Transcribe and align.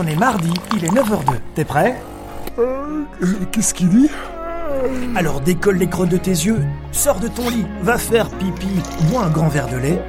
On 0.00 0.06
est 0.06 0.14
mardi, 0.16 0.52
il 0.76 0.84
est 0.84 0.88
9h02. 0.90 1.32
T'es 1.56 1.64
prêt 1.64 2.00
Euh, 2.58 3.04
Qu'est-ce 3.50 3.74
qu'il 3.74 3.88
dit 3.88 4.08
Alors 5.16 5.40
décolle 5.40 5.76
les 5.78 5.88
creux 5.88 6.06
de 6.06 6.16
tes 6.16 6.30
yeux, 6.30 6.60
sors 6.92 7.18
de 7.18 7.26
ton 7.26 7.48
lit, 7.48 7.66
va 7.82 7.98
faire 7.98 8.30
pipi, 8.30 8.68
bois 9.10 9.24
un 9.24 9.30
grand 9.30 9.48
verre 9.48 9.66
de 9.68 9.76
lait 9.76 10.00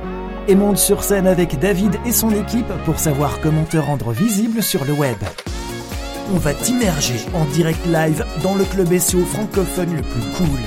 et 0.48 0.54
monte 0.56 0.78
sur 0.78 1.04
scène 1.04 1.26
avec 1.28 1.58
David 1.60 1.96
et 2.06 2.12
son 2.12 2.30
équipe 2.30 2.72
pour 2.86 3.00
savoir 3.00 3.40
comment 3.42 3.64
te 3.64 3.78
rendre 3.78 4.12
visible 4.12 4.62
sur 4.62 4.86
le 4.86 4.94
web. 4.94 5.18
On 6.34 6.38
va 6.38 6.54
t'immerger 6.54 7.20
en 7.34 7.46
direct 7.46 7.84
live 7.88 8.24
dans 8.44 8.54
le 8.54 8.66
club 8.66 8.96
SEO 8.96 9.26
francophone 9.26 9.96
le 9.96 10.02
plus 10.04 10.22
cool. 10.38 10.60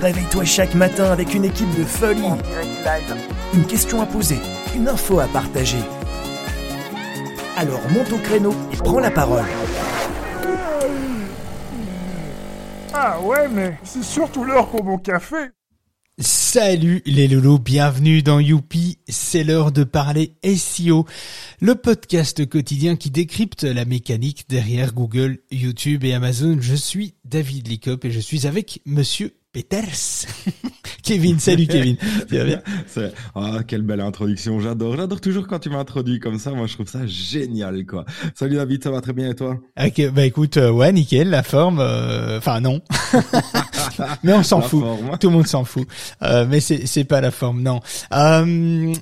Réveille-toi 0.00 0.44
chaque 0.44 0.74
matin 0.74 1.10
avec 1.10 1.34
une 1.34 1.46
équipe 1.46 1.74
de 1.78 1.84
folie. 1.84 2.20
Une 3.54 3.64
question 3.64 4.02
à 4.02 4.06
poser, 4.06 4.38
une 4.76 4.88
info 4.88 5.20
à 5.20 5.26
partager. 5.26 5.78
Alors 7.60 7.90
monte 7.90 8.12
au 8.12 8.18
créneau 8.18 8.54
et 8.72 8.76
prends 8.76 9.00
la 9.00 9.10
parole. 9.10 9.44
Ah 12.94 13.20
ouais, 13.20 13.48
mais 13.48 13.76
c'est 13.82 14.04
surtout 14.04 14.44
l'heure 14.44 14.68
pour 14.68 14.84
mon 14.84 14.96
café. 14.96 15.48
Salut 16.20 17.02
les 17.04 17.26
loulous, 17.26 17.58
bienvenue 17.58 18.22
dans 18.22 18.38
Youpi, 18.38 18.98
c'est 19.08 19.42
l'heure 19.42 19.72
de 19.72 19.82
parler 19.82 20.36
SEO, 20.44 21.04
le 21.60 21.74
podcast 21.74 22.48
quotidien 22.48 22.94
qui 22.94 23.10
décrypte 23.10 23.64
la 23.64 23.84
mécanique 23.84 24.44
derrière 24.48 24.94
Google, 24.94 25.38
YouTube 25.50 26.04
et 26.04 26.14
Amazon. 26.14 26.58
Je 26.60 26.76
suis 26.76 27.14
David 27.24 27.66
Licop 27.66 28.04
et 28.04 28.12
je 28.12 28.20
suis 28.20 28.46
avec 28.46 28.82
monsieur 28.86 29.34
Peters. 29.52 30.26
Kevin, 31.02 31.38
salut 31.38 31.66
Kevin. 31.70 31.96
Tu 32.28 32.36
vas 32.36 32.44
bien 32.44 32.60
Ah, 33.34 33.58
quelle 33.66 33.80
belle 33.82 34.00
introduction. 34.02 34.60
J'adore. 34.60 34.96
J'adore 34.96 35.20
toujours 35.22 35.46
quand 35.46 35.58
tu 35.58 35.70
m'introduis 35.70 36.20
comme 36.20 36.38
ça. 36.38 36.50
Moi, 36.50 36.66
je 36.66 36.74
trouve 36.74 36.88
ça 36.88 37.06
génial, 37.06 37.86
quoi. 37.86 38.04
Salut 38.34 38.56
David, 38.56 38.84
ça 38.84 38.90
va 38.90 39.00
très 39.00 39.14
bien 39.14 39.30
et 39.30 39.34
toi? 39.34 39.58
Ok, 39.82 40.10
bah 40.12 40.26
écoute, 40.26 40.58
euh, 40.58 40.70
ouais, 40.70 40.92
nickel, 40.92 41.30
la 41.30 41.42
forme, 41.42 41.78
euh, 41.80 42.38
enfin 42.38 42.60
non. 42.60 42.82
mais 44.22 44.34
on 44.34 44.42
s'en 44.42 44.60
fout. 44.60 44.80
forme. 44.82 45.18
Tout 45.18 45.28
le 45.30 45.36
monde 45.36 45.46
s'en 45.46 45.64
fout. 45.64 45.88
Euh, 46.22 46.46
mais 46.48 46.60
c'est 46.60 46.86
c'est 46.86 47.04
pas 47.04 47.22
la 47.22 47.30
forme, 47.30 47.62
non. 47.62 47.80
Euh, 48.12 48.92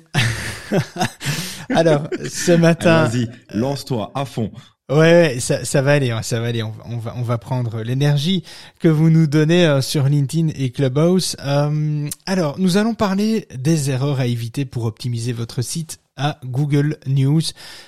Alors, 1.75 2.07
ce 2.29 2.53
matin, 2.53 3.05
Vas-y, 3.07 3.27
lance-toi 3.53 4.11
à 4.15 4.23
fond. 4.23 4.51
Ouais, 4.89 4.95
ouais, 4.97 5.39
ça, 5.41 5.65
ça 5.65 5.81
va 5.81 5.91
aller, 5.93 6.11
hein, 6.11 6.21
ça 6.21 6.39
va 6.39 6.47
aller. 6.47 6.63
On, 6.63 6.71
va- 6.97 7.13
on 7.17 7.21
va, 7.21 7.37
prendre 7.37 7.81
l'énergie 7.81 8.43
que 8.79 8.87
vous 8.87 9.09
nous 9.09 9.27
donnez 9.27 9.65
euh, 9.65 9.81
sur 9.81 10.07
LinkedIn 10.07 10.47
et 10.55 10.69
Clubhouse. 10.71 11.35
Euh, 11.43 12.07
alors, 12.25 12.57
nous 12.57 12.77
allons 12.77 12.93
parler 12.93 13.49
des 13.53 13.89
erreurs 13.89 14.21
à 14.21 14.27
éviter 14.27 14.63
pour 14.63 14.85
optimiser 14.85 15.33
votre 15.33 15.61
site 15.61 15.99
à 16.17 16.39
Google 16.45 16.97
News 17.07 17.41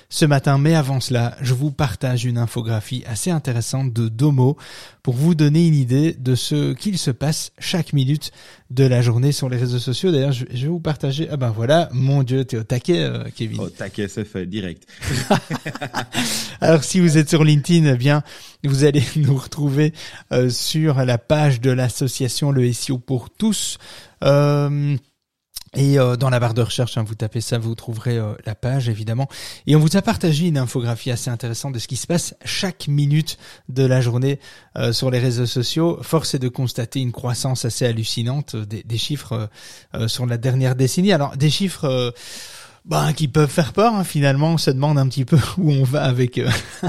ce 0.08 0.24
matin. 0.24 0.58
Mais 0.58 0.74
avant 0.74 1.00
cela, 1.00 1.36
je 1.40 1.54
vous 1.54 1.70
partage 1.70 2.24
une 2.24 2.38
infographie 2.38 3.02
assez 3.06 3.30
intéressante 3.30 3.92
de 3.92 4.08
Domo 4.08 4.56
pour 5.02 5.14
vous 5.14 5.34
donner 5.34 5.66
une 5.66 5.74
idée 5.74 6.14
de 6.18 6.34
ce 6.34 6.72
qu'il 6.74 6.98
se 6.98 7.10
passe 7.10 7.52
chaque 7.58 7.92
minute 7.92 8.32
de 8.70 8.84
la 8.84 9.02
journée 9.02 9.32
sur 9.32 9.48
les 9.48 9.56
réseaux 9.56 9.78
sociaux. 9.78 10.12
D'ailleurs, 10.12 10.32
je, 10.32 10.44
vais 10.44 10.68
vous 10.68 10.80
partager. 10.80 11.28
Ah 11.30 11.36
ben 11.36 11.50
voilà, 11.50 11.88
mon 11.92 12.22
Dieu, 12.22 12.44
t'es 12.44 12.58
au 12.58 12.62
taquet, 12.62 13.00
euh, 13.00 13.24
Kevin. 13.34 13.60
Oh, 13.62 13.68
taquet, 13.68 14.08
c'est 14.08 14.24
fait, 14.24 14.46
direct. 14.46 14.86
Alors 16.60 16.84
si 16.84 17.00
vous 17.00 17.18
êtes 17.18 17.28
sur 17.28 17.44
LinkedIn, 17.44 17.92
eh 17.92 17.96
bien 17.96 18.22
vous 18.64 18.84
allez 18.84 19.02
nous 19.16 19.36
retrouver 19.36 19.92
euh, 20.32 20.50
sur 20.50 21.04
la 21.04 21.18
page 21.18 21.60
de 21.60 21.70
l'association 21.70 22.50
Le 22.50 22.72
SEO 22.72 22.98
pour 22.98 23.30
tous. 23.30 23.78
Euh, 24.22 24.96
et 25.76 26.00
euh, 26.00 26.16
dans 26.16 26.30
la 26.30 26.40
barre 26.40 26.54
de 26.54 26.62
recherche, 26.62 26.98
hein, 26.98 27.04
vous 27.06 27.14
tapez 27.14 27.40
ça, 27.40 27.56
vous 27.56 27.76
trouverez 27.76 28.18
euh, 28.18 28.32
la 28.44 28.56
page 28.56 28.88
évidemment. 28.88 29.28
Et 29.68 29.76
on 29.76 29.78
vous 29.78 29.96
a 29.96 30.02
partagé 30.02 30.48
une 30.48 30.58
infographie 30.58 31.12
assez 31.12 31.30
intéressante 31.30 31.74
de 31.74 31.78
ce 31.78 31.86
qui 31.86 31.94
se 31.94 32.08
passe 32.08 32.34
chaque 32.44 32.88
minute 32.88 33.38
de 33.68 33.84
la 33.84 34.00
journée 34.00 34.40
euh, 34.76 34.92
sur 34.92 35.12
les 35.12 35.20
réseaux 35.20 35.46
sociaux. 35.46 35.98
Force 36.02 36.34
est 36.34 36.40
de 36.40 36.48
constater 36.48 37.00
une 37.00 37.12
croissance 37.12 37.64
assez 37.64 37.86
hallucinante 37.86 38.56
euh, 38.56 38.66
des, 38.66 38.82
des 38.82 38.98
chiffres 38.98 39.48
euh, 39.94 40.08
sur 40.08 40.26
la 40.26 40.38
dernière 40.38 40.74
décennie. 40.74 41.12
Alors 41.12 41.36
des 41.36 41.50
chiffres 41.50 42.12
ben, 42.86 43.12
qui 43.12 43.28
peuvent 43.28 43.50
faire 43.50 43.72
peur 43.72 43.94
hein, 43.94 44.04
finalement. 44.04 44.54
On 44.54 44.58
se 44.58 44.70
demande 44.70 44.98
un 44.98 45.06
petit 45.08 45.24
peu 45.24 45.38
où 45.58 45.70
on 45.70 45.84
va 45.84 46.02
avec 46.04 46.38
euh, 46.38 46.50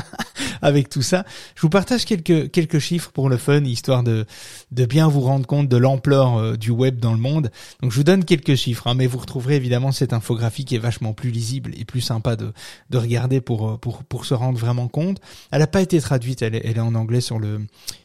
avec 0.62 0.90
tout 0.90 1.02
ça. 1.02 1.26
Je 1.56 1.62
vous 1.62 1.70
partage 1.70 2.06
quelques 2.06 2.50
quelques 2.52 2.80
chiffres 2.80 3.12
pour 3.12 3.30
le 3.30 3.38
fun, 3.38 3.64
histoire 3.64 4.04
de 4.04 4.26
de 4.72 4.86
bien 4.86 5.08
vous 5.08 5.22
rendre 5.22 5.46
compte 5.46 5.68
de 5.68 5.78
l'ampleur 5.78 6.38
euh, 6.38 6.56
du 6.56 6.72
web 6.72 7.00
dans 7.00 7.12
le 7.12 7.20
monde. 7.20 7.52
Donc 7.82 7.92
je 7.92 7.98
vous 7.98 8.04
donne 8.04 8.24
quelques 8.24 8.56
chiffres, 8.56 8.88
hein, 8.88 8.94
mais 8.94 9.08
vous 9.08 9.18
retrouverez 9.18 9.56
évidemment 9.56 9.92
cette 9.92 10.14
infographie 10.14 10.66
qui 10.66 10.76
est 10.76 10.80
vachement 10.80 11.14
plus 11.14 11.30
lisible 11.30 11.74
et 11.78 11.84
plus 11.84 12.02
sympa 12.02 12.36
de 12.36 12.54
de 12.90 12.98
regarder 12.98 13.42
pour 13.42 13.70
euh, 13.70 13.78
pour 13.78 14.04
pour 14.04 14.26
se 14.26 14.34
rendre 14.34 14.58
vraiment 14.58 14.88
compte. 14.88 15.20
Elle 15.52 15.60
n'a 15.60 15.68
pas 15.68 15.82
été 15.82 16.00
traduite, 16.00 16.42
elle 16.42 16.56
est, 16.56 16.62
elle 16.64 16.78
est 16.78 16.82
en 16.82 16.96
anglais 16.96 17.22
sur 17.22 17.38
le 17.38 17.62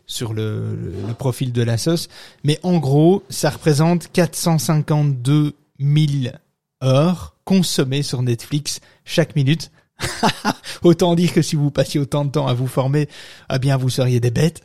sur 0.07 0.35
le, 0.35 0.77
le 1.07 1.15
profil 1.15 1.53
de 1.53 1.63
la 1.63 1.79
sauce, 1.79 2.09
mais 2.45 2.61
en 2.63 2.79
gros, 2.79 3.25
ça 3.29 3.51
représente 3.51 4.11
452 4.13 5.55
000 5.81 6.35
heures 6.83 7.36
consommées 7.47 8.03
sur 8.03 8.21
Netflix 8.21 8.81
chaque 9.07 9.35
minute. 9.35 9.71
autant 10.83 11.15
dire 11.15 11.33
que 11.33 11.41
si 11.41 11.57
vous 11.57 11.71
passiez 11.71 11.99
autant 11.99 12.27
de 12.27 12.31
temps 12.31 12.47
à 12.47 12.53
vous 12.53 12.67
former, 12.67 13.09
eh 13.51 13.59
bien 13.59 13.79
vous 13.79 13.89
seriez 13.89 14.21
des 14.21 14.31
bêtes. 14.31 14.61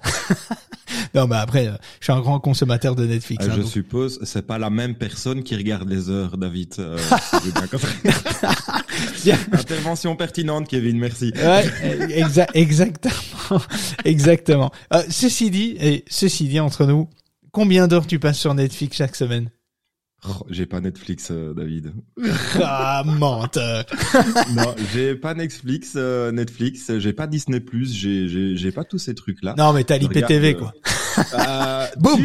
non, 1.16 1.26
mais 1.26 1.38
après, 1.38 1.68
euh, 1.68 1.78
je 2.02 2.06
suis 2.06 2.12
un 2.12 2.20
grand 2.20 2.42
consommateur 2.42 2.96
de 2.96 3.06
Netflix. 3.06 3.46
Euh, 3.46 3.50
hein, 3.50 3.54
je 3.56 3.62
donc- 3.62 3.72
suppose, 3.72 4.20
c'est 4.24 4.46
pas 4.46 4.58
la 4.58 4.70
même 4.70 4.96
personne 4.96 5.44
qui 5.44 5.56
regarde 5.56 5.88
les 5.90 6.10
heures, 6.10 6.38
David. 6.38 6.74
Euh. 6.80 6.98
Bien. 9.24 9.38
Intervention 9.54 10.18
pertinente, 10.18 10.68
Kevin, 10.68 10.98
merci. 10.98 11.32
Ouais, 11.36 11.66
exa- 12.10 12.50
exactement, 12.54 13.62
exactement. 14.04 14.72
Euh, 14.94 15.04
ceci 15.10 15.50
dit, 15.50 15.78
et 15.80 16.04
ceci 16.10 16.50
dit 16.50 16.60
entre 16.60 16.86
nous, 16.86 17.08
combien 17.54 17.88
d'heures 17.88 18.08
tu 18.08 18.20
passes 18.20 18.40
sur 18.40 18.54
Netflix 18.54 18.98
chaque 18.98 19.16
semaine? 19.16 19.50
Oh, 20.30 20.46
j'ai 20.50 20.68
pas 20.68 20.82
Netflix, 20.82 21.30
euh, 21.32 21.54
David. 21.56 21.94
Ah, 22.64 23.04
menteur. 23.06 23.86
non, 24.56 24.76
j'ai 24.94 25.16
pas 25.16 25.34
Netflix, 25.34 25.94
euh, 25.96 26.32
Netflix, 26.32 26.96
j'ai 27.00 27.12
pas 27.14 27.26
Disney+, 27.26 27.60
j'ai 27.86 28.28
j'ai 28.28 28.56
j'ai 28.56 28.72
pas 28.72 28.84
tous 28.84 29.00
ces 29.00 29.16
trucs-là. 29.16 29.56
Non, 29.58 29.74
mais 29.74 29.84
t'as 29.84 29.98
l'IPTV, 29.98 30.54
regarde, 30.54 30.60
quoi. 30.60 30.74
Euh, 31.34 31.88
Boum 31.98 32.22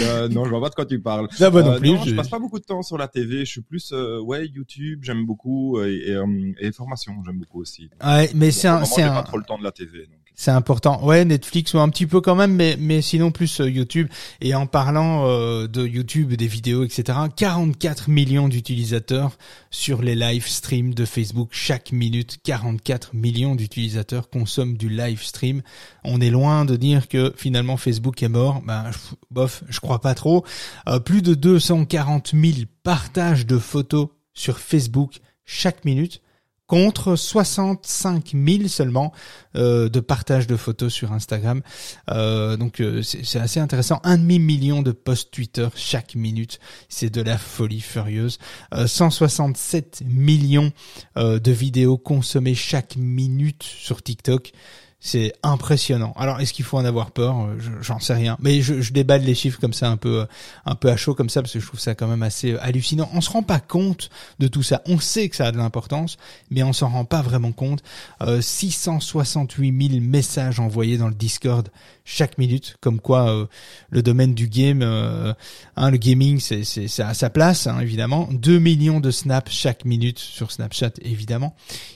Euh, 0.00 0.28
non, 0.28 0.44
je 0.44 0.50
vois 0.50 0.60
pas 0.60 0.68
de 0.70 0.74
quoi 0.74 0.86
tu 0.86 1.00
parles. 1.00 1.28
Non, 1.40 1.50
bah 1.50 1.62
non 1.62 1.72
Euh, 1.72 1.78
plus. 1.78 1.98
je 2.04 2.10
je- 2.10 2.14
passe 2.14 2.28
pas 2.28 2.38
beaucoup 2.38 2.58
de 2.58 2.64
temps 2.64 2.82
sur 2.82 2.96
la 2.96 3.08
TV. 3.08 3.40
Je 3.40 3.50
suis 3.50 3.60
plus 3.60 3.90
euh, 3.92 4.20
ouais 4.20 4.46
YouTube. 4.46 5.00
J'aime 5.02 5.26
beaucoup 5.26 5.82
et, 5.82 6.04
et, 6.06 6.14
euh, 6.14 6.52
et 6.60 6.72
formation. 6.72 7.12
J'aime 7.26 7.38
beaucoup 7.40 7.60
aussi. 7.60 7.90
Ouais, 8.04 8.30
mais 8.34 8.50
c'est 8.52 8.68
un, 8.68 8.84
c'est 8.84 9.02
un, 9.02 9.12
pas 9.12 9.22
trop 9.22 9.36
le 9.38 9.44
temps 9.44 9.58
de 9.58 9.64
la 9.64 9.72
TV. 9.72 9.98
Donc. 10.06 10.27
C'est 10.40 10.52
important. 10.52 11.04
Ouais, 11.04 11.24
Netflix 11.24 11.74
ou 11.74 11.80
un 11.80 11.88
petit 11.88 12.06
peu 12.06 12.20
quand 12.20 12.36
même, 12.36 12.54
mais 12.54 12.76
mais 12.78 13.02
sinon 13.02 13.32
plus 13.32 13.60
euh, 13.60 13.68
YouTube. 13.68 14.06
Et 14.40 14.54
en 14.54 14.68
parlant 14.68 15.26
euh, 15.26 15.66
de 15.66 15.84
YouTube, 15.84 16.32
des 16.34 16.46
vidéos, 16.46 16.84
etc. 16.84 17.18
44 17.34 18.08
millions 18.08 18.46
d'utilisateurs 18.46 19.36
sur 19.72 20.00
les 20.00 20.14
live 20.14 20.46
streams 20.46 20.94
de 20.94 21.04
Facebook 21.04 21.48
chaque 21.50 21.90
minute. 21.90 22.38
44 22.44 23.14
millions 23.14 23.56
d'utilisateurs 23.56 24.30
consomment 24.30 24.76
du 24.76 24.88
live 24.88 25.24
stream. 25.24 25.60
On 26.04 26.20
est 26.20 26.30
loin 26.30 26.64
de 26.64 26.76
dire 26.76 27.08
que 27.08 27.34
finalement 27.36 27.76
Facebook 27.76 28.22
est 28.22 28.28
mort. 28.28 28.62
Ben 28.64 28.92
je- 28.92 29.16
bof, 29.32 29.64
je 29.68 29.80
crois 29.80 30.00
pas 30.00 30.14
trop. 30.14 30.44
Euh, 30.88 31.00
plus 31.00 31.20
de 31.20 31.34
240 31.34 32.30
000 32.32 32.58
partages 32.84 33.44
de 33.44 33.58
photos 33.58 34.06
sur 34.34 34.60
Facebook 34.60 35.18
chaque 35.44 35.84
minute 35.84 36.20
contre 36.68 37.16
65 37.16 38.34
000 38.34 38.68
seulement 38.68 39.12
euh, 39.56 39.88
de 39.88 40.00
partage 40.00 40.46
de 40.46 40.54
photos 40.54 40.92
sur 40.92 41.12
Instagram. 41.12 41.62
Euh, 42.10 42.56
donc 42.56 42.80
euh, 42.80 43.02
c'est 43.02 43.40
assez 43.40 43.58
intéressant. 43.58 44.00
Un 44.04 44.18
demi 44.18 44.38
million 44.38 44.82
de 44.82 44.92
posts 44.92 45.32
Twitter 45.32 45.66
chaque 45.74 46.14
minute, 46.14 46.60
c'est 46.88 47.10
de 47.10 47.22
la 47.22 47.38
folie 47.38 47.80
furieuse. 47.80 48.38
Euh, 48.74 48.86
167 48.86 50.02
millions 50.06 50.70
de 51.16 51.50
vidéos 51.50 51.96
consommées 51.96 52.54
chaque 52.54 52.96
minute 52.96 53.62
sur 53.62 54.02
TikTok. 54.02 54.52
C'est 55.00 55.32
impressionnant. 55.44 56.12
Alors, 56.16 56.40
est-ce 56.40 56.52
qu'il 56.52 56.64
faut 56.64 56.76
en 56.76 56.84
avoir 56.84 57.12
peur? 57.12 57.38
Euh, 57.40 57.56
Je- 57.60 57.70
J'en 57.82 58.00
sais 58.00 58.14
rien. 58.14 58.36
Mais 58.40 58.60
je, 58.62 58.80
je 58.80 58.92
déballe 58.92 59.22
les 59.22 59.34
chiffres 59.36 59.60
comme 59.60 59.72
ça, 59.72 59.88
un 59.88 59.96
peu, 59.96 60.22
euh, 60.22 60.26
un 60.66 60.74
peu 60.74 60.88
à 60.90 60.96
chaud 60.96 61.14
comme 61.14 61.28
ça, 61.30 61.40
parce 61.40 61.52
que 61.52 61.60
je 61.60 61.66
trouve 61.66 61.78
ça 61.78 61.94
quand 61.94 62.08
même 62.08 62.24
assez 62.24 62.52
euh, 62.52 62.58
hallucinant. 62.64 63.08
On 63.14 63.20
se 63.20 63.30
rend 63.30 63.44
pas 63.44 63.60
compte 63.60 64.10
de 64.40 64.48
tout 64.48 64.64
ça. 64.64 64.82
On 64.86 64.98
sait 64.98 65.28
que 65.28 65.36
ça 65.36 65.46
a 65.46 65.52
de 65.52 65.56
l'importance, 65.56 66.16
mais 66.50 66.64
on 66.64 66.72
s'en 66.72 66.88
rend 66.88 67.04
pas 67.04 67.22
vraiment 67.22 67.52
compte. 67.52 67.80
Euh, 68.22 68.40
668 68.40 69.88
000 69.90 70.00
messages 70.00 70.58
envoyés 70.58 70.98
dans 70.98 71.08
le 71.08 71.14
Discord 71.14 71.68
chaque 72.08 72.38
minute, 72.38 72.76
comme 72.80 73.00
quoi 73.00 73.30
euh, 73.30 73.46
le 73.90 74.02
domaine 74.02 74.34
du 74.34 74.48
game, 74.48 74.80
euh, 74.82 75.34
hein, 75.76 75.90
le 75.90 75.98
gaming, 75.98 76.40
c'est 76.40 76.64
c'est 76.64 76.88
c'est 76.88 77.02
à 77.02 77.12
sa 77.12 77.28
place, 77.28 77.66
hein, 77.66 77.80
évidemment. 77.80 78.28
2 78.32 78.58
millions 78.58 78.98
de 78.98 79.10
snaps 79.10 79.52
chaque 79.52 79.84
minute 79.84 80.18
sur 80.18 80.50
Snapchat, 80.50 80.92
évidemment. 81.02 81.54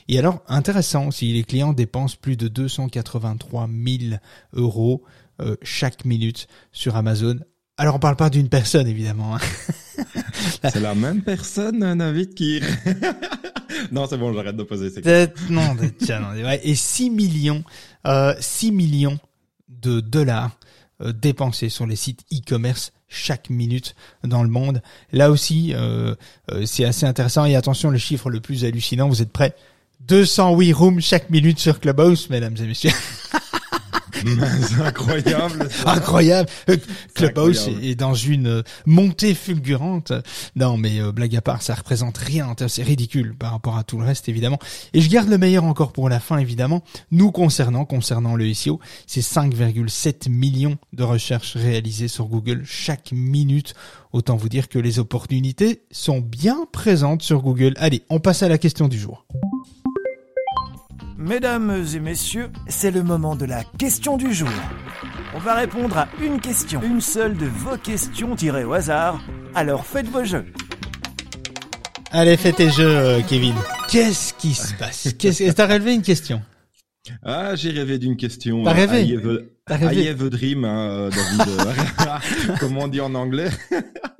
Et 0.08 0.18
alors, 0.18 0.42
intéressant 0.48 1.06
aussi, 1.06 1.32
les 1.32 1.44
clients 1.44 1.72
dépensent 1.72 2.16
plus 2.20 2.36
de 2.36 2.48
283 2.48 3.68
000 3.68 4.16
euros 4.52 5.02
euh, 5.40 5.56
chaque 5.62 6.04
minute 6.04 6.46
sur 6.72 6.94
Amazon. 6.94 7.38
Alors, 7.78 7.94
on 7.94 7.98
parle 7.98 8.16
pas 8.16 8.28
d'une 8.28 8.50
personne, 8.50 8.86
évidemment. 8.86 9.36
hein. 9.36 9.40
C'est 10.62 10.80
la 10.80 10.94
même 10.94 11.22
personne, 11.22 11.80
David, 11.96 12.34
qui 12.34 12.60
non, 13.92 14.06
c'est 14.06 14.18
bon, 14.18 14.32
j'arrête 14.34 14.56
de 14.56 14.62
poser 14.62 14.90
ces 14.90 15.00
questions. 15.00 15.32
Non, 15.48 15.74
tiens, 15.98 16.20
non, 16.20 16.28
ouais. 16.32 16.60
Et 16.64 16.74
6 16.74 17.10
millions, 17.10 17.64
euh, 18.06 18.34
6 18.40 18.72
millions 18.72 19.18
de 19.80 20.00
dollars 20.00 20.50
euh, 21.02 21.12
dépensés 21.12 21.68
sur 21.68 21.86
les 21.86 21.96
sites 21.96 22.24
e-commerce 22.32 22.92
chaque 23.08 23.50
minute 23.50 23.94
dans 24.24 24.42
le 24.42 24.48
monde. 24.48 24.82
Là 25.12 25.30
aussi, 25.30 25.72
euh, 25.74 26.14
euh, 26.50 26.64
c'est 26.64 26.84
assez 26.84 27.06
intéressant. 27.06 27.44
Et 27.44 27.56
attention, 27.56 27.90
le 27.90 27.98
chiffre 27.98 28.30
le 28.30 28.40
plus 28.40 28.64
hallucinant, 28.64 29.08
vous 29.08 29.22
êtes 29.22 29.32
prêts? 29.32 29.54
208 30.06 30.72
rooms 30.72 31.00
chaque 31.00 31.30
minute 31.30 31.58
sur 31.58 31.80
Clubhouse, 31.80 32.28
mesdames 32.30 32.56
et 32.58 32.66
messieurs. 32.66 32.90
incroyable. 34.84 35.68
Incroyable. 35.86 36.48
Euh, 36.68 36.76
Clubhouse 37.14 37.68
est 37.82 37.94
dans 37.94 38.14
une 38.14 38.46
euh, 38.46 38.62
montée 38.86 39.34
fulgurante. 39.34 40.12
Non, 40.56 40.76
mais 40.76 41.00
euh, 41.00 41.12
blague 41.12 41.36
à 41.36 41.40
part, 41.40 41.62
ça 41.62 41.74
représente 41.74 42.18
rien. 42.18 42.54
C'est 42.68 42.82
ridicule 42.82 43.34
par 43.34 43.52
rapport 43.52 43.76
à 43.76 43.84
tout 43.84 43.98
le 43.98 44.04
reste, 44.04 44.28
évidemment. 44.28 44.58
Et 44.92 45.00
je 45.00 45.10
garde 45.10 45.28
le 45.28 45.38
meilleur 45.38 45.64
encore 45.64 45.92
pour 45.92 46.08
la 46.08 46.20
fin, 46.20 46.38
évidemment. 46.38 46.82
Nous 47.10 47.30
concernant, 47.30 47.84
concernant 47.84 48.36
le 48.36 48.52
SEO, 48.52 48.80
c'est 49.06 49.20
5,7 49.20 50.30
millions 50.30 50.76
de 50.92 51.02
recherches 51.02 51.56
réalisées 51.56 52.08
sur 52.08 52.26
Google 52.26 52.62
chaque 52.64 53.12
minute. 53.12 53.74
Autant 54.12 54.36
vous 54.36 54.48
dire 54.48 54.68
que 54.68 54.78
les 54.78 54.98
opportunités 54.98 55.82
sont 55.90 56.20
bien 56.20 56.66
présentes 56.70 57.22
sur 57.22 57.40
Google. 57.42 57.74
Allez, 57.78 58.02
on 58.10 58.20
passe 58.20 58.42
à 58.42 58.48
la 58.48 58.58
question 58.58 58.88
du 58.88 58.98
jour. 58.98 59.24
Mesdames 61.22 61.86
et 61.94 62.00
messieurs, 62.00 62.50
c'est 62.68 62.90
le 62.90 63.04
moment 63.04 63.36
de 63.36 63.44
la 63.44 63.62
question 63.78 64.16
du 64.16 64.34
jour. 64.34 64.48
On 65.34 65.38
va 65.38 65.54
répondre 65.54 65.96
à 65.96 66.08
une 66.20 66.40
question, 66.40 66.82
une 66.82 67.00
seule 67.00 67.36
de 67.36 67.46
vos 67.46 67.76
questions 67.76 68.34
tirées 68.34 68.64
au 68.64 68.72
hasard. 68.72 69.22
Alors 69.54 69.86
faites 69.86 70.08
vos 70.08 70.24
jeux. 70.24 70.44
Allez, 72.10 72.36
fais 72.36 72.52
tes 72.52 72.70
jeux, 72.70 72.84
euh, 72.96 73.20
Kevin. 73.26 73.54
Qu'est-ce 73.88 74.34
qui 74.34 74.52
se 74.52 74.74
passe? 74.74 75.14
Qu'est-ce 75.16 75.50
T'as 75.52 75.66
relevé 75.66 75.94
une 75.94 76.02
question? 76.02 76.42
Ah, 77.24 77.54
j'ai 77.54 77.70
rêvé 77.70 77.98
d'une 77.98 78.16
question. 78.16 78.64
T'as 78.64 78.70
euh, 78.72 78.74
rêvé? 78.74 79.04
I 79.04 79.14
have 79.16 79.28
a- 79.28 79.38
T'as 79.64 79.76
rêvé? 79.76 80.02
I 80.02 80.08
have 80.08 80.22
a 80.24 80.28
dream, 80.28 80.64
hein, 80.64 80.88
euh, 80.90 81.10
David. 81.10 82.56
Comment 82.60 82.80
on 82.82 82.88
dit 82.88 83.00
en 83.00 83.14
anglais? 83.14 83.48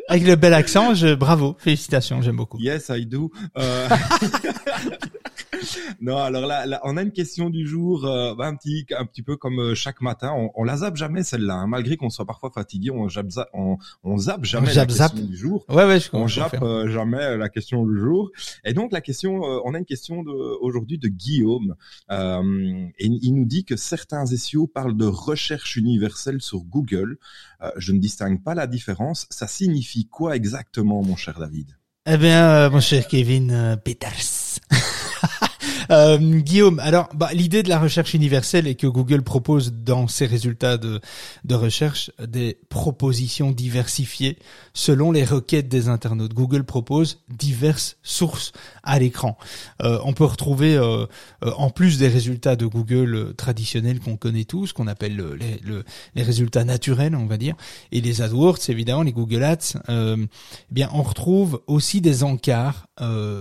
Avec 0.09 0.25
le 0.25 0.37
bel 0.37 0.55
accent, 0.55 0.95
je, 0.95 1.15
bravo, 1.15 1.57
félicitations, 1.59 2.23
j'aime 2.23 2.37
beaucoup. 2.37 2.59
Yes, 2.61 2.91
I 2.95 3.07
do. 3.07 3.31
Euh, 3.59 3.89
non, 6.01 6.17
alors 6.19 6.47
là, 6.47 6.67
là, 6.67 6.81
on 6.85 6.97
a 6.97 7.03
une 7.03 7.13
question 7.13 7.51
du 7.51 7.67
jour, 7.67 8.05
euh, 8.05 8.35
bah, 8.35 8.47
un 8.47 8.57
petit, 8.57 8.87
un 8.97 9.05
petit 9.07 9.23
peu 9.23 9.37
comme 9.37 9.59
euh, 9.61 9.75
chaque 9.75 10.01
matin. 10.01 10.33
On, 10.37 10.51
on 10.55 10.65
la 10.65 10.79
zappe 10.79 10.97
jamais 10.97 11.23
celle-là, 11.23 11.55
hein. 11.55 11.67
malgré 11.67 11.97
qu'on 11.97 12.11
soit 12.11 12.27
parfois 12.27 12.51
fatigué, 12.51 12.91
on 12.91 13.09
zappe, 13.09 13.31
za- 13.31 13.49
on, 13.55 13.77
on 14.05 14.19
zappe 14.19 14.45
jamais 14.45 14.73
zappe, 14.73 14.89
la 14.89 14.95
zappe. 14.95 15.13
question 15.13 15.27
du 15.29 15.37
jour. 15.37 15.65
Ouais, 15.69 15.85
ouais, 15.85 16.01
je 16.01 16.09
On 16.09 16.11
comprends. 16.23 16.27
jappe 16.29 16.63
euh, 16.63 16.91
jamais 16.91 17.37
la 17.37 17.49
question 17.49 17.87
du 17.87 17.99
jour. 17.99 18.31
Et 18.65 18.73
donc 18.75 18.93
la 18.93 19.01
question, 19.01 19.45
euh, 19.45 19.61
on 19.65 19.75
a 19.75 19.79
une 19.79 19.85
question 19.85 20.25
aujourd'hui 20.61 20.99
de 20.99 21.09
Guillaume. 21.09 21.75
Euh, 22.11 22.87
et 22.99 23.07
il 23.07 23.35
nous 23.35 23.45
dit 23.45 23.65
que 23.65 23.77
certains 23.77 24.27
SEO 24.27 24.67
parlent 24.67 24.97
de 24.97 25.07
recherche 25.07 25.77
universelle 25.77 26.41
sur 26.41 26.61
Google. 26.61 27.19
Euh, 27.63 27.71
je 27.77 27.93
ne 27.93 27.99
distingue 27.99 28.43
pas 28.43 28.55
la 28.55 28.67
différence. 28.67 29.27
Ça 29.31 29.47
signifie 29.47 30.07
quoi 30.07 30.35
exactement, 30.37 31.03
mon 31.03 31.17
cher 31.17 31.39
David? 31.39 31.77
Eh 32.07 32.17
bien, 32.17 32.49
euh, 32.51 32.71
mon 32.71 32.81
cher 32.81 33.07
Kevin 33.07 33.53
euh, 33.53 33.77
Peters. 33.77 34.59
Euh, 35.93 36.17
Guillaume, 36.17 36.79
alors 36.79 37.11
bah, 37.13 37.29
l'idée 37.35 37.63
de 37.63 37.69
la 37.69 37.79
recherche 37.79 38.15
universelle 38.15 38.67
est 38.67 38.77
que 38.77 38.87
Google 38.87 39.21
propose 39.21 39.75
dans 39.75 40.09
ses 40.09 40.25
résultats 40.25 40.79
de, 40.79 41.01
de 41.45 41.55
recherche 41.55 42.11
des 42.27 42.57
propositions 42.71 43.51
diversifiées 43.51 44.39
selon 44.73 45.13
les 45.13 45.23
requêtes 45.25 45.69
des 45.69 45.89
internautes. 45.91 46.33
Google 46.33 46.65
propose 46.65 47.21
diverses 47.29 47.99
sources 48.03 48.53
à 48.83 48.99
l'écran. 48.99 49.37
Euh, 49.83 49.99
on 50.05 50.15
peut 50.15 50.25
retrouver, 50.25 50.77
euh, 50.77 51.05
euh, 51.45 51.51
en 51.59 51.69
plus 51.69 51.99
des 51.99 52.09
résultats 52.09 52.57
de 52.57 52.65
Google 52.65 53.15
euh, 53.15 53.33
traditionnels 53.35 54.01
qu'on 54.01 54.17
connaît 54.17 54.45
tous, 54.45 54.73
qu'on 54.73 54.87
appelle 54.87 55.15
le- 55.15 55.35
les, 55.35 55.59
le- 55.63 55.85
les 56.15 56.23
résultats 56.23 56.65
naturels, 56.65 57.15
on 57.15 57.27
va 57.27 57.37
dire, 57.37 57.55
et 57.91 58.01
les 58.01 58.23
AdWords, 58.23 58.61
évidemment, 58.69 59.03
les 59.03 59.13
Google 59.13 59.43
Ads, 59.45 59.75
euh, 59.91 60.17
eh 60.19 60.75
bien, 60.75 60.89
on 60.95 61.03
retrouve 61.03 61.61
aussi 61.67 62.01
des 62.01 62.23
encarts 62.23 62.87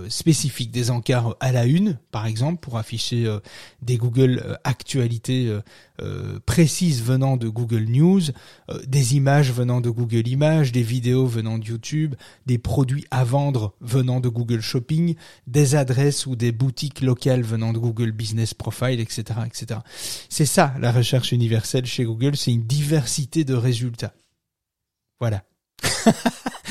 spécifiques, 0.08 0.72
des 0.72 0.90
encarts 0.90 1.36
à 1.38 1.52
la 1.52 1.66
une, 1.66 1.96
par 2.10 2.26
exemple, 2.26 2.41
pour 2.50 2.76
afficher 2.78 3.26
euh, 3.26 3.38
des 3.80 3.96
Google 3.96 4.42
euh, 4.44 4.54
actualités 4.64 5.48
euh, 6.00 6.40
précises 6.46 7.02
venant 7.02 7.36
de 7.36 7.48
Google 7.48 7.84
News, 7.84 8.22
des 8.86 9.14
images 9.14 9.52
venant 9.52 9.80
de 9.80 9.88
Google 9.88 10.26
Images, 10.26 10.72
des 10.72 10.82
vidéos 10.82 11.26
venant 11.26 11.58
de 11.58 11.64
YouTube, 11.64 12.16
des 12.44 12.58
produits 12.58 13.06
à 13.12 13.22
vendre 13.22 13.74
venant 13.80 14.18
de 14.18 14.28
Google 14.28 14.60
Shopping, 14.60 15.14
des 15.46 15.76
adresses 15.76 16.26
ou 16.26 16.34
des 16.34 16.50
boutiques 16.50 17.02
locales 17.02 17.42
venant 17.42 17.72
de 17.72 17.78
Google 17.78 18.10
Business 18.10 18.52
Profile, 18.52 18.98
etc., 18.98 19.22
etc. 19.46 19.80
C'est 20.28 20.46
ça 20.46 20.74
la 20.80 20.90
recherche 20.90 21.30
universelle 21.30 21.86
chez 21.86 22.04
Google, 22.04 22.36
c'est 22.36 22.52
une 22.52 22.66
diversité 22.66 23.44
de 23.44 23.54
résultats. 23.54 24.14
Voilà. 25.20 25.44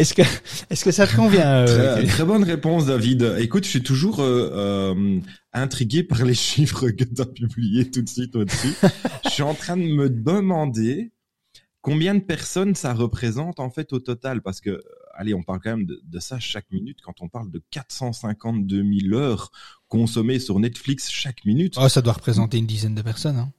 est-ce 0.00 0.14
que 0.14 0.22
est-ce 0.70 0.84
que 0.84 0.90
ça 0.90 1.06
te 1.06 1.14
convient 1.14 1.66
euh, 1.66 1.96
très, 1.96 2.06
très 2.06 2.24
bonne 2.24 2.44
réponse, 2.44 2.86
David. 2.86 3.34
Écoute, 3.38 3.64
je 3.64 3.70
suis 3.70 3.82
toujours 3.82 4.20
euh, 4.20 4.50
euh, 4.52 5.20
intrigué 5.52 6.02
par 6.02 6.24
les 6.24 6.34
chiffres 6.48 6.90
que 6.90 7.04
tu 7.04 7.20
as 7.20 7.26
publiés 7.26 7.90
tout 7.90 8.02
de 8.02 8.08
suite 8.08 8.34
au-dessus. 8.34 8.74
je 9.24 9.30
suis 9.30 9.42
en 9.42 9.54
train 9.54 9.76
de 9.76 9.82
me 9.82 10.08
demander 10.08 11.12
combien 11.82 12.14
de 12.14 12.20
personnes 12.20 12.74
ça 12.74 12.94
représente 12.94 13.60
en 13.60 13.70
fait 13.70 13.92
au 13.92 14.00
total, 14.00 14.42
parce 14.42 14.60
que 14.60 14.82
allez, 15.14 15.34
on 15.34 15.42
parle 15.42 15.60
quand 15.62 15.76
même 15.76 15.86
de, 15.86 16.00
de 16.02 16.18
ça 16.18 16.38
chaque 16.38 16.70
minute. 16.70 16.98
Quand 17.02 17.20
on 17.20 17.28
parle 17.28 17.50
de 17.50 17.62
452 17.70 18.82
000 19.08 19.14
heures 19.14 19.50
consommées 19.88 20.38
sur 20.38 20.58
Netflix 20.60 21.10
chaque 21.10 21.44
minute, 21.44 21.74
Oh, 21.78 21.88
ça 21.88 22.00
doit 22.00 22.14
représenter 22.14 22.58
une 22.58 22.66
dizaine 22.66 22.94
de 22.94 23.02
personnes. 23.02 23.36
Hein. 23.36 23.52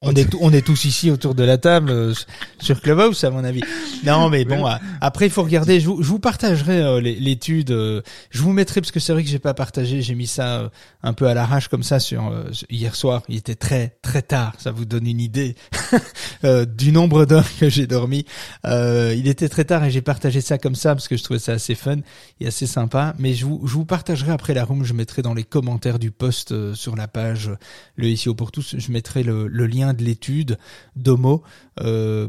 On 0.00 0.12
est, 0.14 0.32
on 0.40 0.52
est 0.52 0.64
tous 0.64 0.84
ici 0.84 1.10
autour 1.10 1.34
de 1.34 1.42
la 1.42 1.58
table 1.58 1.90
euh, 1.90 2.14
sur 2.60 2.80
Clubhouse, 2.80 3.24
à 3.24 3.30
mon 3.30 3.42
avis. 3.42 3.62
Non, 4.04 4.28
mais 4.30 4.44
bon, 4.44 4.64
euh, 4.64 4.74
après, 5.00 5.26
il 5.26 5.30
faut 5.32 5.42
regarder. 5.42 5.80
Je 5.80 5.88
vous, 5.88 6.00
je 6.04 6.08
vous 6.08 6.20
partagerai 6.20 6.80
euh, 6.80 7.00
l'étude. 7.00 7.72
euh, 7.72 8.00
je 8.30 8.40
vous 8.42 8.52
mettrai, 8.52 8.80
parce 8.80 8.92
que 8.92 9.00
c'est 9.00 9.12
vrai 9.12 9.24
que 9.24 9.28
j'ai 9.28 9.40
pas 9.40 9.54
partagé. 9.54 10.00
J'ai 10.00 10.14
mis 10.14 10.28
ça 10.28 10.60
euh, 10.60 10.68
un 11.02 11.14
peu 11.14 11.26
à 11.26 11.34
l'arrache 11.34 11.66
comme 11.66 11.82
ça 11.82 11.98
sur 11.98 12.28
euh, 12.28 12.44
hier 12.70 12.94
soir. 12.94 13.22
Il 13.28 13.38
était 13.38 13.56
très, 13.56 13.98
très 14.00 14.22
tard. 14.22 14.52
Ça 14.58 14.70
vous 14.70 14.84
donne 14.84 15.04
une 15.04 15.18
idée 15.18 15.56
euh, 16.44 16.64
du 16.64 16.92
nombre 16.92 17.24
d'heures 17.24 17.48
que 17.58 17.68
j'ai 17.68 17.88
dormi. 17.88 18.24
Euh, 18.66 19.12
il 19.18 19.26
était 19.26 19.48
très 19.48 19.64
tard 19.64 19.82
et 19.82 19.90
j'ai 19.90 20.00
partagé 20.02 20.40
ça 20.40 20.58
comme 20.58 20.76
ça 20.76 20.94
parce 20.94 21.08
que 21.08 21.16
je 21.16 21.24
trouvais 21.24 21.40
ça 21.40 21.54
assez 21.54 21.74
fun 21.74 21.96
et 22.38 22.46
assez 22.46 22.68
sympa. 22.68 23.16
Mais 23.18 23.34
je 23.34 23.44
vous, 23.46 23.62
je 23.66 23.72
vous 23.72 23.84
partagerai 23.84 24.30
après 24.30 24.54
la 24.54 24.64
room. 24.64 24.84
Je 24.84 24.92
mettrai 24.92 25.22
dans 25.22 25.34
les 25.34 25.42
commentaires 25.42 25.98
du 25.98 26.12
post 26.12 26.52
euh, 26.52 26.72
sur 26.76 26.94
la 26.94 27.08
page 27.08 27.50
le 27.96 28.14
SEO 28.14 28.36
pour 28.36 28.52
tous, 28.52 28.76
je 28.78 28.92
mettrai 28.92 29.24
le, 29.24 29.48
le 29.48 29.66
lien 29.66 29.87
de 29.92 30.04
l'étude 30.04 30.58
d'Homo 30.96 31.42
euh, 31.80 32.28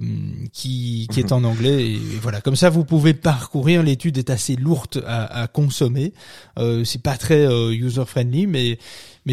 qui, 0.53 1.07
est 1.17 1.31
en 1.31 1.43
anglais. 1.43 1.97
Voilà, 2.21 2.41
comme 2.41 2.55
ça 2.55 2.69
vous 2.69 2.85
pouvez 2.85 3.13
parcourir. 3.13 3.83
L'étude 3.83 4.17
est 4.17 4.29
assez 4.29 4.55
lourde 4.55 5.03
à, 5.07 5.47
consommer. 5.47 6.13
Euh, 6.57 6.83
c'est 6.83 7.01
pas 7.01 7.17
très 7.17 7.45
user 7.71 8.05
friendly, 8.05 8.47
mais 8.47 8.77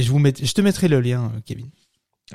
je 0.03 0.11
vous 0.11 0.19
je 0.19 0.53
te 0.53 0.61
mettrai 0.61 0.89
le 0.89 1.01
lien, 1.01 1.33
euh, 1.35 1.41
Kevin. 1.45 1.67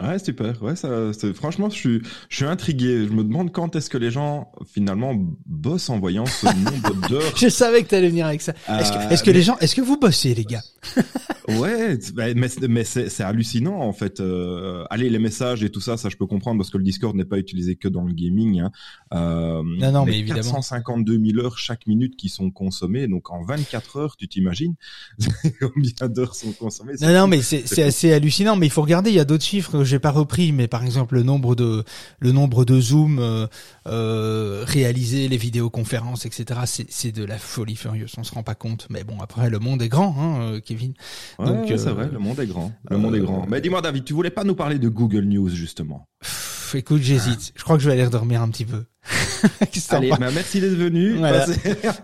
Ouais, 0.01 0.19
super. 0.19 0.61
Ouais, 0.63 0.77
ça, 0.77 1.11
c'est- 1.11 1.33
franchement, 1.33 1.69
je 1.69 1.75
suis, 1.75 2.01
je 2.29 2.35
suis 2.37 2.45
intrigué. 2.45 3.05
Je 3.07 3.11
me 3.11 3.23
demande 3.25 3.51
quand 3.51 3.75
est-ce 3.75 3.89
que 3.89 3.97
les 3.97 4.09
gens 4.09 4.49
finalement 4.65 5.13
bossent 5.45 5.89
en 5.89 5.99
voyant 5.99 6.25
ce 6.25 6.45
nombre 6.95 7.09
d'heures. 7.09 7.33
Je 7.35 7.49
savais 7.49 7.83
que 7.83 7.89
t'allais 7.89 8.07
venir 8.09 8.25
avec 8.25 8.41
ça. 8.41 8.53
Est-ce 8.69 8.93
que, 8.93 8.97
Euh, 8.97 9.09
est-ce 9.09 9.21
que 9.23 9.31
mais- 9.31 9.35
les 9.37 9.41
gens, 9.43 9.57
est-ce 9.59 9.75
que 9.75 9.81
vous 9.81 9.97
bossez, 9.97 10.33
les 10.33 10.45
gars? 10.45 10.61
Ouais, 11.47 11.97
mais, 12.35 12.47
c'est- 12.47 12.67
mais 12.67 12.83
c'est 12.85 13.09
c'est 13.09 13.23
hallucinant 13.23 13.81
en 13.81 13.91
fait. 13.91 14.19
Euh, 14.21 14.85
allez, 14.89 15.09
les 15.09 15.19
messages 15.19 15.63
et 15.63 15.69
tout 15.69 15.81
ça, 15.81 15.97
ça 15.97 16.07
je 16.07 16.15
peux 16.15 16.27
comprendre 16.27 16.59
parce 16.59 16.69
que 16.69 16.77
le 16.77 16.83
Discord 16.83 17.13
n'est 17.15 17.25
pas 17.25 17.39
utilisé 17.39 17.75
que 17.75 17.87
dans 17.89 18.03
le 18.05 18.13
gaming. 18.13 18.61
Hein. 18.61 18.71
Euh, 19.13 19.61
Non, 19.79 19.91
non, 19.91 20.05
mais 20.05 20.19
évidemment. 20.19 20.41
452 20.43 21.19
000 21.19 21.39
heures 21.39 21.57
chaque 21.57 21.87
minute 21.87 22.15
qui 22.15 22.29
sont 22.29 22.51
consommées, 22.51 23.07
donc 23.07 23.31
en 23.31 23.41
24 23.43 23.97
heures, 23.97 24.15
tu 24.17 24.27
t'imagines 24.29 24.75
combien 25.59 26.07
d'heures 26.07 26.35
sont 26.35 26.51
consommées? 26.53 26.93
Non, 27.01 27.11
non, 27.11 27.27
mais 27.27 27.41
c'est 27.41 27.67
c'est 27.67 27.83
assez 27.83 28.13
hallucinant. 28.13 28.55
Mais 28.55 28.67
il 28.67 28.71
faut 28.71 28.83
regarder. 28.83 29.09
Il 29.09 29.15
y 29.15 29.19
a 29.19 29.25
d'autres 29.25 29.43
chiffres 29.43 29.80
que 29.83 29.89
j'ai 29.89 29.99
pas 29.99 30.11
repris, 30.11 30.51
mais 30.51 30.67
par 30.67 30.83
exemple 30.83 31.15
le 31.15 31.23
nombre 31.23 31.55
de 31.55 31.83
le 32.19 32.31
nombre 32.31 32.65
de 32.65 32.79
zooms 32.79 33.19
euh, 33.19 33.47
euh, 33.87 34.63
réalisés, 34.65 35.27
les 35.27 35.37
vidéoconférences, 35.37 36.25
etc. 36.25 36.61
C'est 36.89 37.11
de 37.11 37.23
la 37.23 37.37
folie 37.37 37.75
furieuse. 37.75 38.13
On 38.17 38.23
se 38.23 38.33
rend 38.33 38.43
pas 38.43 38.55
compte. 38.55 38.87
Mais 38.89 39.03
bon, 39.03 39.19
après 39.21 39.49
le 39.49 39.59
monde 39.59 39.81
est 39.81 39.89
grand, 39.89 40.15
hein, 40.17 40.41
euh, 40.41 40.59
Kevin. 40.59 40.93
Ouais, 41.39 41.45
donc, 41.45 41.69
ouais, 41.69 41.77
c'est 41.77 41.87
euh, 41.87 41.93
vrai, 41.93 42.09
le 42.11 42.19
monde 42.19 42.39
est 42.39 42.47
grand. 42.47 42.71
Le 42.89 42.97
monde 42.97 43.15
est 43.15 43.19
euh, 43.19 43.23
grand. 43.23 43.45
Mais 43.47 43.61
dis-moi, 43.61 43.81
David, 43.81 44.03
tu 44.03 44.13
voulais 44.13 44.29
pas 44.29 44.43
nous 44.43 44.55
parler 44.55 44.79
de 44.79 44.89
Google 44.89 45.25
News 45.25 45.49
justement? 45.49 46.07
Pff, 46.19 46.75
écoute, 46.75 47.01
j'hésite. 47.01 47.53
Je 47.55 47.63
crois 47.63 47.77
que 47.77 47.83
je 47.83 47.87
vais 47.87 47.93
aller 47.93 48.05
redormir 48.05 48.41
un 48.41 48.49
petit 48.49 48.65
peu. 48.65 48.83
Allez, 49.89 50.09
bah, 50.09 50.17
merci 50.33 50.61
d'être 50.61 50.75
venu. 50.75 51.13
Voilà. 51.13 51.45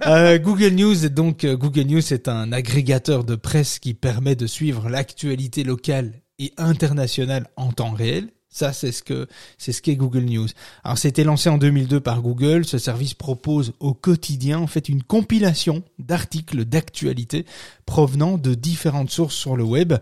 Euh, 0.07 0.37
Google 0.37 0.69
News 0.69 1.05
est 1.05 1.09
donc 1.09 1.43
euh, 1.43 1.57
Google 1.57 1.81
News 1.81 2.13
est 2.13 2.27
un 2.27 2.51
agrégateur 2.51 3.23
de 3.23 3.35
presse 3.35 3.79
qui 3.79 3.93
permet 3.93 4.35
de 4.35 4.47
suivre 4.47 4.89
l'actualité 4.89 5.63
locale 5.63 6.13
et 6.39 6.53
internationale 6.57 7.47
en 7.55 7.71
temps 7.71 7.91
réel. 7.91 8.31
Ça, 8.57 8.73
c'est 8.73 8.91
ce 8.91 9.03
que 9.03 9.27
c'est 9.59 9.71
ce 9.71 9.83
qu'est 9.83 9.95
Google 9.95 10.23
News. 10.23 10.47
Alors, 10.83 10.97
c'était 10.97 11.23
lancé 11.23 11.47
en 11.47 11.59
2002 11.59 11.99
par 11.99 12.23
Google. 12.23 12.65
Ce 12.65 12.79
service 12.79 13.13
propose 13.13 13.73
au 13.79 13.93
quotidien, 13.93 14.57
en 14.57 14.65
fait, 14.65 14.89
une 14.89 15.03
compilation 15.03 15.83
d'articles 15.99 16.65
d'actualité 16.65 17.45
provenant 17.85 18.37
de 18.37 18.55
différentes 18.55 19.11
sources 19.11 19.35
sur 19.35 19.55
le 19.55 19.63
web 19.63 19.93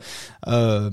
euh, 0.47 0.89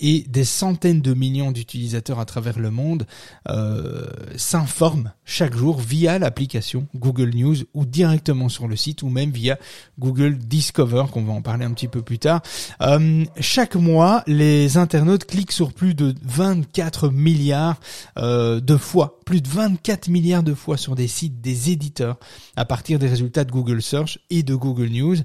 et 0.00 0.24
des 0.28 0.44
centaines 0.44 1.02
de 1.02 1.12
millions 1.12 1.52
d'utilisateurs 1.52 2.18
à 2.18 2.24
travers 2.24 2.58
le 2.58 2.70
monde 2.70 3.06
euh, 3.48 4.06
s'informent 4.36 5.12
chaque 5.24 5.54
jour 5.54 5.78
via 5.78 6.18
l'application 6.18 6.86
Google 6.96 7.30
News 7.34 7.56
ou 7.74 7.84
directement 7.84 8.48
sur 8.48 8.68
le 8.68 8.76
site 8.76 9.02
ou 9.02 9.10
même 9.10 9.30
via 9.30 9.58
Google 9.98 10.38
Discover 10.38 11.04
qu'on 11.12 11.24
va 11.24 11.34
en 11.34 11.42
parler 11.42 11.66
un 11.66 11.72
petit 11.72 11.88
peu 11.88 12.02
plus 12.02 12.18
tard. 12.18 12.40
Euh, 12.80 13.24
chaque 13.38 13.76
mois, 13.76 14.22
les 14.26 14.78
internautes 14.78 15.26
cliquent 15.26 15.52
sur 15.52 15.72
plus 15.72 15.94
de 15.94 16.14
24 16.22 16.99
milliards 17.08 17.80
euh, 18.18 18.60
de 18.60 18.76
fois, 18.76 19.20
plus 19.24 19.40
de 19.40 19.48
24 19.48 20.08
milliards 20.08 20.42
de 20.42 20.54
fois 20.54 20.76
sur 20.76 20.94
des 20.94 21.08
sites 21.08 21.40
des 21.40 21.70
éditeurs 21.70 22.18
à 22.56 22.64
partir 22.64 22.98
des 22.98 23.08
résultats 23.08 23.44
de 23.44 23.50
Google 23.50 23.80
Search 23.80 24.18
et 24.28 24.42
de 24.42 24.54
Google 24.54 24.88
News. 24.88 25.16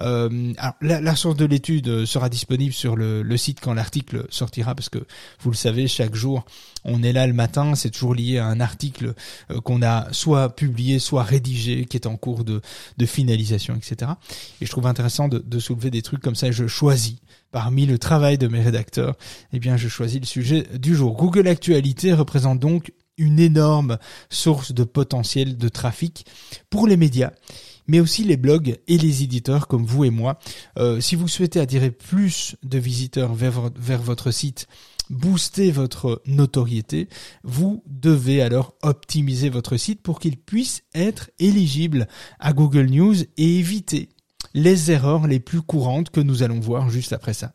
Euh, 0.00 0.52
alors, 0.58 0.74
la, 0.80 1.16
source 1.16 1.36
de 1.36 1.44
l'étude 1.44 2.04
sera 2.04 2.28
disponible 2.28 2.72
sur 2.72 2.96
le, 2.96 3.22
le 3.22 3.36
site 3.36 3.60
quand 3.60 3.74
l'article 3.74 4.26
sortira, 4.30 4.74
parce 4.74 4.88
que 4.88 5.04
vous 5.40 5.50
le 5.50 5.56
savez, 5.56 5.88
chaque 5.88 6.14
jour, 6.14 6.44
on 6.84 7.02
est 7.02 7.12
là 7.12 7.26
le 7.26 7.32
matin, 7.32 7.74
c'est 7.74 7.90
toujours 7.90 8.14
lié 8.14 8.38
à 8.38 8.46
un 8.46 8.60
article 8.60 9.14
euh, 9.50 9.60
qu'on 9.60 9.82
a 9.82 10.12
soit 10.12 10.54
publié, 10.54 10.98
soit 10.98 11.22
rédigé, 11.22 11.86
qui 11.86 11.96
est 11.96 12.06
en 12.06 12.16
cours 12.16 12.44
de, 12.44 12.60
de 12.98 13.06
finalisation, 13.06 13.74
etc. 13.74 14.12
Et 14.60 14.66
je 14.66 14.70
trouve 14.70 14.86
intéressant 14.86 15.28
de, 15.28 15.38
de 15.38 15.58
soulever 15.58 15.90
des 15.90 16.02
trucs 16.02 16.20
comme 16.20 16.34
ça. 16.34 16.50
Je 16.50 16.66
choisis 16.66 17.16
parmi 17.54 17.86
le 17.86 18.00
travail 18.00 18.36
de 18.36 18.48
mes 18.48 18.60
rédacteurs, 18.60 19.16
eh 19.52 19.60
bien, 19.60 19.76
je 19.76 19.86
choisis 19.86 20.18
le 20.18 20.26
sujet 20.26 20.64
du 20.76 20.96
jour. 20.96 21.16
Google 21.16 21.46
Actualité 21.46 22.12
représente 22.12 22.58
donc 22.58 22.92
une 23.16 23.38
énorme 23.38 23.98
source 24.28 24.72
de 24.72 24.82
potentiel 24.82 25.56
de 25.56 25.68
trafic 25.68 26.26
pour 26.68 26.88
les 26.88 26.96
médias 26.96 27.30
mais 27.86 28.00
aussi 28.00 28.24
les 28.24 28.38
blogs 28.38 28.78
et 28.88 28.96
les 28.96 29.22
éditeurs 29.22 29.68
comme 29.68 29.84
vous 29.84 30.04
et 30.04 30.10
moi. 30.10 30.38
Euh, 30.78 31.02
si 31.02 31.16
vous 31.16 31.28
souhaitez 31.28 31.60
attirer 31.60 31.90
plus 31.90 32.56
de 32.62 32.78
visiteurs 32.78 33.34
vers, 33.34 33.70
vers 33.76 34.00
votre 34.00 34.30
site, 34.30 34.66
booster 35.10 35.70
votre 35.70 36.22
notoriété, 36.24 37.10
vous 37.42 37.82
devez 37.86 38.40
alors 38.40 38.72
optimiser 38.82 39.50
votre 39.50 39.76
site 39.76 40.00
pour 40.00 40.18
qu'il 40.18 40.38
puisse 40.38 40.82
être 40.94 41.30
éligible 41.38 42.08
à 42.40 42.54
Google 42.54 42.86
News 42.86 43.16
et 43.36 43.58
éviter 43.58 44.08
les 44.54 44.92
erreurs 44.92 45.26
les 45.26 45.40
plus 45.40 45.62
courantes 45.62 46.10
que 46.10 46.20
nous 46.20 46.44
allons 46.44 46.60
voir 46.60 46.88
juste 46.88 47.12
après 47.12 47.34
ça. 47.34 47.52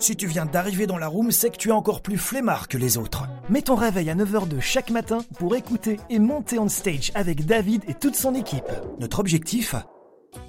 Si 0.00 0.16
tu 0.16 0.26
viens 0.26 0.46
d'arriver 0.46 0.86
dans 0.86 0.98
la 0.98 1.08
room, 1.08 1.30
c'est 1.30 1.50
que 1.50 1.56
tu 1.56 1.68
es 1.68 1.72
encore 1.72 2.00
plus 2.00 2.18
flemmard 2.18 2.68
que 2.68 2.78
les 2.78 2.96
autres. 2.96 3.28
Mets 3.48 3.62
ton 3.62 3.76
réveil 3.76 4.10
à 4.10 4.14
9h 4.14 4.48
de 4.48 4.58
chaque 4.58 4.90
matin 4.90 5.18
pour 5.38 5.54
écouter 5.54 5.98
et 6.08 6.18
monter 6.18 6.58
on 6.58 6.68
stage 6.68 7.12
avec 7.14 7.44
David 7.44 7.82
et 7.86 7.94
toute 7.94 8.16
son 8.16 8.34
équipe. 8.34 8.72
Notre 8.98 9.20
objectif 9.20 9.74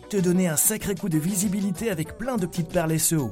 Te 0.10 0.18
donner 0.18 0.48
un 0.48 0.56
sacré 0.56 0.96
coup 0.96 1.10
de 1.10 1.18
visibilité 1.18 1.92
avec 1.92 2.18
plein 2.18 2.38
de 2.38 2.46
petites 2.46 2.70
perles 2.70 2.98
SEO. 2.98 3.32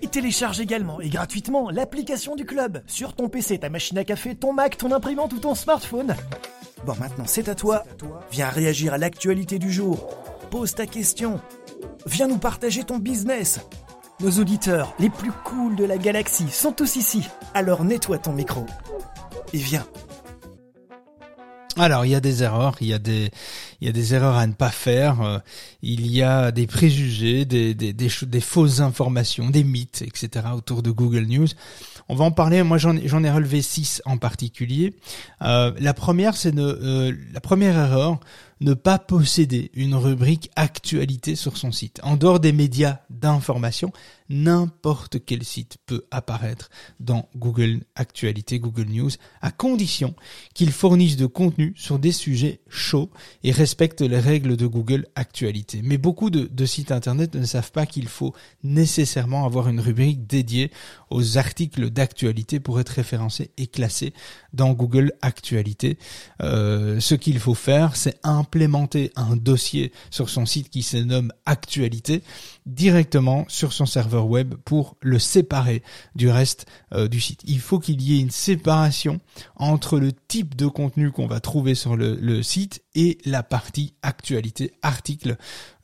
Et 0.00 0.06
télécharge 0.06 0.60
également 0.60 1.00
et 1.00 1.08
gratuitement 1.08 1.70
l'application 1.70 2.34
du 2.34 2.46
club 2.46 2.82
sur 2.86 3.14
ton 3.14 3.28
PC, 3.28 3.58
ta 3.58 3.68
machine 3.68 3.98
à 3.98 4.04
café, 4.04 4.36
ton 4.36 4.52
Mac, 4.52 4.78
ton 4.78 4.92
imprimante 4.92 5.32
ou 5.32 5.38
ton 5.38 5.54
smartphone. 5.54 6.14
Bon, 6.86 6.94
maintenant 6.98 7.24
c'est 7.26 7.48
à 7.48 7.54
toi. 7.54 7.84
Viens 8.30 8.48
réagir 8.48 8.94
à 8.94 8.98
l'actualité 8.98 9.58
du 9.58 9.72
jour. 9.72 10.08
Pose 10.52 10.74
ta 10.74 10.84
question. 10.84 11.40
Viens 12.04 12.28
nous 12.28 12.36
partager 12.36 12.84
ton 12.84 12.98
business. 12.98 13.60
Nos 14.20 14.32
auditeurs 14.32 14.92
les 14.98 15.08
plus 15.08 15.32
cools 15.32 15.76
de 15.76 15.84
la 15.84 15.96
galaxie 15.96 16.50
sont 16.50 16.72
tous 16.72 16.96
ici. 16.96 17.26
Alors 17.54 17.84
nettoie 17.84 18.18
ton 18.18 18.34
micro. 18.34 18.66
Et 19.54 19.56
viens. 19.56 19.86
Alors, 21.78 22.04
il 22.04 22.10
y 22.10 22.14
a 22.14 22.20
des 22.20 22.42
erreurs, 22.42 22.74
il 22.82 22.88
y 22.88 22.92
a 22.92 22.98
des, 22.98 23.30
il 23.82 23.86
y 23.86 23.88
a 23.88 23.92
des 23.92 24.14
erreurs 24.14 24.36
à 24.36 24.46
ne 24.46 24.52
pas 24.52 24.70
faire, 24.70 25.22
euh, 25.22 25.38
il 25.82 26.06
y 26.06 26.22
a 26.22 26.52
des 26.52 26.68
préjugés, 26.68 27.44
des, 27.44 27.74
des, 27.74 27.92
des, 27.92 28.40
fausses 28.40 28.78
informations, 28.78 29.50
des 29.50 29.64
mythes, 29.64 30.02
etc. 30.02 30.46
autour 30.54 30.84
de 30.84 30.92
Google 30.92 31.24
News. 31.24 31.48
On 32.08 32.14
va 32.14 32.24
en 32.24 32.30
parler. 32.30 32.62
Moi, 32.62 32.78
j'en 32.78 32.96
ai, 32.96 33.30
relevé 33.30 33.60
six 33.60 34.00
en 34.04 34.18
particulier. 34.18 34.94
Euh, 35.42 35.72
la 35.80 35.94
première, 35.94 36.36
c'est 36.36 36.56
euh, 36.56 37.12
la 37.32 37.40
première 37.40 37.76
erreur, 37.76 38.20
ne 38.62 38.74
pas 38.74 38.98
posséder 38.98 39.70
une 39.74 39.94
rubrique 39.94 40.50
actualité 40.54 41.34
sur 41.34 41.56
son 41.56 41.72
site. 41.72 42.00
En 42.04 42.16
dehors 42.16 42.38
des 42.38 42.52
médias 42.52 42.98
d'information, 43.10 43.92
n'importe 44.28 45.24
quel 45.24 45.42
site 45.44 45.78
peut 45.84 46.04
apparaître 46.10 46.70
dans 47.00 47.28
Google 47.36 47.80
Actualité, 47.96 48.60
Google 48.60 48.86
News, 48.86 49.10
à 49.40 49.50
condition 49.50 50.14
qu'il 50.54 50.70
fournisse 50.70 51.16
de 51.16 51.26
contenu 51.26 51.74
sur 51.76 51.98
des 51.98 52.12
sujets 52.12 52.60
chauds 52.68 53.10
et 53.42 53.50
respecte 53.72 54.02
les 54.02 54.18
règles 54.18 54.58
de 54.58 54.66
Google 54.66 55.06
Actualité. 55.14 55.80
Mais 55.82 55.96
beaucoup 55.96 56.28
de, 56.28 56.44
de 56.44 56.66
sites 56.66 56.92
internet 56.92 57.34
ne 57.34 57.46
savent 57.46 57.72
pas 57.72 57.86
qu'il 57.86 58.06
faut 58.06 58.34
nécessairement 58.62 59.46
avoir 59.46 59.66
une 59.70 59.80
rubrique 59.80 60.26
dédiée 60.26 60.70
aux 61.08 61.38
articles 61.38 61.88
d'actualité 61.88 62.60
pour 62.60 62.80
être 62.80 62.90
référencé 62.90 63.50
et 63.56 63.66
classé 63.66 64.12
dans 64.52 64.72
Google 64.72 65.12
Actualité. 65.22 65.96
Euh, 66.42 67.00
ce 67.00 67.14
qu'il 67.14 67.38
faut 67.38 67.54
faire, 67.54 67.96
c'est 67.96 68.18
implémenter 68.24 69.10
un 69.16 69.36
dossier 69.36 69.90
sur 70.10 70.28
son 70.28 70.44
site 70.44 70.68
qui 70.68 70.82
se 70.82 70.98
nomme 70.98 71.32
Actualité 71.46 72.22
directement 72.66 73.44
sur 73.48 73.72
son 73.72 73.86
serveur 73.86 74.26
web 74.26 74.54
pour 74.64 74.96
le 75.00 75.18
séparer 75.18 75.82
du 76.14 76.30
reste 76.30 76.66
euh, 76.94 77.08
du 77.08 77.20
site. 77.20 77.40
Il 77.44 77.60
faut 77.60 77.78
qu'il 77.78 78.00
y 78.00 78.16
ait 78.16 78.20
une 78.20 78.30
séparation 78.30 79.20
entre 79.56 79.98
le 79.98 80.12
type 80.12 80.54
de 80.54 80.66
contenu 80.66 81.10
qu'on 81.10 81.26
va 81.26 81.40
trouver 81.40 81.74
sur 81.74 81.96
le, 81.96 82.42
site 82.42 82.82
et 82.94 83.18
la 83.24 83.42
partie 83.42 83.94
actualité, 84.02 84.72
article 84.82 85.36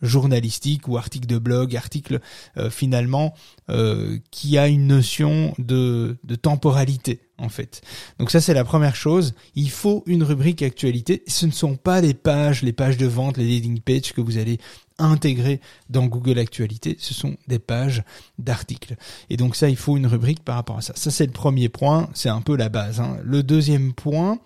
journalistique 0.02 0.88
ou 0.88 0.96
article 0.96 1.26
de 1.26 1.38
blog, 1.38 1.76
article 1.76 2.20
euh, 2.56 2.70
finalement 2.70 3.34
euh, 3.70 4.18
qui 4.30 4.58
a 4.58 4.68
une 4.68 4.86
notion 4.86 5.54
de, 5.58 6.18
de 6.24 6.34
temporalité 6.36 7.20
en 7.38 7.48
fait. 7.48 7.82
Donc 8.18 8.30
ça 8.30 8.40
c'est 8.40 8.54
la 8.54 8.64
première 8.64 8.96
chose. 8.96 9.34
Il 9.54 9.70
faut 9.70 10.02
une 10.06 10.22
rubrique 10.22 10.62
actualité. 10.62 11.22
Ce 11.26 11.46
ne 11.46 11.52
sont 11.52 11.76
pas 11.76 12.00
les 12.00 12.14
pages, 12.14 12.62
les 12.62 12.72
pages 12.72 12.96
de 12.96 13.06
vente, 13.06 13.36
les 13.36 13.44
landing 13.44 13.80
pages 13.80 14.12
que 14.12 14.20
vous 14.20 14.38
allez 14.38 14.58
intégrer 14.98 15.60
dans 15.90 16.06
Google 16.06 16.38
Actualité. 16.38 16.96
Ce 16.98 17.14
sont 17.14 17.36
des 17.46 17.58
pages 17.58 18.02
d'articles. 18.38 18.96
Et 19.30 19.36
donc 19.36 19.56
ça, 19.56 19.68
il 19.68 19.76
faut 19.76 19.96
une 19.96 20.06
rubrique 20.06 20.44
par 20.44 20.56
rapport 20.56 20.78
à 20.78 20.82
ça. 20.82 20.92
Ça 20.96 21.10
c'est 21.10 21.26
le 21.26 21.32
premier 21.32 21.68
point. 21.68 22.08
C'est 22.14 22.28
un 22.28 22.40
peu 22.40 22.56
la 22.56 22.68
base. 22.68 23.00
Hein. 23.00 23.18
Le 23.22 23.42
deuxième 23.42 23.92
point, 23.92 24.38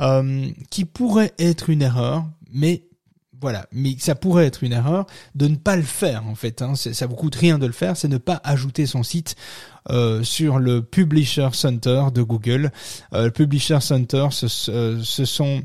euh, 0.00 0.48
qui 0.70 0.84
pourrait 0.84 1.32
être 1.38 1.70
une 1.70 1.82
erreur, 1.82 2.24
mais 2.52 2.84
voilà, 3.40 3.66
mais 3.72 3.96
ça 3.98 4.14
pourrait 4.14 4.46
être 4.46 4.64
une 4.64 4.72
erreur 4.72 5.06
de 5.34 5.46
ne 5.46 5.56
pas 5.56 5.76
le 5.76 5.82
faire 5.82 6.26
en 6.26 6.34
fait. 6.34 6.62
Hein. 6.62 6.74
Ça 6.74 7.06
vous 7.06 7.14
coûte 7.14 7.36
rien 7.36 7.58
de 7.58 7.66
le 7.66 7.72
faire, 7.72 7.96
c'est 7.96 8.08
ne 8.08 8.18
pas 8.18 8.40
ajouter 8.44 8.86
son 8.86 9.02
site 9.02 9.36
euh, 9.90 10.22
sur 10.22 10.58
le 10.58 10.82
Publisher 10.82 11.48
Center 11.52 12.06
de 12.12 12.22
Google. 12.22 12.72
Euh, 13.12 13.30
Publisher 13.30 13.80
Center, 13.80 14.28
ce, 14.30 14.48
ce 14.48 15.24
sont 15.24 15.62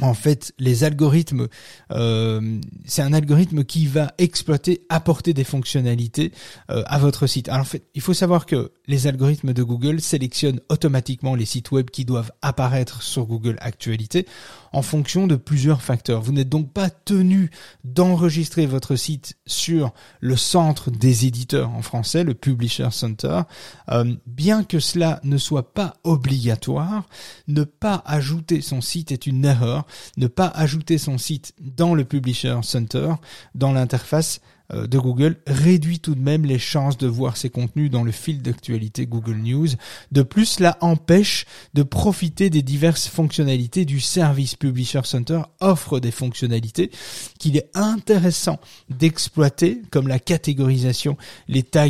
en 0.00 0.14
fait, 0.14 0.52
les 0.58 0.84
algorithmes, 0.84 1.48
euh, 1.92 2.60
c'est 2.84 3.02
un 3.02 3.12
algorithme 3.12 3.64
qui 3.64 3.86
va 3.86 4.12
exploiter, 4.18 4.84
apporter 4.88 5.34
des 5.34 5.44
fonctionnalités 5.44 6.32
euh, 6.70 6.82
à 6.86 6.98
votre 6.98 7.26
site. 7.26 7.48
Alors 7.48 7.62
en 7.62 7.64
fait, 7.64 7.84
il 7.94 8.00
faut 8.00 8.14
savoir 8.14 8.46
que 8.46 8.72
les 8.86 9.06
algorithmes 9.06 9.52
de 9.52 9.62
Google 9.62 10.00
sélectionnent 10.00 10.60
automatiquement 10.68 11.34
les 11.34 11.44
sites 11.44 11.70
web 11.70 11.90
qui 11.90 12.04
doivent 12.04 12.32
apparaître 12.42 13.02
sur 13.02 13.26
Google 13.26 13.56
Actualité 13.60 14.26
en 14.74 14.82
fonction 14.82 15.26
de 15.26 15.36
plusieurs 15.36 15.82
facteurs. 15.82 16.20
Vous 16.20 16.32
n'êtes 16.32 16.48
donc 16.48 16.72
pas 16.72 16.90
tenu 16.90 17.50
d'enregistrer 17.84 18.66
votre 18.66 18.96
site 18.96 19.36
sur 19.46 19.94
le 20.20 20.36
centre 20.36 20.90
des 20.90 21.26
éditeurs 21.26 21.70
en 21.70 21.80
français, 21.80 22.24
le 22.24 22.34
Publisher 22.34 22.88
Center. 22.90 23.42
Euh, 23.90 24.14
bien 24.26 24.64
que 24.64 24.80
cela 24.80 25.20
ne 25.22 25.38
soit 25.38 25.72
pas 25.72 25.94
obligatoire, 26.02 27.08
ne 27.46 27.62
pas 27.62 28.02
ajouter 28.04 28.60
son 28.60 28.80
site 28.80 29.12
est 29.12 29.26
une 29.26 29.44
erreur. 29.44 29.86
Ne 30.16 30.26
pas 30.26 30.48
ajouter 30.48 30.98
son 30.98 31.18
site 31.18 31.54
dans 31.60 31.94
le 31.94 32.04
Publisher 32.04 32.58
Center, 32.62 33.14
dans 33.54 33.72
l'interface, 33.72 34.40
de 34.70 34.98
Google 34.98 35.36
réduit 35.46 36.00
tout 36.00 36.14
de 36.14 36.20
même 36.20 36.44
les 36.44 36.58
chances 36.58 36.96
de 36.96 37.06
voir 37.06 37.36
ces 37.36 37.50
contenus 37.50 37.90
dans 37.90 38.02
le 38.02 38.12
fil 38.12 38.42
d'actualité 38.42 39.06
Google 39.06 39.36
News. 39.36 39.68
De 40.12 40.22
plus, 40.22 40.46
cela 40.46 40.78
empêche 40.80 41.44
de 41.74 41.82
profiter 41.82 42.50
des 42.50 42.62
diverses 42.62 43.08
fonctionnalités 43.08 43.84
du 43.84 44.00
service 44.00 44.54
Publisher 44.56 45.02
Center 45.04 45.42
offre 45.60 46.00
des 46.00 46.10
fonctionnalités 46.10 46.90
qu'il 47.38 47.56
est 47.56 47.70
intéressant 47.74 48.58
d'exploiter, 48.90 49.82
comme 49.90 50.08
la 50.08 50.18
catégorisation, 50.18 51.16
les 51.48 51.62
tags 51.62 51.88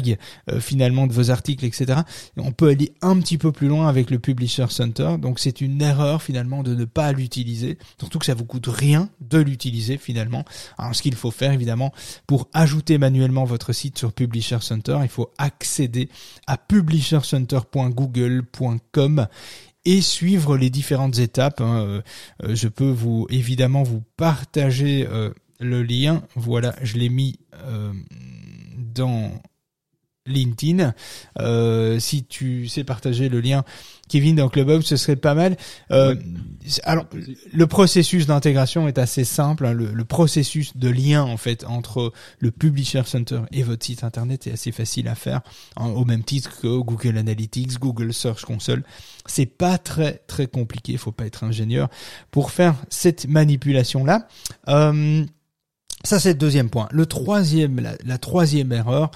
euh, 0.51 0.61
finalement 0.61 1.07
de 1.07 1.13
vos 1.13 1.31
articles, 1.31 1.65
etc. 1.65 2.01
On 2.37 2.53
peut 2.53 2.69
aller 2.69 2.93
un 3.03 3.19
petit 3.21 3.39
peu 3.39 3.53
plus 3.53 3.69
loin 3.69 3.89
avec 3.89 4.11
le 4.11 4.19
Publisher 4.19 4.67
Center, 4.71 5.17
donc 5.19 5.39
c'est 5.39 5.61
une 5.61 5.81
erreur 5.81 6.23
finalement 6.23 6.63
de 6.63 6.75
ne 6.75 6.85
pas 6.85 7.13
l'utiliser, 7.13 7.79
surtout 7.99 8.19
que 8.19 8.27
ça 8.27 8.35
vous 8.35 8.45
coûte 8.45 8.67
rien 8.67 9.09
de 9.21 9.39
l'utiliser 9.39 9.99
finalement. 9.99 10.45
Alors 10.79 10.95
ce 10.95 11.03
qu'il 11.03 11.15
faut 11.15 11.31
faire 11.31 11.53
évidemment 11.53 11.93
pour 12.27 12.49
manuellement 12.99 13.45
votre 13.45 13.73
site 13.73 13.99
sur 13.99 14.13
Publisher 14.13 14.59
Center, 14.61 14.99
il 15.03 15.09
faut 15.09 15.33
accéder 15.39 16.09
à 16.47 16.57
publishercenter.google.com 16.57 19.27
et 19.85 20.01
suivre 20.01 20.57
les 20.57 20.71
différentes 20.71 21.19
étapes. 21.19 21.61
Hein. 21.61 22.03
Euh, 22.43 22.55
je 22.55 22.69
peux 22.69 22.91
vous 22.91 23.27
évidemment 23.31 23.83
vous 23.83 24.03
partager 24.17 25.07
le 25.61 25.83
lien. 25.83 26.23
Voilà, 26.37 26.75
je 26.83 26.97
l'ai 26.97 27.11
mis 27.11 27.39
dans 28.77 29.31
LinkedIn. 30.27 30.95
Euh, 31.39 31.99
si 31.99 32.25
tu 32.25 32.69
sais 32.69 32.85
partager 32.85 33.29
le 33.29 33.41
lien, 33.41 33.65
Kevin, 34.09 34.37
dans 34.37 34.49
Clubhouse, 34.49 34.85
ce 34.85 34.97
serait 34.97 35.17
pas 35.17 35.35
mal. 35.35 35.57
Euh, 35.91 36.15
alors, 36.85 37.07
le 37.53 37.67
processus 37.67 38.27
d'intégration 38.27 38.89
est 38.89 38.99
assez 38.99 39.25
simple. 39.25 39.67
Hein. 39.67 39.73
Le, 39.73 40.05
processus 40.05 40.77
de 40.77 40.89
lien, 40.89 41.23
en 41.23 41.37
fait, 41.37 41.65
entre 41.65 42.13
le 42.39 42.51
Publisher 42.51 43.03
Center 43.07 43.41
et 43.53 43.63
votre 43.63 43.85
site 43.85 44.05
internet 44.05 44.47
est 44.47 44.53
assez 44.53 44.73
facile 44.73 45.09
à 45.09 45.15
faire, 45.15 45.41
hein, 45.77 45.89
au 45.89 46.05
même 46.05 46.23
titre 46.23 46.61
que 46.61 46.79
Google 46.79 47.19
Analytics, 47.19 47.79
Google 47.79 48.13
Search 48.13 48.45
Console. 48.45 48.85
C'est 49.27 49.47
pas 49.47 49.79
très 49.79 50.23
très 50.27 50.47
compliqué. 50.47 50.93
Il 50.93 50.99
faut 50.99 51.13
pas 51.13 51.27
être 51.27 51.45
ingénieur 51.45 51.89
pour 52.31 52.51
faire 52.51 52.75
cette 52.91 53.27
manipulation 53.27 54.05
là. 54.05 54.29
Euh, 54.69 55.25
ça, 56.05 56.21
c'est 56.21 56.35
le 56.35 56.39
deuxième 56.39 56.69
point. 56.69 56.87
Le 56.91 57.07
troisième, 57.07 57.81
la, 57.81 58.19
troisième 58.19 58.73
erreur, 58.73 59.11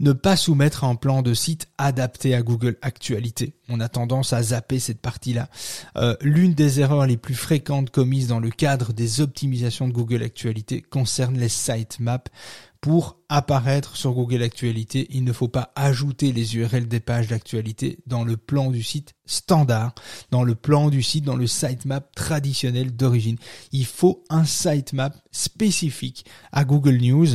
ne 0.00 0.12
pas 0.12 0.34
soumettre 0.34 0.82
un 0.82 0.96
plan 0.96 1.22
de 1.22 1.34
site 1.34 1.68
adapté 1.78 2.34
à 2.34 2.42
Google 2.42 2.76
Actualité. 2.82 3.54
On 3.68 3.78
a 3.78 3.88
tendance 3.88 4.32
à 4.32 4.42
zapper 4.42 4.80
cette 4.80 5.00
partie-là. 5.00 5.48
Euh, 5.96 6.16
l'une 6.20 6.54
des 6.54 6.80
erreurs 6.80 7.06
les 7.06 7.16
plus 7.16 7.36
fréquentes 7.36 7.90
commises 7.90 8.26
dans 8.26 8.40
le 8.40 8.50
cadre 8.50 8.92
des 8.92 9.20
optimisations 9.20 9.86
de 9.86 9.92
Google 9.92 10.24
Actualité 10.24 10.82
concerne 10.82 11.38
les 11.38 11.48
sitemaps 11.48 12.30
pour 12.82 13.20
apparaître 13.28 13.96
sur 13.96 14.12
Google 14.12 14.42
Actualité, 14.42 15.06
il 15.10 15.22
ne 15.22 15.32
faut 15.32 15.46
pas 15.46 15.72
ajouter 15.76 16.32
les 16.32 16.56
URL 16.56 16.88
des 16.88 16.98
pages 16.98 17.28
d'actualité 17.28 18.00
dans 18.06 18.24
le 18.24 18.36
plan 18.36 18.72
du 18.72 18.82
site 18.82 19.14
standard, 19.24 19.94
dans 20.32 20.42
le 20.42 20.56
plan 20.56 20.90
du 20.90 21.00
site, 21.00 21.24
dans 21.24 21.36
le 21.36 21.46
sitemap 21.46 22.12
traditionnel 22.16 22.94
d'origine. 22.94 23.36
Il 23.70 23.86
faut 23.86 24.24
un 24.30 24.44
sitemap 24.44 25.16
spécifique 25.30 26.26
à 26.50 26.64
Google 26.64 26.96
News. 26.96 27.28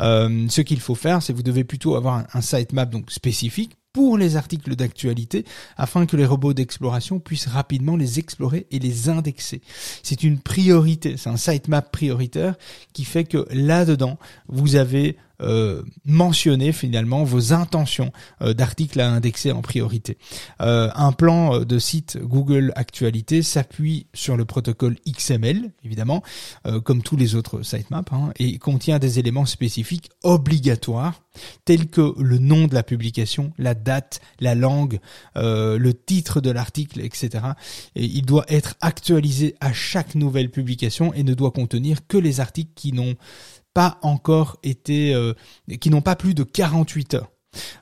Euh, 0.00 0.48
ce 0.48 0.60
qu'il 0.62 0.80
faut 0.80 0.96
faire, 0.96 1.22
c'est 1.22 1.32
vous 1.32 1.44
devez 1.44 1.62
plutôt 1.62 1.94
avoir 1.94 2.16
un, 2.16 2.26
un 2.34 2.40
sitemap 2.40 2.90
donc 2.90 3.12
spécifique 3.12 3.78
pour 3.98 4.16
les 4.16 4.36
articles 4.36 4.76
d'actualité 4.76 5.44
afin 5.76 6.06
que 6.06 6.16
les 6.16 6.24
robots 6.24 6.54
d'exploration 6.54 7.18
puissent 7.18 7.48
rapidement 7.48 7.96
les 7.96 8.20
explorer 8.20 8.68
et 8.70 8.78
les 8.78 9.08
indexer. 9.08 9.60
C'est 10.04 10.22
une 10.22 10.38
priorité, 10.38 11.16
c'est 11.16 11.30
un 11.30 11.36
sitemap 11.36 11.90
prioritaire 11.90 12.54
qui 12.92 13.02
fait 13.02 13.24
que 13.24 13.48
là-dedans, 13.50 14.16
vous 14.46 14.76
avez 14.76 15.16
euh, 15.40 15.84
mentionner 16.04 16.72
finalement 16.72 17.22
vos 17.22 17.52
intentions 17.52 18.10
euh, 18.42 18.54
d'articles 18.54 19.00
à 19.00 19.08
indexer 19.08 19.52
en 19.52 19.62
priorité. 19.62 20.18
Euh, 20.60 20.90
un 20.96 21.12
plan 21.12 21.60
de 21.60 21.78
site 21.78 22.18
Google 22.20 22.72
Actualité 22.74 23.42
s'appuie 23.42 24.08
sur 24.14 24.36
le 24.36 24.44
protocole 24.44 24.96
XML, 25.06 25.70
évidemment, 25.84 26.22
comme 26.84 27.02
tous 27.02 27.16
les 27.16 27.34
autres 27.34 27.62
sitemaps, 27.62 28.12
hein, 28.12 28.32
et 28.38 28.58
contient 28.58 28.98
des 28.98 29.18
éléments 29.18 29.46
spécifiques 29.46 30.10
obligatoires 30.22 31.22
tels 31.64 31.88
que 31.88 32.14
le 32.18 32.38
nom 32.38 32.66
de 32.66 32.74
la 32.74 32.82
publication, 32.82 33.52
la 33.58 33.74
date, 33.74 34.20
la 34.40 34.54
langue, 34.54 34.98
le 35.36 35.92
titre 35.92 36.40
de 36.40 36.50
l'article, 36.50 37.00
etc. 37.00 37.44
Et 37.94 38.04
il 38.04 38.22
doit 38.22 38.44
être 38.48 38.74
actualisé 38.80 39.54
à 39.60 39.72
chaque 39.72 40.14
nouvelle 40.14 40.50
publication 40.50 41.14
et 41.14 41.22
ne 41.22 41.34
doit 41.34 41.52
contenir 41.52 42.06
que 42.06 42.18
les 42.18 42.40
articles 42.40 42.72
qui 42.74 42.92
n'ont 42.92 43.16
pas 43.78 43.96
encore 44.02 44.58
été, 44.64 45.14
euh, 45.14 45.34
qui 45.80 45.88
n'ont 45.90 46.00
pas 46.00 46.16
plus 46.16 46.34
de 46.34 46.42
48 46.42 47.14
heures. 47.14 47.30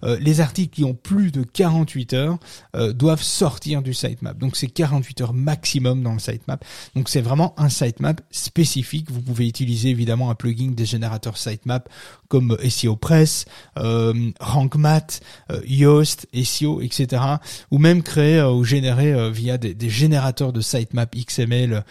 Euh, 0.05 0.19
les 0.21 0.41
articles 0.41 0.75
qui 0.75 0.85
ont 0.85 0.95
plus 0.95 1.33
de 1.33 1.43
48 1.43 2.13
heures 2.13 2.39
euh, 2.75 2.93
doivent 2.93 3.23
sortir 3.23 3.83
du 3.83 3.95
sitemap. 3.95 4.39
Donc 4.39 4.57
c'est 4.57 4.69
48 4.69 5.21
heures 5.23 5.35
maximum 5.35 6.03
dans 6.03 6.13
le 6.13 6.19
sitemap. 6.19 6.65
Donc 6.95 7.09
c'est 7.09 7.21
vraiment 7.21 7.55
un 7.59 7.69
sitemap 7.69 8.21
spécifique. 8.31 9.11
Vous 9.11 9.23
pouvez 9.23 9.49
utiliser 9.49 9.91
évidemment 9.91 10.31
un 10.31 10.35
plugin 10.35 10.71
des 10.71 10.87
générateurs 10.87 11.37
sitemap 11.37 11.89
comme 12.29 12.57
SEO 12.69 12.97
Press, 12.97 13.45
euh, 13.79 14.31
RankMath, 14.41 15.21
euh, 15.53 15.61
Yoast, 15.67 16.27
SEO, 16.33 16.81
etc. 16.81 17.23
Ou 17.71 17.79
même 17.79 18.03
créer 18.03 18.43
ou 18.43 18.65
générer 18.65 19.31
via 19.31 19.59
des, 19.59 19.89
générateurs 19.89 20.53
de 20.53 20.61
sitemap 20.61 21.15
XML 21.15 21.85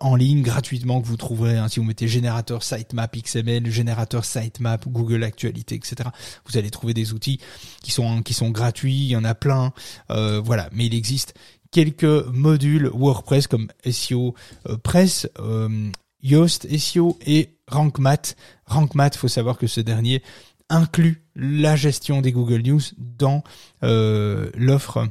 en 0.00 0.16
ligne 0.16 0.42
gratuitement 0.42 1.00
que 1.00 1.06
vous 1.06 1.16
trouverez. 1.16 1.58
Hein, 1.58 1.68
si 1.68 1.80
vous 1.80 1.86
mettez 1.86 2.08
générateur 2.08 2.62
sitemap 2.62 3.14
XML, 3.16 3.70
générateur 3.70 4.24
sitemap, 4.24 4.86
Google 4.88 5.24
Actualité, 5.24 5.74
etc. 5.74 6.08
Vous 6.46 6.56
allez 6.56 6.70
trouver 6.70 6.94
des 6.94 7.12
outils 7.12 7.21
qui 7.22 7.90
sont 7.90 8.22
qui 8.22 8.34
sont 8.34 8.50
gratuits, 8.50 8.94
il 8.94 9.08
y 9.08 9.16
en 9.16 9.24
a 9.24 9.34
plein, 9.34 9.72
euh, 10.10 10.40
voilà. 10.40 10.68
Mais 10.72 10.86
il 10.86 10.94
existe 10.94 11.34
quelques 11.70 12.26
modules 12.26 12.90
WordPress 12.92 13.46
comme 13.46 13.68
SEO 13.90 14.34
euh, 14.68 14.76
Press, 14.76 15.28
euh, 15.38 15.90
Yoast 16.22 16.68
SEO 16.78 17.18
et 17.26 17.50
RankMath. 17.68 18.36
RankMath, 18.66 19.16
faut 19.16 19.28
savoir 19.28 19.58
que 19.58 19.66
ce 19.66 19.80
dernier 19.80 20.22
inclut 20.68 21.24
la 21.34 21.76
gestion 21.76 22.20
des 22.20 22.32
Google 22.32 22.62
News 22.62 22.82
dans 22.96 23.42
l'offre 23.82 25.08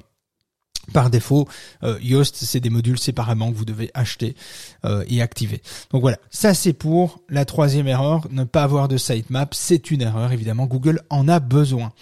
par 0.93 1.09
défaut, 1.09 1.47
euh, 1.83 1.97
Yoast, 2.01 2.35
c'est 2.35 2.59
des 2.59 2.69
modules 2.69 2.99
séparément 2.99 3.51
que 3.51 3.57
vous 3.57 3.65
devez 3.65 3.91
acheter 3.93 4.35
euh, 4.85 5.03
et 5.07 5.21
activer. 5.21 5.61
Donc 5.91 6.01
voilà, 6.01 6.17
ça 6.29 6.53
c'est 6.53 6.73
pour 6.73 7.19
la 7.29 7.45
troisième 7.45 7.87
erreur, 7.87 8.27
ne 8.31 8.43
pas 8.43 8.63
avoir 8.63 8.87
de 8.87 8.97
sitemap, 8.97 9.53
c'est 9.53 9.91
une 9.91 10.01
erreur, 10.01 10.31
évidemment, 10.31 10.65
Google 10.65 11.01
en 11.09 11.27
a 11.27 11.39
besoin. 11.39 11.93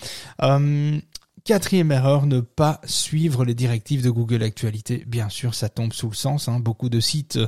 Euh, 0.41 0.97
quatrième 1.43 1.91
erreur, 1.91 2.25
ne 2.25 2.39
pas 2.39 2.79
suivre 2.85 3.43
les 3.43 3.53
directives 3.53 4.03
de 4.03 4.09
Google 4.09 4.43
Actualité. 4.43 5.03
Bien 5.07 5.29
sûr, 5.29 5.55
ça 5.55 5.67
tombe 5.67 5.93
sous 5.93 6.09
le 6.09 6.15
sens. 6.15 6.47
Hein. 6.47 6.59
Beaucoup 6.59 6.89
de 6.89 6.99
sites 6.99 7.39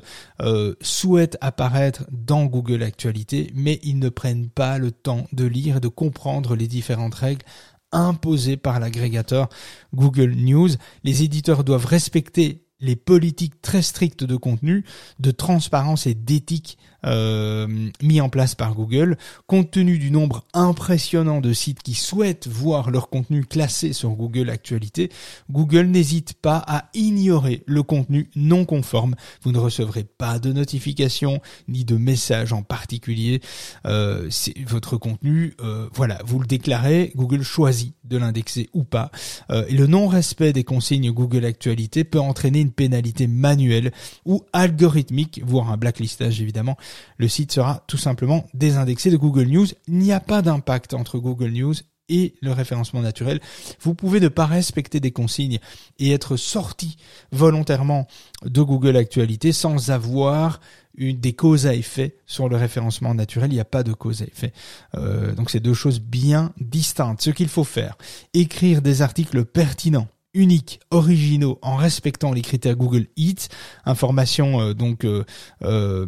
souhaitent 0.81 1.37
apparaître 1.39 2.05
dans 2.11 2.45
Google 2.45 2.83
Actualité, 2.83 3.51
mais 3.53 3.79
ils 3.83 3.99
ne 3.99 4.09
prennent 4.09 4.49
pas 4.49 4.79
le 4.79 4.91
temps 4.91 5.27
de 5.33 5.45
lire 5.45 5.77
et 5.77 5.81
de 5.81 5.87
comprendre 5.87 6.55
les 6.55 6.67
différentes 6.67 7.15
règles 7.15 7.45
imposé 7.91 8.57
par 8.57 8.79
l'agrégateur 8.79 9.49
Google 9.93 10.31
News. 10.31 10.69
Les 11.03 11.23
éditeurs 11.23 11.63
doivent 11.63 11.85
respecter 11.85 12.65
les 12.79 12.95
politiques 12.95 13.61
très 13.61 13.81
strictes 13.81 14.23
de 14.23 14.35
contenu, 14.35 14.83
de 15.19 15.31
transparence 15.31 16.07
et 16.07 16.15
d'éthique 16.15 16.77
euh, 17.05 17.67
mis 18.01 18.21
en 18.21 18.29
place 18.29 18.55
par 18.55 18.73
Google. 18.73 19.17
Compte 19.47 19.71
tenu 19.71 19.97
du 19.97 20.11
nombre 20.11 20.45
impressionnant 20.53 21.41
de 21.41 21.53
sites 21.53 21.81
qui 21.81 21.93
souhaitent 21.93 22.47
voir 22.47 22.91
leur 22.91 23.09
contenu 23.09 23.45
classé 23.45 23.93
sur 23.93 24.11
Google 24.11 24.49
Actualité, 24.49 25.09
Google 25.49 25.87
n'hésite 25.87 26.33
pas 26.33 26.63
à 26.67 26.89
ignorer 26.93 27.63
le 27.65 27.83
contenu 27.83 28.29
non 28.35 28.65
conforme. 28.65 29.15
Vous 29.43 29.51
ne 29.51 29.59
recevrez 29.59 30.03
pas 30.03 30.39
de 30.39 30.51
notification 30.51 31.41
ni 31.67 31.85
de 31.85 31.97
message 31.97 32.53
en 32.53 32.63
particulier. 32.63 33.41
Euh, 33.85 34.29
votre 34.67 34.97
contenu, 34.97 35.55
euh, 35.61 35.87
voilà, 35.93 36.19
vous 36.25 36.39
le 36.39 36.47
déclarez, 36.47 37.11
Google 37.15 37.43
choisit 37.43 37.95
de 38.03 38.17
l'indexer 38.17 38.69
ou 38.73 38.83
pas. 38.83 39.11
Euh, 39.49 39.65
le 39.69 39.87
non-respect 39.87 40.53
des 40.53 40.63
consignes 40.63 41.11
Google 41.11 41.45
Actualité 41.45 42.03
peut 42.03 42.19
entraîner 42.19 42.59
une 42.59 42.71
pénalité 42.71 43.27
manuelle 43.27 43.91
ou 44.25 44.43
algorithmique, 44.53 45.41
voire 45.45 45.71
un 45.71 45.77
blacklistage 45.77 46.41
évidemment, 46.41 46.77
le 47.17 47.27
site 47.27 47.51
sera 47.51 47.83
tout 47.87 47.97
simplement 47.97 48.45
désindexé 48.53 49.09
de 49.09 49.17
Google 49.17 49.47
News. 49.47 49.67
Il 49.87 49.97
n'y 49.97 50.11
a 50.11 50.19
pas 50.19 50.41
d'impact 50.41 50.93
entre 50.93 51.19
Google 51.19 51.51
News 51.51 51.75
et 52.09 52.35
le 52.41 52.51
référencement 52.51 53.01
naturel. 53.01 53.39
Vous 53.79 53.95
pouvez 53.95 54.19
ne 54.19 54.27
pas 54.27 54.45
respecter 54.45 54.99
des 54.99 55.11
consignes 55.11 55.59
et 55.97 56.11
être 56.11 56.35
sorti 56.35 56.97
volontairement 57.31 58.07
de 58.43 58.61
Google 58.61 58.97
Actualité 58.97 59.51
sans 59.51 59.89
avoir 59.91 60.59
une, 60.95 61.19
des 61.19 61.33
causes 61.33 61.67
à 61.67 61.73
effet 61.73 62.17
sur 62.25 62.49
le 62.49 62.57
référencement 62.57 63.13
naturel. 63.13 63.51
Il 63.51 63.55
n'y 63.55 63.61
a 63.61 63.65
pas 63.65 63.83
de 63.83 63.93
cause 63.93 64.21
à 64.21 64.25
effet. 64.25 64.51
Euh, 64.95 65.33
donc 65.33 65.49
c'est 65.49 65.61
deux 65.61 65.73
choses 65.73 66.01
bien 66.01 66.53
distinctes. 66.59 67.21
Ce 67.21 67.29
qu'il 67.29 67.47
faut 67.47 67.63
faire, 67.63 67.97
écrire 68.33 68.81
des 68.81 69.01
articles 69.01 69.45
pertinents 69.45 70.07
uniques, 70.33 70.79
originaux, 70.91 71.59
en 71.61 71.75
respectant 71.75 72.31
les 72.31 72.41
critères 72.41 72.75
Google 72.75 73.07
Eats, 73.17 73.49
informations 73.85 74.61
euh, 74.61 74.73
donc 74.73 75.03
euh, 75.03 75.23
euh, 75.63 76.05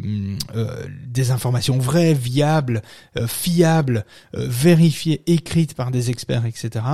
des 1.08 1.32
informations 1.32 1.78
vraies, 1.78 2.14
viables, 2.14 2.82
fiables, 3.28 4.06
vérifiées, 4.34 5.22
écrites 5.28 5.74
par 5.74 5.92
des 5.92 6.10
experts, 6.10 6.46
etc. 6.46 6.86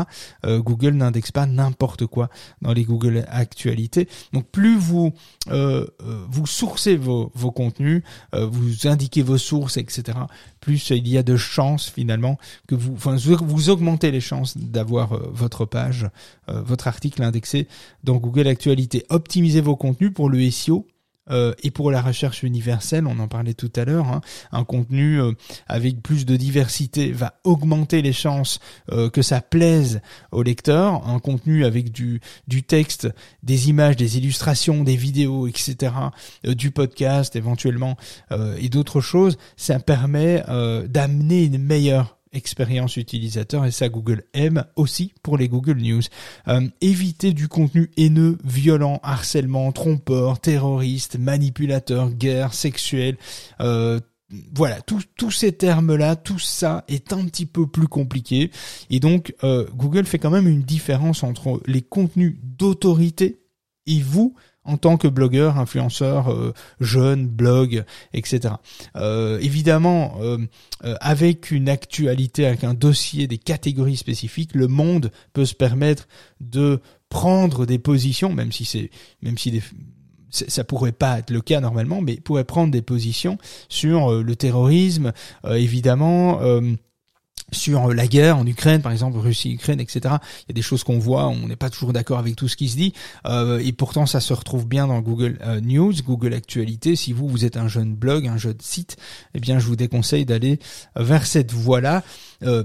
Google 0.45 0.91
n'indexe 0.91 1.31
pas 1.31 1.45
n'importe 1.45 2.05
quoi 2.05 2.29
dans 2.61 2.73
les 2.73 2.83
Google 2.83 3.25
Actualités. 3.29 4.07
Donc 4.33 4.47
plus 4.51 4.77
vous 4.77 5.13
vous 5.47 6.45
sourcez 6.45 6.95
vos, 6.95 7.31
vos 7.33 7.51
contenus, 7.51 8.03
vous 8.33 8.87
indiquez 8.87 9.21
vos 9.21 9.37
sources, 9.37 9.77
etc 9.77 10.19
plus 10.59 10.89
il 10.89 11.07
y 11.07 11.17
a 11.17 11.23
de 11.23 11.37
chances 11.37 11.89
finalement 11.89 12.37
que 12.67 12.75
vous, 12.75 12.93
enfin, 12.93 13.15
vous 13.15 13.69
augmentez 13.69 14.11
les 14.11 14.21
chances 14.21 14.57
d'avoir 14.57 15.13
euh, 15.13 15.29
votre 15.33 15.65
page, 15.65 16.09
euh, 16.49 16.61
votre 16.61 16.87
article 16.87 17.18
indexé 17.23 17.67
dans 18.03 18.15
Google 18.15 18.47
Actualité. 18.47 19.05
Optimisez 19.10 19.62
vos 19.62 19.75
contenus 19.75 20.13
pour 20.13 20.29
le 20.29 20.49
SEO. 20.49 20.86
euh, 21.32 21.53
et 21.63 21.71
pour 21.71 21.91
la 21.91 22.01
recherche 22.01 22.43
universelle, 22.43 23.05
on 23.08 23.19
en 23.19 23.27
parlait 23.27 23.53
tout 23.53 23.71
à 23.75 23.86
l'heure, 23.86 24.08
hein, 24.08 24.21
un 24.51 24.63
contenu 24.63 25.21
euh, 25.21 25.34
avec 25.67 26.01
plus 26.01 26.25
de 26.25 26.36
diversité 26.36 27.12
va 27.12 27.36
augmenter 27.43 28.01
les 28.01 28.13
chances 28.13 28.60
euh, 28.91 29.10
que 29.10 29.21
ça 29.21 29.41
plaise 29.41 30.01
au 30.32 30.43
lecteur. 30.43 31.08
Un 31.08 31.19
contenu 31.19 31.65
avec 31.65 31.91
du, 31.91 32.19
du 32.47 32.63
texte, 32.63 33.10
des 33.43 33.69
images, 33.69 33.95
des 33.95 34.17
illustrations, 34.17 34.84
des 34.84 34.95
vidéos, 34.95 35.47
etc., 35.47 35.93
du 36.43 36.71
podcast 36.71 37.36
éventuellement 37.36 37.97
et 38.58 38.69
d'autres 38.69 39.01
choses, 39.01 39.38
ça 39.58 39.79
permet 39.79 40.43
d'amener 40.88 41.43
une 41.43 41.58
meilleure 41.58 42.18
expérience 42.31 42.97
utilisateur 42.97 43.65
et 43.65 43.71
ça 43.71 43.89
Google 43.89 44.23
aime 44.33 44.65
aussi 44.75 45.13
pour 45.23 45.37
les 45.37 45.47
Google 45.47 45.77
News. 45.77 46.01
Euh, 46.47 46.67
éviter 46.81 47.33
du 47.33 47.47
contenu 47.47 47.89
haineux, 47.97 48.37
violent, 48.43 48.99
harcèlement, 49.03 49.71
trompeur, 49.71 50.39
terroriste, 50.39 51.17
manipulateur, 51.17 52.11
guerre, 52.11 52.53
sexuel, 52.53 53.17
euh, 53.61 53.99
voilà, 54.53 54.79
tous 54.81 55.31
ces 55.31 55.53
termes-là, 55.53 56.15
tout 56.15 56.37
ça 56.37 56.83
est 56.87 57.13
un 57.13 57.25
petit 57.25 57.47
peu 57.47 57.65
plus 57.65 57.87
compliqué. 57.87 58.51
Et 58.91 58.99
donc, 58.99 59.33
euh, 59.43 59.65
Google 59.73 60.05
fait 60.05 60.19
quand 60.19 60.29
même 60.29 60.47
une 60.47 60.61
différence 60.61 61.23
entre 61.23 61.61
les 61.65 61.81
contenus 61.81 62.37
d'autorité 62.43 63.39
et 63.87 64.01
vous, 64.01 64.35
en 64.69 64.77
tant 64.77 64.97
que 64.97 65.08
blogueur, 65.08 65.58
influenceur, 65.58 66.32
euh, 66.32 66.53
jeune, 66.79 67.27
blog, 67.27 67.84
etc. 68.13 68.53
Euh, 68.95 69.39
évidemment, 69.41 70.17
euh, 70.21 70.38
avec 71.01 71.49
une 71.49 71.69
actualité, 71.69 72.45
avec 72.45 72.63
un 72.63 72.75
dossier, 72.75 73.27
des 73.27 73.39
catégories 73.39 73.97
spécifiques, 73.97 74.53
le 74.53 74.67
monde 74.67 75.12
peut 75.34 75.45
se 75.45 75.55
permettre 75.55 76.08
de 76.39 76.79
prendre 77.10 77.65
des 77.65 77.79
positions, 77.79 78.32
même 78.32 78.51
si 78.51 78.65
c'est, 78.65 78.91
même 79.23 79.39
si 79.39 79.60
ça 80.29 80.63
pourrait 80.63 80.91
pas 80.91 81.17
être 81.17 81.32
le 81.32 81.41
cas 81.41 81.60
normalement, 81.60 82.01
mais 82.01 82.17
pourrait 82.17 82.43
prendre 82.43 82.71
des 82.71 82.84
positions 82.84 83.39
sur 83.67 84.21
le 84.21 84.36
terrorisme, 84.36 85.12
évidemment 85.49 86.39
sur 87.51 87.93
la 87.93 88.07
guerre 88.07 88.38
en 88.38 88.45
Ukraine, 88.45 88.81
par 88.81 88.91
exemple, 88.91 89.17
Russie-Ukraine, 89.17 89.79
etc. 89.79 89.99
Il 90.03 90.49
y 90.49 90.51
a 90.51 90.53
des 90.53 90.62
choses 90.62 90.83
qu'on 90.83 90.99
voit, 90.99 91.27
on 91.27 91.47
n'est 91.47 91.55
pas 91.55 91.69
toujours 91.69 91.93
d'accord 91.93 92.19
avec 92.19 92.35
tout 92.35 92.47
ce 92.47 92.55
qui 92.55 92.69
se 92.69 92.75
dit, 92.75 92.93
euh, 93.25 93.59
et 93.59 93.71
pourtant 93.71 94.05
ça 94.05 94.19
se 94.19 94.33
retrouve 94.33 94.67
bien 94.67 94.88
dans 94.88 94.99
Google 95.01 95.38
euh, 95.41 95.62
News, 95.62 95.93
Google 96.05 96.33
Actualité. 96.33 96.95
Si 96.95 97.13
vous, 97.13 97.27
vous 97.27 97.45
êtes 97.45 97.57
un 97.57 97.67
jeune 97.67 97.93
blog, 97.93 98.27
un 98.27 98.38
jeune 98.38 98.59
site, 98.59 98.97
eh 99.33 99.39
bien 99.39 99.59
je 99.59 99.65
vous 99.65 99.75
déconseille 99.75 100.25
d'aller 100.25 100.59
vers 100.95 101.25
cette 101.25 101.51
voie-là. 101.51 102.03
Euh, 102.41 102.63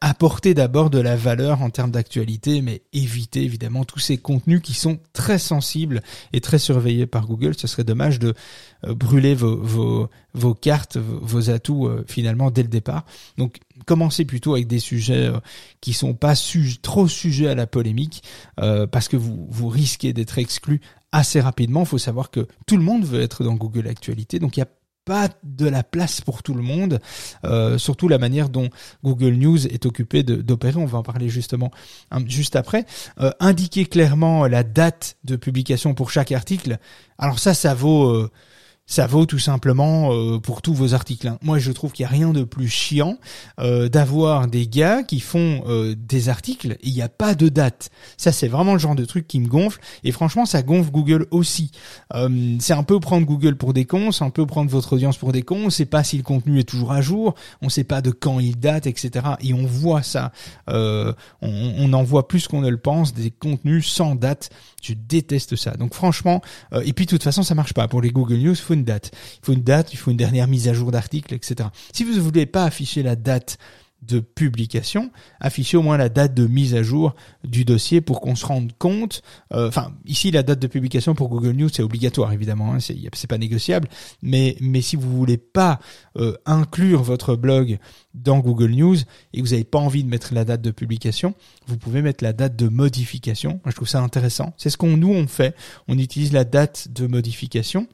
apporter 0.00 0.54
d'abord 0.54 0.88
de 0.88 1.00
la 1.00 1.16
valeur 1.16 1.60
en 1.60 1.70
termes 1.70 1.90
d'actualité, 1.90 2.62
mais 2.62 2.82
éviter 2.92 3.42
évidemment 3.42 3.84
tous 3.84 3.98
ces 3.98 4.18
contenus 4.18 4.60
qui 4.62 4.74
sont 4.74 5.00
très 5.12 5.40
sensibles 5.40 6.00
et 6.32 6.40
très 6.40 6.60
surveillés 6.60 7.06
par 7.06 7.26
Google. 7.26 7.54
Ce 7.56 7.66
serait 7.66 7.82
dommage 7.82 8.20
de 8.20 8.34
euh, 8.84 8.94
brûler 8.94 9.34
vos, 9.34 9.56
vos, 9.56 10.08
vos 10.32 10.54
cartes, 10.54 10.96
vos 10.96 11.50
atouts 11.50 11.88
euh, 11.88 12.04
finalement 12.06 12.52
dès 12.52 12.62
le 12.62 12.68
départ. 12.68 13.04
Donc 13.36 13.58
commencez 13.84 14.24
plutôt 14.24 14.54
avec 14.54 14.68
des 14.68 14.78
sujets 14.78 15.32
qui 15.80 15.92
sont 15.92 16.14
pas 16.14 16.34
trop 16.82 17.08
sujets 17.08 17.48
à 17.48 17.54
la 17.54 17.66
polémique, 17.66 18.22
parce 18.56 19.08
que 19.08 19.16
vous, 19.16 19.46
vous 19.50 19.68
risquez 19.68 20.12
d'être 20.12 20.38
exclu 20.38 20.80
assez 21.12 21.40
rapidement. 21.40 21.80
Il 21.80 21.86
faut 21.86 21.98
savoir 21.98 22.30
que 22.30 22.46
tout 22.66 22.76
le 22.76 22.82
monde 22.82 23.04
veut 23.04 23.20
être 23.20 23.44
dans 23.44 23.54
Google 23.54 23.88
Actualité, 23.88 24.38
donc 24.38 24.56
il 24.56 24.60
y 24.60 24.62
a 24.62 24.68
pas 25.06 25.28
de 25.44 25.68
la 25.68 25.84
place 25.84 26.20
pour 26.20 26.42
tout 26.42 26.52
le 26.52 26.62
monde, 26.62 27.00
euh, 27.44 27.78
surtout 27.78 28.08
la 28.08 28.18
manière 28.18 28.48
dont 28.50 28.68
Google 29.04 29.34
News 29.34 29.66
est 29.68 29.86
occupé 29.86 30.24
d'opérer, 30.24 30.76
on 30.78 30.84
va 30.84 30.98
en 30.98 31.02
parler 31.04 31.28
justement 31.28 31.70
juste 32.26 32.56
après. 32.56 32.84
Euh, 33.20 33.30
indiquer 33.38 33.86
clairement 33.86 34.46
la 34.46 34.64
date 34.64 35.16
de 35.22 35.36
publication 35.36 35.94
pour 35.94 36.10
chaque 36.10 36.32
article, 36.32 36.78
alors 37.18 37.38
ça, 37.38 37.54
ça 37.54 37.72
vaut... 37.72 38.10
Euh, 38.10 38.30
ça 38.86 39.08
vaut 39.08 39.26
tout 39.26 39.40
simplement 39.40 40.12
euh, 40.12 40.38
pour 40.38 40.62
tous 40.62 40.72
vos 40.72 40.94
articles. 40.94 41.26
Hein. 41.26 41.38
Moi, 41.42 41.58
je 41.58 41.72
trouve 41.72 41.90
qu'il 41.90 42.04
n'y 42.04 42.08
a 42.08 42.12
rien 42.12 42.30
de 42.30 42.44
plus 42.44 42.68
chiant 42.68 43.18
euh, 43.58 43.88
d'avoir 43.88 44.46
des 44.46 44.68
gars 44.68 45.02
qui 45.02 45.18
font 45.18 45.64
euh, 45.66 45.96
des 45.98 46.28
articles 46.28 46.72
et 46.72 46.88
il 46.88 46.94
n'y 46.94 47.02
a 47.02 47.08
pas 47.08 47.34
de 47.34 47.48
date. 47.48 47.90
Ça, 48.16 48.30
c'est 48.30 48.46
vraiment 48.46 48.74
le 48.74 48.78
genre 48.78 48.94
de 48.94 49.04
truc 49.04 49.26
qui 49.26 49.40
me 49.40 49.48
gonfle. 49.48 49.80
Et 50.04 50.12
franchement, 50.12 50.46
ça 50.46 50.62
gonfle 50.62 50.92
Google 50.92 51.26
aussi. 51.32 51.72
c'est 52.60 52.72
un 52.72 52.82
peu 52.84 53.00
prendre 53.00 53.26
Google 53.26 53.56
pour 53.56 53.72
des 53.72 53.84
cons, 53.84 54.12
c'est 54.12 54.24
un 54.24 54.30
peu 54.30 54.46
prendre 54.46 54.70
votre 54.70 54.92
audience 54.92 55.16
pour 55.16 55.32
des 55.32 55.42
cons. 55.42 55.62
On 55.62 55.64
ne 55.66 55.70
sait 55.70 55.84
pas 55.84 56.04
si 56.04 56.16
le 56.16 56.22
contenu 56.22 56.60
est 56.60 56.64
toujours 56.64 56.92
à 56.92 57.00
jour, 57.00 57.34
on 57.62 57.66
ne 57.66 57.70
sait 57.70 57.84
pas 57.84 58.00
de 58.00 58.10
quand 58.10 58.38
il 58.38 58.58
date, 58.58 58.86
etc. 58.86 59.26
Et 59.40 59.52
on 59.52 59.66
voit 59.66 60.02
ça. 60.02 60.32
on, 60.68 61.14
on 61.42 61.92
en 61.92 62.02
voit 62.04 62.28
plus 62.28 62.46
qu'on 62.46 62.60
ne 62.60 62.70
le 62.70 62.78
pense, 62.78 63.14
des 63.14 63.30
contenus 63.30 63.88
sans 63.88 64.14
date. 64.14 64.50
Je 64.82 64.94
déteste 64.94 65.56
ça. 65.56 65.72
Donc 65.72 65.94
franchement, 65.94 66.40
et 66.84 66.92
puis 66.92 67.06
de 67.06 67.10
toute 67.10 67.24
façon, 67.24 67.42
ça 67.42 67.54
marche 67.54 67.74
pas. 67.74 67.88
Pour 67.88 68.00
les 68.00 68.10
Google 68.10 68.36
News, 68.36 68.54
une 68.76 68.84
date. 68.84 69.10
Il 69.42 69.46
faut 69.46 69.52
une 69.52 69.62
date, 69.62 69.92
il 69.92 69.96
faut 69.96 70.10
une 70.10 70.16
dernière 70.16 70.48
mise 70.48 70.68
à 70.68 70.74
jour 70.74 70.92
d'article, 70.92 71.34
etc. 71.34 71.68
Si 71.92 72.04
vous 72.04 72.14
ne 72.14 72.20
voulez 72.20 72.46
pas 72.46 72.64
afficher 72.64 73.02
la 73.02 73.16
date 73.16 73.58
de 74.02 74.20
publication, 74.20 75.10
affichez 75.40 75.76
au 75.76 75.82
moins 75.82 75.96
la 75.96 76.08
date 76.08 76.34
de 76.34 76.46
mise 76.46 76.74
à 76.74 76.82
jour 76.82 77.14
du 77.44 77.64
dossier 77.64 78.00
pour 78.00 78.20
qu'on 78.20 78.36
se 78.36 78.46
rende 78.46 78.72
compte. 78.78 79.22
Euh, 79.52 79.68
enfin, 79.68 79.92
ici 80.04 80.30
la 80.30 80.42
date 80.42 80.60
de 80.60 80.66
publication 80.66 81.14
pour 81.14 81.28
Google 81.28 81.52
News 81.52 81.68
c'est 81.72 81.82
obligatoire 81.82 82.32
évidemment, 82.32 82.74
hein, 82.74 82.78
c'est 82.80 83.26
pas 83.26 83.38
négociable. 83.38 83.88
Mais 84.22 84.56
mais 84.60 84.80
si 84.80 84.96
vous 84.96 85.10
voulez 85.16 85.38
pas 85.38 85.80
euh, 86.16 86.34
inclure 86.44 87.02
votre 87.02 87.36
blog 87.36 87.78
dans 88.14 88.38
Google 88.38 88.70
News 88.70 88.96
et 89.32 89.38
que 89.38 89.42
vous 89.42 89.52
n'avez 89.52 89.64
pas 89.64 89.78
envie 89.78 90.04
de 90.04 90.08
mettre 90.08 90.34
la 90.34 90.44
date 90.44 90.62
de 90.62 90.70
publication, 90.70 91.34
vous 91.66 91.76
pouvez 91.76 92.02
mettre 92.02 92.22
la 92.22 92.32
date 92.32 92.56
de 92.56 92.68
modification. 92.68 93.60
Moi, 93.64 93.70
je 93.70 93.76
trouve 93.76 93.88
ça 93.88 94.00
intéressant. 94.00 94.54
C'est 94.56 94.70
ce 94.70 94.76
qu'on 94.76 94.96
nous 94.96 95.12
on 95.12 95.26
fait. 95.26 95.54
On 95.88 95.98
utilise 95.98 96.32
la 96.32 96.44
date 96.44 96.88
de 96.92 97.06
modification 97.06 97.88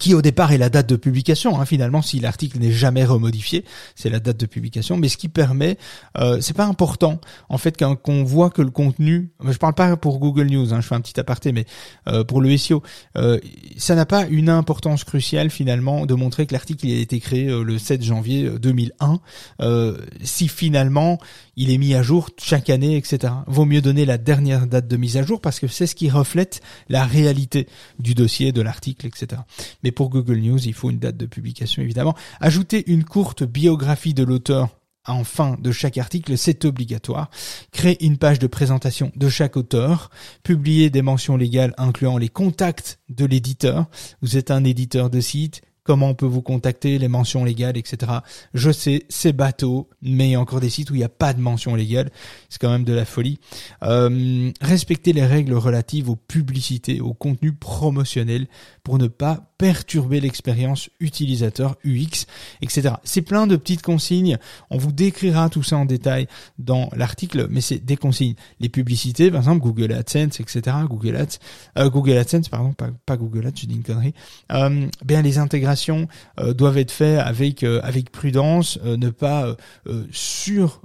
qui 0.00 0.14
au 0.14 0.22
départ 0.22 0.50
est 0.50 0.58
la 0.58 0.70
date 0.70 0.88
de 0.88 0.96
publication. 0.96 1.60
Hein, 1.60 1.66
finalement, 1.66 2.02
si 2.02 2.18
l'article 2.18 2.58
n'est 2.58 2.72
jamais 2.72 3.04
remodifié, 3.04 3.64
c'est 3.94 4.10
la 4.10 4.18
date 4.18 4.38
de 4.38 4.46
publication. 4.46 4.96
Mais 4.96 5.08
ce 5.08 5.16
qui 5.16 5.28
permet, 5.28 5.78
euh, 6.18 6.40
c'est 6.40 6.56
pas 6.56 6.64
important 6.64 7.20
en 7.48 7.58
fait 7.58 7.76
qu'on 7.78 8.24
voit 8.24 8.50
que 8.50 8.62
le 8.62 8.70
contenu. 8.70 9.30
Je 9.46 9.58
parle 9.58 9.74
pas 9.74 9.96
pour 9.96 10.18
Google 10.18 10.46
News, 10.46 10.74
hein, 10.74 10.80
je 10.80 10.88
fais 10.88 10.94
un 10.94 11.00
petit 11.00 11.20
aparté, 11.20 11.52
mais 11.52 11.66
euh, 12.08 12.24
pour 12.24 12.40
le 12.40 12.56
SEO, 12.56 12.82
euh, 13.16 13.38
ça 13.76 13.94
n'a 13.94 14.06
pas 14.06 14.26
une 14.26 14.48
importance 14.48 15.04
cruciale 15.04 15.50
finalement 15.50 16.06
de 16.06 16.14
montrer 16.14 16.46
que 16.46 16.54
l'article 16.54 16.86
a 16.86 16.98
été 16.98 17.20
créé 17.20 17.48
euh, 17.48 17.62
le 17.62 17.78
7 17.78 18.02
janvier 18.02 18.50
2001. 18.58 19.20
Euh, 19.60 19.98
si 20.22 20.48
finalement 20.48 21.18
il 21.60 21.70
est 21.70 21.76
mis 21.76 21.94
à 21.94 22.02
jour 22.02 22.30
chaque 22.38 22.70
année, 22.70 22.96
etc. 22.96 23.34
Vaut 23.46 23.66
mieux 23.66 23.82
donner 23.82 24.06
la 24.06 24.16
dernière 24.16 24.66
date 24.66 24.88
de 24.88 24.96
mise 24.96 25.18
à 25.18 25.22
jour 25.22 25.42
parce 25.42 25.60
que 25.60 25.68
c'est 25.68 25.86
ce 25.86 25.94
qui 25.94 26.08
reflète 26.08 26.62
la 26.88 27.04
réalité 27.04 27.66
du 27.98 28.14
dossier, 28.14 28.50
de 28.50 28.62
l'article, 28.62 29.06
etc. 29.06 29.42
Mais 29.84 29.90
pour 29.90 30.08
Google 30.08 30.38
News, 30.38 30.66
il 30.66 30.72
faut 30.72 30.88
une 30.88 30.98
date 30.98 31.18
de 31.18 31.26
publication 31.26 31.82
évidemment. 31.82 32.16
Ajouter 32.40 32.90
une 32.90 33.04
courte 33.04 33.44
biographie 33.44 34.14
de 34.14 34.24
l'auteur 34.24 34.70
en 35.06 35.22
fin 35.22 35.58
de 35.60 35.70
chaque 35.70 35.98
article, 35.98 36.38
c'est 36.38 36.64
obligatoire. 36.64 37.30
Créer 37.72 38.02
une 38.06 38.16
page 38.16 38.38
de 38.38 38.46
présentation 38.46 39.12
de 39.14 39.28
chaque 39.28 39.58
auteur. 39.58 40.10
Publier 40.42 40.88
des 40.88 41.02
mentions 41.02 41.36
légales 41.36 41.74
incluant 41.76 42.16
les 42.16 42.30
contacts 42.30 43.00
de 43.10 43.26
l'éditeur. 43.26 43.84
Vous 44.22 44.38
êtes 44.38 44.50
un 44.50 44.64
éditeur 44.64 45.10
de 45.10 45.20
site, 45.20 45.60
comment 45.84 46.08
on 46.08 46.14
peut 46.14 46.26
vous 46.26 46.42
contacter, 46.42 46.98
les 46.98 47.08
mentions 47.08 47.44
légales, 47.44 47.76
etc. 47.76 48.12
Je 48.54 48.70
sais, 48.70 49.04
c'est 49.08 49.32
bateau, 49.32 49.88
mais 50.02 50.28
il 50.28 50.32
y 50.32 50.34
a 50.34 50.40
encore 50.40 50.60
des 50.60 50.70
sites 50.70 50.90
où 50.90 50.94
il 50.94 50.98
n'y 50.98 51.04
a 51.04 51.08
pas 51.08 51.32
de 51.32 51.40
mention 51.40 51.74
légale. 51.74 52.10
C'est 52.48 52.60
quand 52.60 52.70
même 52.70 52.84
de 52.84 52.92
la 52.92 53.04
folie. 53.04 53.38
Euh, 53.82 54.50
respecter 54.60 55.12
les 55.12 55.24
règles 55.24 55.54
relatives 55.54 56.10
aux 56.10 56.16
publicités, 56.16 57.00
au 57.00 57.14
contenu 57.14 57.52
promotionnel 57.52 58.46
pour 58.82 58.98
ne 58.98 59.08
pas 59.08 59.52
perturber 59.58 60.20
l'expérience 60.20 60.88
utilisateur 61.00 61.76
UX, 61.84 62.26
etc. 62.62 62.94
C'est 63.04 63.22
plein 63.22 63.46
de 63.46 63.56
petites 63.56 63.82
consignes. 63.82 64.38
On 64.70 64.78
vous 64.78 64.92
décrira 64.92 65.50
tout 65.50 65.62
ça 65.62 65.76
en 65.76 65.84
détail 65.84 66.28
dans 66.58 66.88
l'article, 66.96 67.46
mais 67.50 67.60
c'est 67.60 67.78
des 67.78 67.96
consignes. 67.96 68.34
Les 68.58 68.70
publicités, 68.70 69.30
par 69.30 69.40
exemple, 69.40 69.62
Google 69.62 69.92
AdSense, 69.92 70.40
etc. 70.40 70.76
Google 70.88 71.16
Ads, 71.16 71.38
euh, 71.78 71.90
Google 71.90 72.16
AdSense, 72.16 72.48
pardon, 72.48 72.72
pas, 72.72 72.88
pas 73.04 73.16
Google 73.16 73.46
Ads, 73.46 73.60
je 73.60 73.66
dis 73.66 73.74
une 73.74 73.82
connerie. 73.82 74.14
Euh, 74.52 74.86
bien, 75.04 75.20
les 75.20 75.38
intégrations 75.38 76.08
euh, 76.38 76.54
doivent 76.54 76.78
être 76.78 76.90
faites 76.90 77.18
avec 77.18 77.62
euh, 77.62 77.80
avec 77.82 78.10
prudence, 78.10 78.78
euh, 78.84 78.96
ne 78.96 79.10
pas 79.10 79.56
sur 80.10 80.82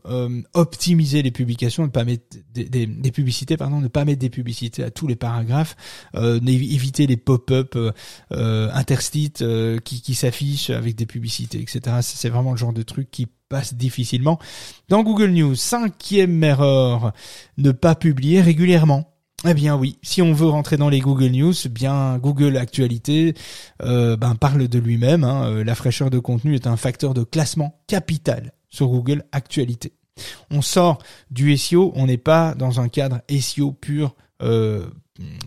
optimiser 0.54 1.22
les 1.22 1.32
publications, 1.32 1.84
ne 1.84 1.90
pas 1.90 2.04
mettre 2.04 2.38
des, 2.54 2.66
des, 2.66 2.86
des, 2.86 3.12
publicités, 3.12 3.58
pardon, 3.58 3.80
ne 3.80 3.88
pas 3.88 4.06
mettre 4.06 4.20
des 4.20 4.30
publicités 4.30 4.84
à 4.84 4.92
tous 4.92 5.08
les 5.08 5.16
paragraphes, 5.16 5.76
éviter 6.16 7.08
les 7.08 7.18
pop-up 7.18 7.76
euh, 8.32 8.70
interstites 8.74 9.42
euh, 9.42 9.80
qui, 9.80 10.02
qui 10.02 10.16
s'affichent 10.16 10.70
avec 10.70 10.96
des 10.96 11.06
publicités, 11.06 11.62
etc. 11.62 11.98
C'est 12.02 12.30
vraiment 12.30 12.52
le 12.52 12.58
genre 12.58 12.74
de 12.74 12.84
truc 12.84 13.10
qui 13.12 13.28
passe 13.50 13.74
difficilement. 13.74 14.40
Dans 14.90 15.04
Google 15.04 15.32
News, 15.32 15.56
cinquième 15.56 16.44
erreur, 16.44 17.14
ne 17.58 17.72
pas 17.72 17.96
publier 17.96 18.42
régulièrement. 18.42 19.16
Eh 19.48 19.54
bien 19.54 19.76
oui, 19.76 20.00
si 20.02 20.24
on 20.24 20.34
veut 20.34 20.48
rentrer 20.48 20.76
dans 20.76 20.90
les 20.90 21.02
Google 21.02 21.30
News, 21.30 21.54
bien 21.70 22.18
Google 22.18 22.58
Actualité 22.58 23.36
euh, 23.84 24.18
ben, 24.18 24.34
parle 24.34 24.68
de 24.68 24.80
lui-même. 24.80 25.24
Hein. 25.24 25.46
Euh, 25.46 25.64
la 25.64 25.76
fraîcheur 25.76 26.10
de 26.10 26.18
contenu 26.18 26.56
est 26.56 26.66
un 26.66 26.78
facteur 26.78 27.14
de 27.14 27.24
classement 27.24 27.80
capital 27.86 28.54
sur 28.70 28.88
Google 28.88 29.24
Actualité. 29.32 29.94
On 30.50 30.62
sort 30.62 30.98
du 31.30 31.56
SEO, 31.58 31.92
on 31.96 32.08
n'est 32.08 32.18
pas 32.18 32.56
dans 32.56 32.80
un 32.80 32.88
cadre 32.88 33.22
SEO 33.30 33.72
pur 33.72 34.16
euh, 34.42 34.88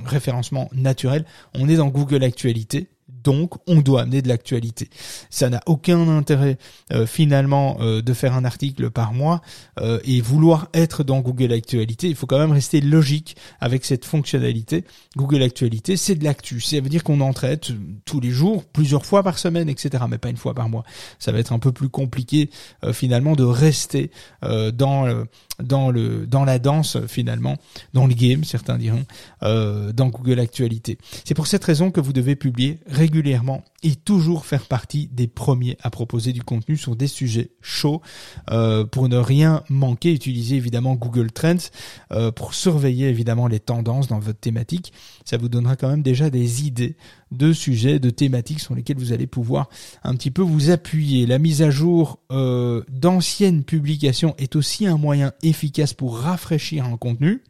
référencement 0.04 0.68
naturel. 0.72 1.24
On 1.54 1.68
est 1.68 1.76
dans 1.76 1.88
Google 1.88 2.24
Actualité 2.24 2.88
donc 3.22 3.54
on 3.66 3.81
doit 3.81 4.02
amener 4.02 4.22
de 4.22 4.28
l'actualité. 4.28 4.88
Ça 5.31 5.48
n'a 5.50 5.61
aucun 5.66 6.09
intérêt 6.09 6.59
euh, 6.92 7.07
finalement 7.07 7.78
euh, 7.81 8.02
de 8.02 8.14
faire 8.14 8.35
un 8.35 8.44
article 8.44 8.90
par 8.90 9.12
mois 9.12 9.40
euh, 9.81 9.98
et 10.04 10.20
vouloir 10.20 10.68
être 10.74 11.04
dans 11.04 11.20
Google 11.20 11.52
Actualité. 11.52 12.09
Il 12.09 12.14
faut 12.14 12.26
quand 12.26 12.38
même 12.38 12.52
rester 12.52 12.81
logique 12.81 13.37
avec 13.61 13.85
cette 13.85 14.04
fonctionnalité. 14.04 14.85
Google 15.16 15.42
Actualité, 15.42 15.96
c'est 15.96 16.14
de 16.14 16.24
l'actu. 16.24 16.61
Ça 16.61 16.81
veut 16.81 16.88
dire 16.88 17.04
qu'on 17.04 17.20
en 17.20 17.33
traite 17.33 17.72
tous 18.04 18.20
les 18.20 18.31
jours, 18.31 18.64
plusieurs 18.64 19.04
fois 19.04 19.22
par 19.22 19.38
semaine, 19.38 19.68
etc. 19.68 20.04
Mais 20.09 20.18
pas 20.18 20.31
une 20.31 20.37
fois 20.37 20.54
par 20.54 20.68
mois. 20.68 20.85
Ça 21.18 21.33
va 21.33 21.38
être 21.38 21.52
un 21.52 21.59
peu 21.59 21.72
plus 21.72 21.88
compliqué 21.88 22.50
finalement 22.92 23.35
de 23.35 23.44
rester 23.44 24.11
dans 24.42 25.24
dans 25.62 25.90
le 25.90 26.27
dans 26.27 26.44
la 26.44 26.59
danse 26.59 26.99
finalement, 27.07 27.57
dans 27.94 28.07
le 28.07 28.14
game, 28.14 28.44
certains 28.44 28.79
diront, 28.79 29.05
dans 29.42 30.09
Google 30.09 30.40
Actualité. 30.40 30.99
C'est 31.25 31.35
pour 31.35 31.47
cette 31.47 31.64
raison 31.64 31.90
que 31.90 32.01
vous 32.01 32.12
devez 32.12 32.37
publier 32.37 32.79
régulièrement 32.87 33.09
régulièrement 33.18 33.64
et 33.83 33.94
toujours 33.94 34.44
faire 34.44 34.66
partie 34.66 35.09
des 35.12 35.29
premiers 35.29 35.77
à 35.83 35.90
proposer 35.90 36.33
du 36.33 36.42
contenu 36.42 36.77
sur 36.77 36.97
des 36.97 37.07
sujets 37.07 37.51
chauds. 37.61 38.03
Euh, 38.51 38.85
pour 38.85 39.09
ne 39.09 39.16
rien 39.16 39.62
manquer, 39.68 40.12
utilisez 40.12 40.57
évidemment 40.57 40.94
Google 40.94 41.31
Trends 41.31 41.71
euh, 42.12 42.33
pour 42.33 42.55
surveiller 42.55 43.09
évidemment 43.09 43.47
les 43.47 43.61
tendances 43.61 44.09
dans 44.09 44.18
votre 44.18 44.40
thématique. 44.40 44.92
Ça 45.25 45.37
vous 45.37 45.49
donnera 45.49 45.77
quand 45.77 45.88
même 45.88 46.03
déjà 46.03 46.29
des 46.29 46.66
idées 46.66 46.97
de 47.31 47.53
sujets, 47.53 47.99
de 47.99 48.11
thématiques 48.11 48.61
sur 48.61 48.75
lesquels 48.75 48.99
vous 48.99 49.12
allez 49.12 49.27
pouvoir 49.27 49.68
un 50.03 50.14
petit 50.14 50.31
peu 50.31 50.42
vous 50.42 50.71
appuyer. 50.71 51.27
La 51.27 51.38
mise 51.38 51.62
à 51.62 51.71
jour 51.71 52.18
euh, 52.33 52.83
d'anciennes 52.88 53.64
publications 53.64 54.35
est 54.38 54.57
aussi 54.57 54.87
un 54.87 54.97
moyen 54.97 55.33
efficace 55.48 55.94
pour 55.94 56.18
rafraîchir 56.18 56.84
un 56.84 56.96
contenu, 56.96 57.42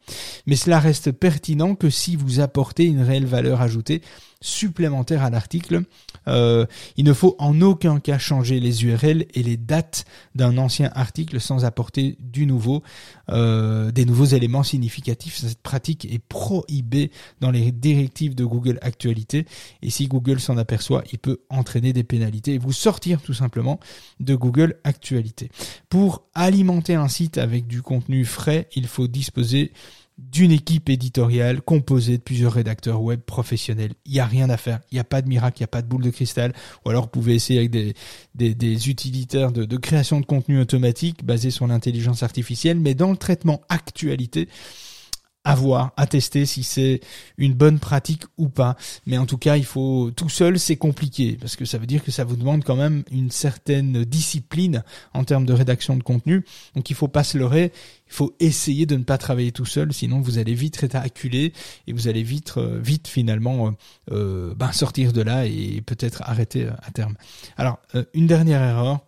mais 0.46 0.56
cela 0.56 0.78
reste 0.78 1.12
pertinent 1.12 1.74
que 1.74 1.90
si 1.90 2.16
vous 2.16 2.40
apportez 2.40 2.84
une 2.84 3.02
réelle 3.02 3.26
valeur 3.26 3.60
ajoutée 3.60 4.02
supplémentaire 4.40 5.22
à 5.24 5.30
l'article. 5.30 5.82
Euh, 6.28 6.66
il 6.96 7.04
ne 7.04 7.12
faut 7.12 7.34
en 7.38 7.60
aucun 7.60 7.98
cas 8.00 8.18
changer 8.18 8.60
les 8.60 8.84
URL 8.84 9.26
et 9.34 9.42
les 9.42 9.56
dates 9.56 10.04
d'un 10.34 10.58
ancien 10.58 10.90
article 10.94 11.40
sans 11.40 11.64
apporter 11.64 12.16
du 12.20 12.46
nouveau, 12.46 12.82
euh, 13.30 13.90
des 13.90 14.04
nouveaux 14.04 14.26
éléments 14.26 14.62
significatifs. 14.62 15.38
Cette 15.38 15.62
pratique 15.62 16.04
est 16.04 16.20
prohibée 16.20 17.10
dans 17.40 17.50
les 17.50 17.72
directives 17.72 18.34
de 18.34 18.44
Google 18.44 18.78
Actualité 18.82 19.46
et 19.82 19.90
si 19.90 20.06
Google 20.06 20.40
s'en 20.40 20.56
aperçoit, 20.56 21.02
il 21.12 21.18
peut 21.18 21.40
entraîner 21.50 21.92
des 21.92 22.04
pénalités 22.04 22.54
et 22.54 22.58
vous 22.58 22.72
sortir 22.72 23.20
tout 23.20 23.34
simplement 23.34 23.80
de 24.20 24.34
Google 24.34 24.76
Actualité. 24.84 25.50
Pour 25.88 26.22
alimenter 26.34 26.94
un 26.94 27.08
site 27.08 27.38
avec 27.38 27.66
du 27.66 27.82
contenu 27.82 28.24
frais, 28.24 28.68
il 28.74 28.86
faut 28.86 29.08
disposer 29.08 29.72
d'une 30.18 30.50
équipe 30.50 30.88
éditoriale 30.90 31.62
composée 31.62 32.18
de 32.18 32.22
plusieurs 32.22 32.52
rédacteurs 32.52 33.00
web 33.00 33.20
professionnels. 33.20 33.92
Il 34.04 34.12
n'y 34.12 34.20
a 34.20 34.26
rien 34.26 34.50
à 34.50 34.56
faire. 34.56 34.80
Il 34.90 34.96
n'y 34.96 35.00
a 35.00 35.04
pas 35.04 35.22
de 35.22 35.28
miracle, 35.28 35.58
il 35.58 35.62
n'y 35.62 35.66
a 35.66 35.68
pas 35.68 35.82
de 35.82 35.86
boule 35.86 36.02
de 36.02 36.10
cristal. 36.10 36.52
Ou 36.84 36.90
alors 36.90 37.04
vous 37.04 37.10
pouvez 37.10 37.34
essayer 37.34 37.60
avec 37.60 37.70
des, 37.70 37.94
des, 38.34 38.90
utilitaires 38.90 39.52
de, 39.52 39.64
de, 39.64 39.76
création 39.76 40.20
de 40.20 40.26
contenu 40.26 40.60
automatique 40.60 41.24
basés 41.24 41.50
sur 41.50 41.66
l'intelligence 41.68 42.24
artificielle. 42.24 42.80
Mais 42.80 42.94
dans 42.94 43.10
le 43.10 43.16
traitement 43.16 43.62
actualité, 43.68 44.48
à 45.48 45.54
voir, 45.54 45.92
à 45.96 46.06
tester 46.06 46.44
si 46.44 46.62
c'est 46.62 47.00
une 47.38 47.54
bonne 47.54 47.78
pratique 47.78 48.24
ou 48.36 48.50
pas. 48.50 48.76
Mais 49.06 49.16
en 49.16 49.24
tout 49.24 49.38
cas, 49.38 49.56
il 49.56 49.64
faut 49.64 50.10
tout 50.14 50.28
seul, 50.28 50.58
c'est 50.58 50.76
compliqué 50.76 51.38
parce 51.40 51.56
que 51.56 51.64
ça 51.64 51.78
veut 51.78 51.86
dire 51.86 52.04
que 52.04 52.10
ça 52.10 52.22
vous 52.22 52.36
demande 52.36 52.64
quand 52.64 52.76
même 52.76 53.02
une 53.10 53.30
certaine 53.30 54.04
discipline 54.04 54.84
en 55.14 55.24
termes 55.24 55.46
de 55.46 55.54
rédaction 55.54 55.96
de 55.96 56.02
contenu. 56.02 56.44
Donc 56.76 56.90
il 56.90 56.96
faut 56.96 57.08
pas 57.08 57.24
se 57.24 57.38
leurrer, 57.38 57.72
il 58.08 58.12
faut 58.12 58.36
essayer 58.40 58.84
de 58.84 58.94
ne 58.96 59.04
pas 59.04 59.16
travailler 59.16 59.50
tout 59.50 59.64
seul, 59.64 59.90
sinon 59.94 60.20
vous 60.20 60.36
allez 60.36 60.52
vite 60.52 60.82
être 60.82 60.96
acculé 60.96 61.54
et 61.86 61.94
vous 61.94 62.08
allez 62.08 62.22
vite, 62.22 62.52
euh, 62.58 62.78
vite 62.78 63.08
finalement 63.08 63.68
euh, 63.68 63.70
euh, 64.12 64.54
ben, 64.54 64.70
sortir 64.72 65.14
de 65.14 65.22
là 65.22 65.46
et 65.46 65.80
peut-être 65.80 66.20
arrêter 66.26 66.68
à 66.82 66.90
terme. 66.90 67.14
Alors 67.56 67.78
une 68.12 68.26
dernière 68.26 68.62
erreur 68.62 69.00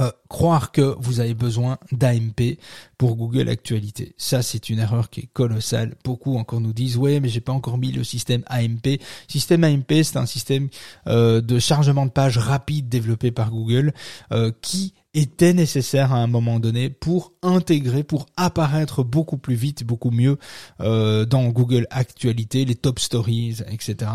euh, 0.00 0.10
croire 0.32 0.72
que 0.72 0.96
vous 0.98 1.20
avez 1.20 1.34
besoin 1.34 1.76
d'AMP 1.92 2.56
pour 2.96 3.16
Google 3.16 3.50
Actualité. 3.50 4.14
Ça, 4.16 4.40
c'est 4.40 4.70
une 4.70 4.78
erreur 4.78 5.10
qui 5.10 5.20
est 5.20 5.28
colossale. 5.30 5.94
Beaucoup 6.04 6.38
encore 6.38 6.62
nous 6.62 6.72
disent, 6.72 6.96
ouais, 6.96 7.20
mais 7.20 7.28
j'ai 7.28 7.42
pas 7.42 7.52
encore 7.52 7.76
mis 7.76 7.92
le 7.92 8.02
système 8.02 8.42
AMP. 8.46 8.98
Système 9.28 9.62
AMP, 9.62 9.92
c'est 10.02 10.16
un 10.16 10.24
système 10.24 10.68
euh, 11.06 11.42
de 11.42 11.58
chargement 11.58 12.06
de 12.06 12.10
page 12.10 12.38
rapide 12.38 12.88
développé 12.88 13.30
par 13.30 13.50
Google 13.50 13.92
euh, 14.32 14.50
qui 14.62 14.94
était 15.14 15.52
nécessaire 15.52 16.12
à 16.12 16.16
un 16.16 16.26
moment 16.26 16.58
donné 16.58 16.88
pour 16.88 17.32
intégrer, 17.42 18.02
pour 18.02 18.26
apparaître 18.36 19.02
beaucoup 19.02 19.36
plus 19.36 19.54
vite, 19.54 19.84
beaucoup 19.84 20.10
mieux 20.10 20.38
euh, 20.80 21.26
dans 21.26 21.48
Google 21.48 21.86
Actualité, 21.90 22.64
les 22.64 22.74
top 22.74 22.98
stories, 22.98 23.58
etc. 23.70 24.10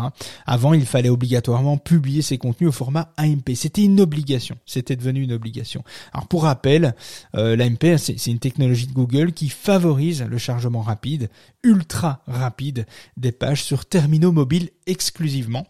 Avant, 0.46 0.74
il 0.74 0.86
fallait 0.86 1.08
obligatoirement 1.08 1.78
publier 1.78 2.22
ses 2.22 2.38
contenus 2.38 2.70
au 2.70 2.72
format 2.72 3.12
AMP. 3.16 3.54
C'était 3.54 3.84
une 3.84 4.00
obligation. 4.00 4.56
C'était 4.66 4.96
devenu 4.96 5.22
une 5.22 5.32
obligation. 5.32 5.84
Alors 6.12 6.26
pour 6.28 6.44
rappel, 6.44 6.94
euh, 7.34 7.56
l'AMP, 7.56 7.96
c'est 7.98 8.26
une 8.26 8.38
technologie 8.38 8.86
de 8.86 8.92
Google 8.92 9.32
qui 9.32 9.48
favorise 9.48 10.22
le 10.22 10.38
chargement 10.38 10.80
rapide, 10.80 11.30
ultra 11.62 12.22
rapide 12.26 12.86
des 13.16 13.32
pages 13.32 13.62
sur 13.62 13.86
terminaux 13.86 14.32
mobiles 14.32 14.70
exclusivement. 14.86 15.66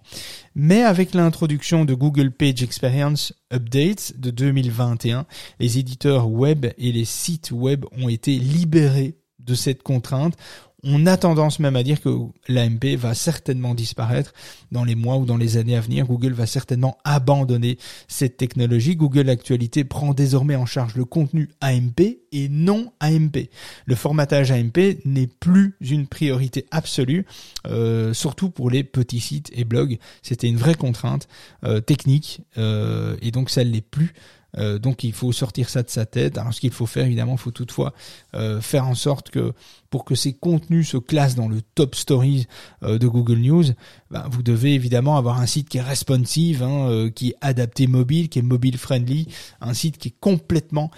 Mais 0.55 0.83
avec 0.83 1.15
l'introduction 1.15 1.85
de 1.85 1.95
Google 1.95 2.31
Page 2.31 2.63
Experience 2.63 3.33
Updates 3.53 4.15
de 4.19 4.31
2021, 4.31 5.27
les 5.61 5.79
éditeurs 5.79 6.29
web 6.29 6.67
et 6.77 6.93
les 6.93 7.05
sites 7.05 7.51
web 7.51 7.85
ont 7.93 8.09
été 8.09 8.39
libérés 8.39 9.17
de 9.39 9.55
cette 9.55 9.83
contrainte. 9.83 10.37
On 10.85 11.07
a 11.07 11.17
tendance 11.17 11.59
même 11.59 11.75
à 11.75 11.83
dire 11.83 12.01
que 12.01 12.09
l'AMP 12.47 12.97
va 12.97 13.13
certainement 13.13 13.75
disparaître 13.75 14.33
dans 14.71 14.85
les 14.85 14.95
mois 14.95 15.17
ou 15.17 15.27
dans 15.27 15.37
les 15.37 15.57
années 15.57 15.75
à 15.75 15.81
venir. 15.81 16.07
Google 16.07 16.35
va 16.35 16.47
certainement 16.47 16.99
abandonner 17.03 17.79
cette 18.07 18.37
technologie. 18.37 18.95
Google 18.95 19.29
Actualité 19.29 19.83
prend 19.83 20.15
désormais 20.15 20.55
en 20.55 20.67
charge 20.67 20.95
le 20.95 21.05
contenu 21.05 21.49
AMP 21.61 22.19
et 22.31 22.49
non 22.49 22.93
AMP. 23.01 23.51
Le 23.87 23.95
formatage 23.97 24.53
AMP 24.53 25.01
n'est 25.05 25.27
plus 25.27 25.75
une 25.81 26.07
priorité 26.07 26.67
absolue, 26.71 27.27
euh, 27.67 28.15
surtout 28.15 28.51
pour 28.51 28.71
les 28.71 28.85
petits 28.85 29.21
sites 29.21 29.51
et 29.55 29.65
blogs. 29.65 29.99
C'était 30.23 30.47
une 30.47 30.59
vraie 30.59 30.77
contrainte 30.77 31.27
euh, 31.65 31.81
technique 31.81 32.43
euh, 32.57 33.17
et 33.21 33.33
donc 33.33 33.51
ça 33.51 33.65
ne 33.65 33.71
l'est 33.71 33.81
plus 33.81 34.15
euh, 34.57 34.79
donc 34.79 35.05
il 35.05 35.13
faut 35.13 35.33
sortir 35.33 35.69
ça 35.69 35.83
de 35.83 35.91
sa 35.91 36.07
tête. 36.07 36.39
Alors 36.39 36.55
ce 36.55 36.61
qu'il 36.61 36.73
faut 36.73 36.87
faire, 36.87 37.07
évidemment, 37.07 37.33
il 37.33 37.39
faut 37.39 37.51
toutefois 37.51 37.93
euh, 38.35 38.61
faire 38.61 38.87
en 38.87 38.95
sorte 38.95 39.31
que 39.31 39.53
pour 39.91 40.05
que 40.05 40.15
ces 40.15 40.33
contenus 40.33 40.91
se 40.91 40.97
classent 40.97 41.35
dans 41.35 41.49
le 41.49 41.63
top 41.75 41.95
stories 41.95 42.47
euh, 42.83 42.99
de 42.99 43.07
Google 43.07 43.39
News, 43.39 43.65
ben, 44.11 44.27
vous 44.31 44.43
devez 44.43 44.75
évidemment 44.75 45.17
avoir 45.17 45.41
un 45.41 45.47
site 45.47 45.69
qui 45.69 45.79
est 45.79 45.83
responsive, 45.83 46.63
hein, 46.63 47.11
qui 47.15 47.31
est 47.31 47.37
adapté 47.41 47.87
mobile, 47.87 48.29
qui 48.29 48.39
est 48.39 48.43
mobile 48.43 48.79
friendly, 48.79 49.29
un 49.61 49.75
site 49.75 49.99
qui 49.99 50.09
est 50.09 50.17
complètement 50.21 50.91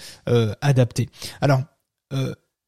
adapté. 0.61 1.09
Alors 1.41 1.63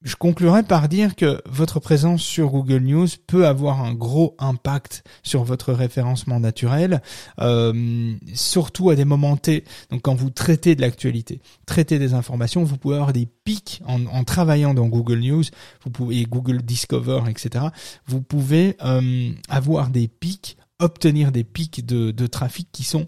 je 0.02 0.16
conclurai 0.16 0.62
par 0.62 0.88
dire 0.88 1.14
que 1.14 1.40
votre 1.48 1.80
présence 1.80 2.22
sur 2.22 2.50
Google 2.50 2.82
News 2.82 3.08
peut 3.26 3.46
avoir 3.46 3.82
un 3.82 3.94
gros 3.94 4.34
impact 4.38 5.04
sur 5.22 5.44
votre 5.44 5.72
référencement 5.72 6.40
naturel, 6.40 7.02
euh, 7.40 8.14
surtout 8.34 8.90
à 8.90 8.96
des 8.96 9.04
moments 9.04 9.36
T. 9.36 9.64
Donc 9.90 10.02
quand 10.02 10.14
vous 10.14 10.30
traitez 10.30 10.74
de 10.74 10.80
l'actualité, 10.80 11.40
traitez 11.66 11.98
des 11.98 12.14
informations, 12.14 12.64
vous 12.64 12.76
pouvez 12.76 12.96
avoir 12.96 13.12
des 13.12 13.26
pics 13.44 13.82
en, 13.86 14.24
travaillant 14.24 14.74
dans 14.74 14.86
Google 14.86 15.20
News, 15.20 15.44
pouvez 15.92 16.24
Google 16.24 16.62
Discover, 16.62 17.22
etc. 17.28 17.66
Vous 18.06 18.22
pouvez 18.22 18.76
euh, 18.84 19.30
avoir 19.48 19.88
des 19.90 20.08
pics, 20.08 20.56
obtenir 20.78 21.32
des 21.32 21.44
pics 21.44 21.86
de, 21.86 22.10
de 22.10 22.26
trafic 22.26 22.68
qui 22.72 22.82
sont 22.82 23.06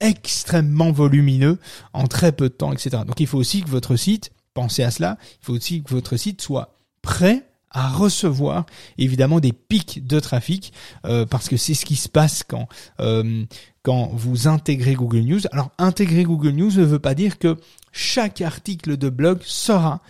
extrêmement 0.00 0.92
volumineux 0.92 1.58
en 1.92 2.06
très 2.06 2.32
peu 2.32 2.48
de 2.48 2.54
temps, 2.54 2.72
etc. 2.72 3.02
Donc 3.06 3.20
il 3.20 3.26
faut 3.26 3.38
aussi 3.38 3.62
que 3.62 3.68
votre 3.68 3.96
site 3.96 4.30
pensez 4.54 4.82
à 4.82 4.90
cela. 4.90 5.18
Il 5.42 5.46
faut 5.46 5.54
aussi 5.54 5.82
que 5.82 5.90
votre 5.90 6.16
site 6.16 6.40
soit 6.42 6.74
prêt 7.02 7.46
à 7.70 7.88
recevoir 7.88 8.66
évidemment 8.98 9.38
des 9.38 9.52
pics 9.52 10.04
de 10.04 10.18
trafic 10.18 10.72
euh, 11.04 11.24
parce 11.24 11.48
que 11.48 11.56
c'est 11.56 11.74
ce 11.74 11.84
qui 11.84 11.96
se 11.96 12.08
passe 12.08 12.42
quand 12.42 12.66
euh, 12.98 13.44
quand 13.82 14.10
vous 14.12 14.48
intégrez 14.48 14.94
Google 14.94 15.20
News. 15.20 15.40
Alors 15.52 15.70
intégrer 15.78 16.24
Google 16.24 16.50
News 16.50 16.72
ne 16.72 16.84
veut 16.84 16.98
pas 16.98 17.14
dire 17.14 17.38
que 17.38 17.56
chaque 17.92 18.40
article 18.40 18.96
de 18.96 19.08
blog 19.08 19.38
sera 19.42 20.00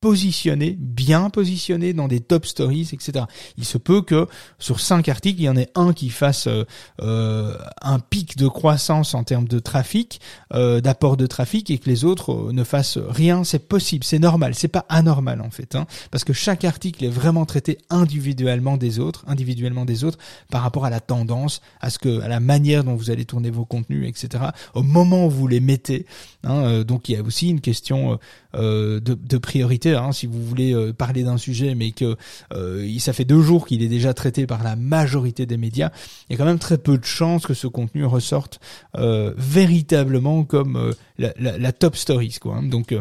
positionné, 0.00 0.76
bien 0.78 1.28
positionné 1.28 1.92
dans 1.92 2.08
des 2.08 2.20
top 2.20 2.46
stories, 2.46 2.88
etc. 2.92 3.26
Il 3.58 3.66
se 3.66 3.76
peut 3.76 4.00
que 4.00 4.26
sur 4.58 4.80
cinq 4.80 5.10
articles, 5.10 5.40
il 5.40 5.44
y 5.44 5.48
en 5.48 5.56
ait 5.56 5.70
un 5.74 5.92
qui 5.92 6.08
fasse 6.08 6.46
euh, 6.46 6.64
euh, 7.02 7.56
un 7.82 7.98
pic 7.98 8.38
de 8.38 8.48
croissance 8.48 9.14
en 9.14 9.24
termes 9.24 9.46
de 9.46 9.58
trafic, 9.58 10.20
euh, 10.54 10.80
d'apport 10.80 11.18
de 11.18 11.26
trafic, 11.26 11.70
et 11.70 11.78
que 11.78 11.88
les 11.90 12.04
autres 12.06 12.50
ne 12.52 12.64
fassent 12.64 12.96
rien. 12.96 13.44
C'est 13.44 13.68
possible, 13.68 14.04
c'est 14.04 14.18
normal, 14.18 14.54
c'est 14.54 14.68
pas 14.68 14.86
anormal 14.88 15.42
en 15.42 15.50
fait, 15.50 15.74
hein, 15.74 15.86
parce 16.10 16.24
que 16.24 16.32
chaque 16.32 16.64
article 16.64 17.04
est 17.04 17.08
vraiment 17.08 17.44
traité 17.44 17.76
individuellement 17.90 18.78
des 18.78 19.00
autres, 19.00 19.24
individuellement 19.26 19.84
des 19.84 20.04
autres, 20.04 20.18
par 20.50 20.62
rapport 20.62 20.86
à 20.86 20.90
la 20.90 21.00
tendance, 21.00 21.60
à 21.82 21.90
ce 21.90 21.98
que, 21.98 22.20
à 22.22 22.28
la 22.28 22.40
manière 22.40 22.84
dont 22.84 22.94
vous 22.94 23.10
allez 23.10 23.26
tourner 23.26 23.50
vos 23.50 23.66
contenus, 23.66 24.08
etc. 24.08 24.44
Au 24.72 24.82
moment 24.82 25.26
où 25.26 25.30
vous 25.30 25.46
les 25.46 25.60
mettez. 25.60 26.06
Hein, 26.44 26.84
donc 26.84 27.10
il 27.10 27.16
y 27.16 27.18
a 27.18 27.22
aussi 27.22 27.50
une 27.50 27.60
question 27.60 28.18
de, 28.54 28.98
de 28.98 29.38
priorité 29.38 29.89
Hein, 29.94 30.12
si 30.12 30.26
vous 30.26 30.42
voulez 30.42 30.72
euh, 30.72 30.92
parler 30.92 31.22
d'un 31.22 31.38
sujet, 31.38 31.74
mais 31.74 31.92
que 31.92 32.16
euh, 32.52 32.98
ça 32.98 33.12
fait 33.12 33.24
deux 33.24 33.42
jours 33.42 33.66
qu'il 33.66 33.82
est 33.82 33.88
déjà 33.88 34.14
traité 34.14 34.46
par 34.46 34.62
la 34.62 34.76
majorité 34.76 35.46
des 35.46 35.56
médias, 35.56 35.90
il 36.28 36.32
y 36.32 36.34
a 36.34 36.38
quand 36.38 36.44
même 36.44 36.58
très 36.58 36.78
peu 36.78 36.98
de 36.98 37.04
chances 37.04 37.46
que 37.46 37.54
ce 37.54 37.66
contenu 37.66 38.04
ressorte 38.04 38.60
véritablement 38.94 40.44
comme 40.44 40.94
la, 41.18 41.72
top 41.72 41.96
stories. 41.96 42.36
Quoi, 42.40 42.56
hein. 42.56 42.62
Donc 42.62 42.94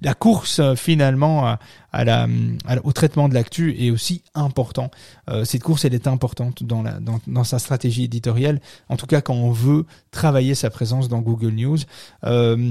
la 0.00 0.14
course 0.14 0.60
finalement 0.76 1.56
au 2.84 2.92
traitement 2.92 3.28
de 3.28 3.34
l'actu 3.34 3.76
est 3.82 3.90
aussi 3.90 4.22
important. 4.34 4.90
cette 5.44 5.62
course, 5.62 5.84
elle 5.84 5.94
est 5.94 6.06
importante 6.06 6.62
dans, 6.62 7.44
sa 7.44 7.58
stratégie 7.58 8.04
éditoriale. 8.04 8.60
En 8.88 8.96
tout 8.96 9.06
cas, 9.06 9.20
quand 9.20 9.34
on 9.34 9.50
veut 9.50 9.84
travailler 10.10 10.54
sa 10.54 10.70
présence 10.70 11.08
dans 11.08 11.20
Google 11.20 11.52
News. 11.52 11.78
Euh, 12.24 12.70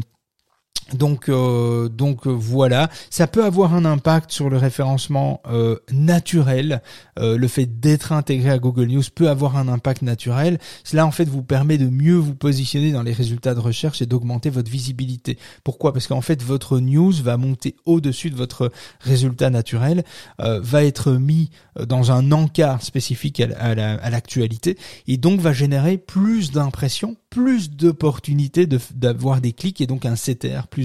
donc, 0.95 1.29
euh, 1.29 1.89
donc 1.89 2.27
euh, 2.27 2.31
voilà, 2.31 2.89
ça 3.09 3.27
peut 3.27 3.43
avoir 3.43 3.73
un 3.73 3.85
impact 3.85 4.31
sur 4.31 4.49
le 4.49 4.57
référencement 4.57 5.41
euh, 5.49 5.77
naturel. 5.91 6.81
le 7.17 7.47
fait 7.47 7.79
d'être 7.79 8.13
intégré 8.13 8.49
à 8.49 8.59
Google 8.59 8.87
News 8.87 9.03
peut 9.13 9.29
avoir 9.29 9.57
un 9.57 9.67
impact 9.67 10.01
naturel. 10.01 10.57
Cela 10.83 11.05
en 11.05 11.11
fait 11.11 11.27
vous 11.27 11.43
permet 11.43 11.77
de 11.77 11.89
mieux 11.89 12.15
vous 12.15 12.33
positionner 12.33 12.91
dans 12.91 13.03
les 13.03 13.11
résultats 13.11 13.53
de 13.53 13.59
recherche 13.59 14.01
et 14.01 14.05
d'augmenter 14.05 14.49
votre 14.49 14.71
visibilité. 14.71 15.37
Pourquoi? 15.63 15.91
Parce 15.91 16.07
qu'en 16.07 16.21
fait 16.21 16.41
votre 16.41 16.79
news 16.79 17.11
va 17.11 17.35
monter 17.37 17.75
au-dessus 17.85 18.29
de 18.29 18.35
votre 18.35 18.71
résultat 19.01 19.49
naturel, 19.49 20.03
va 20.37 20.83
être 20.85 21.11
mis 21.13 21.49
dans 21.87 22.11
un 22.11 22.31
encart 22.31 22.81
spécifique 22.81 23.41
à 23.41 24.09
l'actualité 24.09 24.77
et 25.07 25.17
donc 25.17 25.41
va 25.41 25.51
générer 25.51 25.97
plus 25.97 26.51
d'impressions, 26.51 27.15
plus 27.29 27.69
d'opportunités 27.71 28.67
d'avoir 28.95 29.41
des 29.41 29.53
clics 29.53 29.81
et 29.81 29.87
donc 29.87 30.05
un 30.05 30.15
CTR 30.15 30.67
plus 30.67 30.78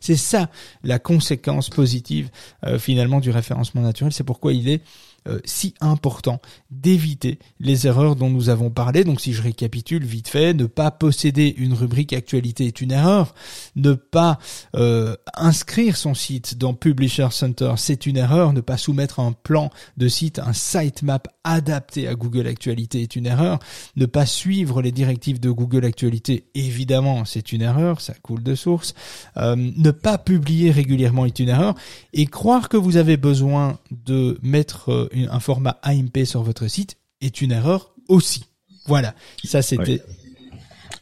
C'est 0.00 0.16
ça 0.16 0.50
la 0.82 0.98
conséquence 0.98 1.70
positive 1.70 2.30
euh, 2.66 2.78
finalement 2.78 3.20
du 3.20 3.30
référencement 3.30 3.82
naturel. 3.82 4.12
C'est 4.12 4.24
pourquoi 4.24 4.52
il 4.52 4.68
est 4.68 4.82
euh, 5.26 5.38
si 5.44 5.74
important 5.80 6.40
d'éviter 6.70 7.38
les 7.60 7.86
erreurs 7.86 8.16
dont 8.16 8.30
nous 8.30 8.48
avons 8.50 8.70
parlé. 8.70 9.04
Donc 9.04 9.20
si 9.20 9.32
je 9.32 9.42
récapitule 9.42 10.04
vite 10.04 10.28
fait, 10.28 10.54
ne 10.54 10.66
pas 10.66 10.90
posséder 10.90 11.54
une 11.56 11.72
rubrique 11.72 12.12
actualité 12.12 12.66
est 12.66 12.80
une 12.80 12.92
erreur. 12.92 13.34
Ne 13.76 13.94
pas 13.94 14.38
euh, 14.74 15.16
inscrire 15.34 15.96
son 15.96 16.14
site 16.14 16.58
dans 16.58 16.74
Publisher 16.74 17.28
Center, 17.30 17.74
c'est 17.76 18.06
une 18.06 18.16
erreur. 18.16 18.52
Ne 18.52 18.60
pas 18.60 18.76
soumettre 18.76 19.20
un 19.20 19.32
plan 19.32 19.70
de 19.96 20.08
site, 20.08 20.38
un 20.38 20.52
sitemap 20.52 21.28
adapté 21.44 22.08
à 22.08 22.14
Google 22.14 22.46
Actualité 22.46 23.02
est 23.02 23.16
une 23.16 23.26
erreur. 23.26 23.58
Ne 23.96 24.06
pas 24.06 24.26
suivre 24.26 24.82
les 24.82 24.92
directives 24.92 25.40
de 25.40 25.50
Google 25.50 25.84
Actualité, 25.84 26.44
évidemment, 26.54 27.24
c'est 27.24 27.52
une 27.52 27.62
erreur, 27.62 28.00
ça 28.00 28.14
coule 28.14 28.42
de 28.42 28.54
source. 28.54 28.94
Euh, 29.36 29.54
ne 29.56 29.90
pas 29.90 30.18
publier 30.18 30.70
régulièrement 30.70 31.26
est 31.26 31.38
une 31.38 31.50
erreur. 31.50 31.74
Et 32.12 32.26
croire 32.26 32.68
que 32.68 32.76
vous 32.76 32.96
avez 32.96 33.16
besoin 33.16 33.78
de 34.06 34.38
mettre 34.42 35.08
un 35.16 35.40
format 35.40 35.78
AMP 35.82 36.24
sur 36.24 36.42
votre 36.42 36.68
site 36.68 36.96
est 37.20 37.40
une 37.40 37.52
erreur 37.52 37.94
aussi. 38.08 38.44
Voilà, 38.86 39.14
ça 39.44 39.62
c'était... 39.62 40.02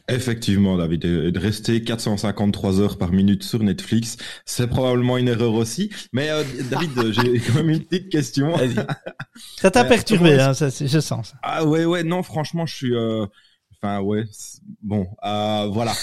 Effectivement, 0.09 0.77
David, 0.77 1.01
de 1.01 1.39
rester 1.39 1.81
453 1.81 2.81
heures 2.81 2.97
par 2.97 3.13
minute 3.13 3.41
sur 3.41 3.63
Netflix, 3.63 4.17
c'est 4.45 4.67
probablement 4.67 5.17
une 5.17 5.29
erreur 5.29 5.53
aussi. 5.53 5.91
Mais 6.11 6.29
euh, 6.29 6.43
David, 6.69 7.11
j'ai 7.13 7.39
quand 7.39 7.55
même 7.55 7.69
une 7.69 7.83
petite 7.83 8.09
question. 8.09 8.53
Ça 9.61 9.71
t'a 9.71 9.85
euh, 9.85 9.89
perturbé, 9.89 10.39
hein, 10.39 10.53
ça, 10.53 10.69
je 10.69 10.99
sens. 10.99 11.29
Ça. 11.29 11.37
Ah 11.41 11.65
ouais, 11.65 11.85
ouais, 11.85 12.03
non, 12.03 12.21
franchement, 12.21 12.65
je 12.65 12.75
suis. 12.75 12.95
Euh... 12.95 13.25
Enfin 13.81 13.99
ouais, 14.01 14.25
bon, 14.81 15.07
euh, 15.25 15.67
voilà. 15.71 15.93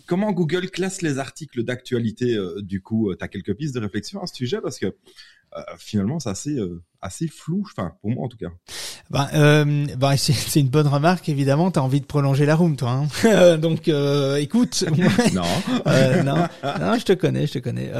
comment 0.06 0.32
Google 0.32 0.70
classe 0.70 1.02
les 1.02 1.18
articles 1.18 1.62
d'actualité 1.64 2.36
Du 2.62 2.80
coup, 2.80 3.14
tu 3.14 3.24
as 3.24 3.28
quelques 3.28 3.54
pistes 3.54 3.74
de 3.74 3.80
réflexion 3.80 4.22
à 4.22 4.26
ce 4.26 4.34
sujet 4.34 4.60
parce 4.60 4.78
que 4.78 4.96
finalement 5.78 6.20
c'est 6.20 6.30
assez 6.30 6.56
euh, 6.56 6.82
assez 7.00 7.26
flou 7.26 7.64
enfin 7.66 7.92
pour 8.00 8.10
moi 8.10 8.24
en 8.24 8.28
tout 8.28 8.36
cas. 8.36 8.50
Bah, 9.10 9.28
euh, 9.34 9.86
bah 9.98 10.16
c'est 10.16 10.60
une 10.60 10.68
bonne 10.68 10.86
remarque 10.86 11.28
évidemment 11.28 11.70
t'as 11.70 11.80
envie 11.80 12.00
de 12.00 12.06
prolonger 12.06 12.46
la 12.46 12.54
room 12.54 12.76
toi 12.76 13.02
hein. 13.24 13.56
Donc 13.58 13.88
euh, 13.88 14.36
écoute. 14.36 14.84
Non. 15.34 15.42
Non. 16.24 16.48
Non 16.80 16.98
je 16.98 17.04
te 17.04 17.12
connais 17.12 17.46
je 17.46 17.54
te 17.54 17.58
connais. 17.58 17.90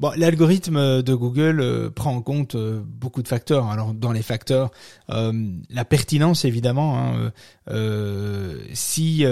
Bon 0.00 0.12
l'algorithme 0.16 1.02
de 1.02 1.14
Google 1.14 1.90
prend 1.94 2.14
en 2.14 2.22
compte 2.22 2.56
beaucoup 2.56 3.22
de 3.22 3.28
facteurs. 3.28 3.70
Alors 3.70 3.94
dans 3.94 4.12
les 4.12 4.22
facteurs 4.22 4.70
la 5.08 5.84
pertinence 5.84 6.44
évidemment 6.44 6.98
hein, 6.98 7.32
si 8.72 9.24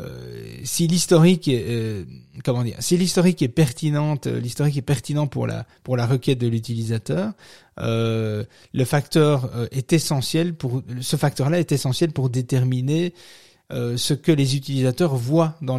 euh, 0.00 0.58
si 0.64 0.86
l'historique 0.86 1.48
est 1.48 1.64
euh, 1.68 2.04
comment 2.44 2.62
dire 2.62 2.76
si 2.80 2.98
l'historique 2.98 3.40
est 3.40 3.48
pertinente 3.48 4.26
euh, 4.26 4.38
l'historique 4.40 4.76
est 4.76 4.82
pertinent 4.82 5.26
pour 5.26 5.46
la 5.46 5.64
pour 5.84 5.96
la 5.96 6.06
requête 6.06 6.38
de 6.38 6.46
l'utilisateur 6.48 7.32
le 7.78 8.84
facteur 8.84 9.50
est 9.70 9.92
essentiel 9.92 10.54
pour 10.54 10.82
ce 11.00 11.16
facteur 11.16 11.50
là 11.50 11.60
est 11.60 11.72
essentiel 11.72 12.10
pour 12.10 12.30
déterminer 12.30 13.14
ce 13.70 14.14
que 14.14 14.32
les 14.32 14.56
utilisateurs 14.56 15.16
voient 15.16 15.56
dans 15.60 15.78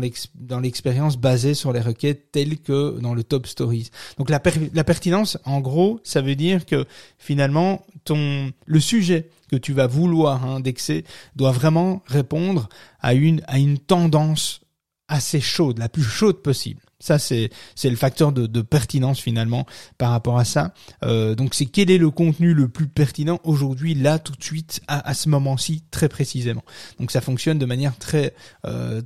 l'expérience 0.59 1.17
basée 1.17 1.53
sur 1.53 1.71
les 1.71 1.79
requêtes 1.79 2.31
telles 2.31 2.59
que 2.59 2.99
dans 2.99 3.13
le 3.13 3.23
top 3.23 3.47
stories. 3.47 3.91
Donc 4.17 4.29
la, 4.29 4.41
la 4.73 4.83
pertinence, 4.83 5.37
en 5.45 5.61
gros, 5.61 5.99
ça 6.03 6.21
veut 6.21 6.35
dire 6.35 6.65
que 6.65 6.85
finalement 7.17 7.85
ton 8.03 8.51
le 8.65 8.79
sujet 8.79 9.29
que 9.49 9.55
tu 9.55 9.73
vas 9.73 9.87
vouloir 9.87 10.45
indexer 10.45 11.03
doit 11.35 11.51
vraiment 11.51 12.03
répondre 12.05 12.69
à 12.99 13.13
une, 13.13 13.41
à 13.47 13.59
une 13.59 13.79
tendance 13.79 14.61
assez 15.07 15.39
chaude, 15.39 15.79
la 15.79 15.89
plus 15.89 16.03
chaude 16.03 16.41
possible. 16.41 16.81
Ça, 16.99 17.19
c'est 17.19 17.49
c'est 17.75 17.89
le 17.89 17.95
facteur 17.95 18.31
de, 18.31 18.47
de, 18.47 18.61
pertinence 18.61 19.19
finalement 19.19 19.65
par 19.97 20.11
rapport 20.11 20.39
à 20.39 20.45
ça. 20.45 20.73
Euh, 21.03 21.35
donc, 21.35 21.53
c'est 21.53 21.67
quel 21.67 21.91
est 21.91 21.97
le 21.97 22.09
contenu 22.09 22.53
le 22.53 22.67
plus 22.67 22.87
pertinent 22.87 23.39
aujourd'hui, 23.43 23.93
là, 23.93 24.17
tout 24.17 24.33
de 24.33 24.43
suite, 24.43 24.81
à, 24.87 25.07
à 25.07 25.13
ce 25.13 25.29
moment-ci, 25.29 25.83
très 25.91 26.09
précisément. 26.09 26.63
Donc, 26.99 27.11
ça 27.11 27.21
fonctionne 27.21 27.59
de 27.59 27.65
manière 27.65 27.97
très 27.97 28.33
euh, 28.65 29.01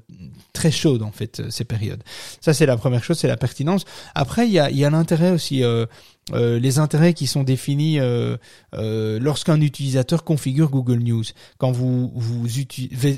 très 0.53 0.71
chaude 0.71 1.03
en 1.03 1.11
fait 1.11 1.49
ces 1.49 1.65
périodes. 1.65 2.03
Ça, 2.39 2.53
c'est 2.53 2.65
la 2.65 2.77
première 2.77 3.03
chose, 3.03 3.19
c'est 3.19 3.27
la 3.27 3.37
pertinence. 3.37 3.85
Après, 4.15 4.47
il 4.47 4.53
y 4.53 4.59
a 4.59 4.71
il 4.71 4.77
y 4.77 4.85
a 4.85 4.89
l'intérêt 4.89 5.31
aussi. 5.31 5.63
Euh, 5.63 5.85
euh, 6.33 6.59
les 6.59 6.77
intérêts 6.77 7.13
qui 7.13 7.25
sont 7.25 7.43
définis 7.43 7.99
euh, 7.99 8.37
euh, 8.75 9.19
lorsqu'un 9.19 9.59
utilisateur 9.59 10.23
configure 10.23 10.69
Google 10.69 10.99
News. 10.99 11.23
Quand 11.57 11.71
vous 11.71 12.11
vous, 12.15 12.47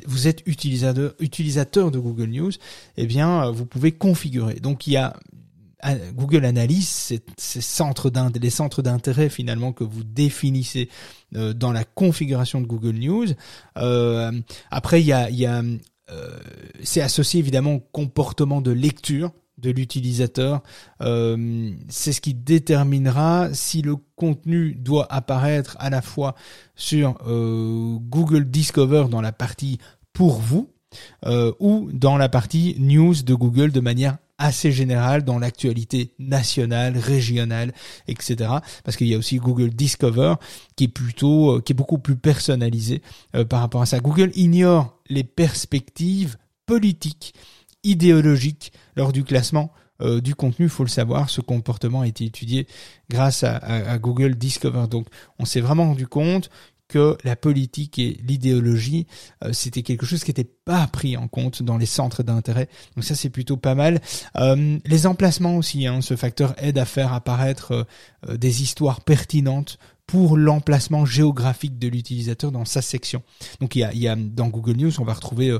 vous 0.08 0.28
êtes 0.28 0.42
utilisateur 0.46 1.14
utilisateur 1.20 1.92
de 1.92 2.00
Google 2.00 2.30
News, 2.30 2.52
eh 2.98 3.06
bien 3.06 3.52
vous 3.52 3.66
pouvez 3.66 3.92
configurer. 3.92 4.56
Donc 4.56 4.88
il 4.88 4.94
y 4.94 4.98
a 4.98 5.14
Google 6.16 6.46
analyse 6.46 6.88
ces, 6.88 7.62
centres 7.62 8.10
les 8.40 8.50
centres 8.50 8.82
d'intérêt 8.82 9.28
finalement 9.28 9.74
que 9.74 9.84
vous 9.84 10.06
définissez 10.06 10.88
dans 11.34 11.74
la 11.74 11.84
configuration 11.84 12.62
de 12.62 12.68
Google 12.68 12.96
News. 12.96 13.28
après, 14.72 15.02
il 15.02 15.08
y 15.08 15.14
a, 15.14 15.30
y 15.30 15.46
a 15.46 15.62
c'est 16.84 17.02
associé 17.02 17.42
évidemment 17.42 17.74
au 17.74 17.80
comportement 17.80 18.62
de 18.62 18.72
lecture 18.72 19.32
de 19.58 19.72
l'utilisateur. 19.72 20.62
Euh, 21.02 21.72
c'est 21.90 22.12
ce 22.12 22.22
qui 22.22 22.34
déterminera 22.34 23.50
si 23.54 23.82
le 23.82 23.96
contenu 24.16 24.76
doit 24.76 25.12
apparaître 25.12 25.76
à 25.80 25.90
la 25.90 26.02
fois 26.02 26.36
sur 26.76 27.18
euh, 27.28 27.98
Google 28.02 28.46
Discover 28.50 29.06
dans 29.10 29.22
la 29.22 29.32
partie 29.32 29.80
pour 30.12 30.40
vous 30.40 30.70
euh, 31.26 31.52
ou 31.60 31.90
dans 31.92 32.18
la 32.18 32.30
partie 32.30 32.76
news 32.80 33.16
de 33.24 33.34
Google 33.34 33.72
de 33.72 33.80
manière 33.80 34.18
assez 34.40 34.72
générale 34.72 35.24
dans 35.24 35.40
l'actualité 35.40 36.14
nationale, 36.20 36.98
régionale, 36.98 37.72
etc. 38.08 38.52
Parce 38.84 38.98
qu'il 38.98 39.08
y 39.08 39.14
a 39.14 39.18
aussi 39.18 39.38
Google 39.38 39.70
Discover 39.70 40.36
qui 40.76 40.86
est 40.86 40.90
plutôt, 40.90 41.62
qui 41.62 41.72
est 41.72 41.76
beaucoup 41.76 42.00
plus 42.00 42.18
personnalisé 42.18 43.02
par 43.48 43.62
rapport 43.62 43.84
à 43.84 43.86
ça. 43.86 44.00
Google 44.00 44.32
ignore 44.36 45.00
les 45.08 45.24
perspectives 45.24 46.38
politiques 46.66 47.34
idéologique 47.84 48.74
lors 48.96 49.12
du 49.12 49.24
classement 49.24 49.74
euh, 50.02 50.22
du 50.22 50.36
contenu, 50.36 50.70
faut 50.70 50.84
le 50.84 50.90
savoir, 50.90 51.30
ce 51.30 51.42
comportement 51.42 52.02
a 52.02 52.08
été 52.08 52.26
étudié 52.26 52.68
grâce 53.10 53.44
à, 53.44 53.98
Google 54.00 54.36
Discover. 54.36 54.88
Donc 54.90 55.08
on 55.40 55.46
s'est 55.46 55.62
vraiment 55.62 55.86
rendu 55.86 56.08
compte 56.08 56.50
que 56.90 57.18
la 57.24 57.36
politique 57.36 57.98
et 57.98 58.20
l'idéologie, 58.28 59.08
euh, 59.44 59.54
c'était 59.54 59.82
quelque 59.82 60.06
chose 60.06 60.24
qui 60.24 60.32
n'était 60.32 60.50
pas 60.66 60.86
pris 60.88 61.16
en 61.16 61.28
compte 61.28 61.64
dans 61.64 61.78
les 61.78 61.86
centres 61.86 62.22
d'intérêt. 62.24 62.70
Donc 62.96 63.04
ça, 63.04 63.16
c'est 63.16 63.30
plutôt 63.30 63.58
pas 63.58 63.76
mal. 63.76 64.02
Euh, 64.38 64.78
les 64.86 65.08
emplacements 65.08 65.58
aussi, 65.58 65.88
hein, 65.88 66.02
ce 66.02 66.16
facteur 66.16 66.54
aide 66.58 66.78
à 66.78 66.86
faire 66.86 67.14
apparaître 67.14 67.88
des 68.28 68.62
histoires 68.62 69.02
pertinentes 69.02 69.78
pour 70.06 70.38
l'emplacement 70.38 71.06
géographique 71.06 71.80
de 71.80 71.88
l'utilisateur 71.88 72.52
dans 72.52 72.66
sa 72.66 72.82
section. 72.82 73.24
Donc 73.62 73.76
il 73.76 73.80
y 73.80 73.84
a, 73.84 73.94
il 73.94 74.00
y 74.00 74.08
a 74.08 74.16
dans 74.16 74.48
Google 74.48 74.76
News, 74.78 75.00
on 75.00 75.06
va 75.06 75.14
retrouver 75.14 75.58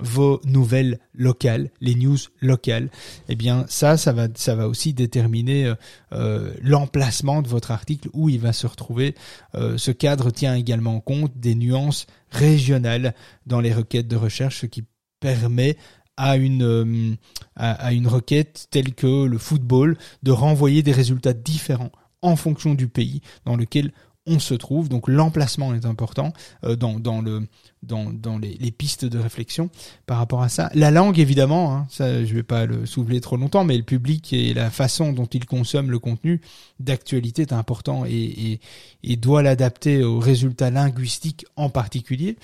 vos 0.00 0.40
nouvelles 0.44 0.98
locales, 1.14 1.70
les 1.80 1.94
news 1.94 2.18
locales, 2.40 2.90
eh 3.28 3.36
bien 3.36 3.64
ça, 3.68 3.96
ça 3.96 4.12
va, 4.12 4.26
ça 4.34 4.54
va 4.54 4.68
aussi 4.68 4.92
déterminer 4.92 5.66
euh, 5.66 5.74
euh, 6.12 6.54
l'emplacement 6.60 7.42
de 7.42 7.48
votre 7.48 7.70
article 7.70 8.08
où 8.12 8.28
il 8.28 8.40
va 8.40 8.52
se 8.52 8.66
retrouver. 8.66 9.14
Euh, 9.54 9.78
ce 9.78 9.90
cadre 9.92 10.30
tient 10.30 10.54
également 10.54 11.00
compte 11.00 11.38
des 11.38 11.54
nuances 11.54 12.06
régionales 12.30 13.14
dans 13.46 13.60
les 13.60 13.72
requêtes 13.72 14.08
de 14.08 14.16
recherche, 14.16 14.60
ce 14.60 14.66
qui 14.66 14.84
permet 15.20 15.76
à 16.16 16.36
une 16.36 17.16
à, 17.56 17.92
une 17.92 18.06
requête 18.06 18.68
telle 18.70 18.94
que 18.94 19.24
le 19.24 19.38
football 19.38 19.96
de 20.22 20.30
renvoyer 20.30 20.82
des 20.84 20.92
résultats 20.92 21.32
différents 21.32 21.90
en 22.22 22.36
fonction 22.36 22.74
du 22.74 22.86
pays 22.86 23.20
dans 23.44 23.56
lequel 23.56 23.92
on 24.26 24.38
se 24.38 24.54
trouve. 24.54 24.88
Donc 24.88 25.08
l'emplacement 25.08 25.74
est 25.74 25.84
important 25.84 26.32
euh, 26.64 26.76
dans, 26.76 26.98
dans, 26.98 27.20
le, 27.20 27.46
dans, 27.82 28.12
dans 28.12 28.38
les, 28.38 28.54
les, 28.54 28.70
pistes 28.70 29.04
de 29.04 29.18
réflexion 29.18 29.70
par 30.06 30.18
rapport 30.18 30.42
à 30.42 30.48
ça. 30.48 30.70
La 30.74 30.90
langue, 30.90 31.18
évidemment, 31.18 31.74
hein, 31.74 31.86
ça 31.90 32.24
je 32.24 32.34
vais 32.34 32.42
pas 32.42 32.66
le 32.66 32.86
soulever 32.86 33.20
trop 33.20 33.36
longtemps, 33.36 33.64
mais 33.64 33.76
le 33.76 33.82
public 33.82 34.32
et 34.32 34.54
la 34.54 34.70
façon 34.70 35.12
dont 35.12 35.26
il 35.26 35.46
consomme 35.46 35.90
le 35.90 35.98
contenu 35.98 36.40
d'actualité 36.80 37.42
est 37.42 37.52
important 37.52 38.04
et, 38.06 38.12
et, 38.12 38.60
et 39.02 39.16
doit 39.16 39.42
l'adapter 39.42 40.02
aux 40.02 40.18
résultats 40.18 40.70
linguistiques 40.70 41.46
en 41.56 41.68
particulier. 41.68 42.36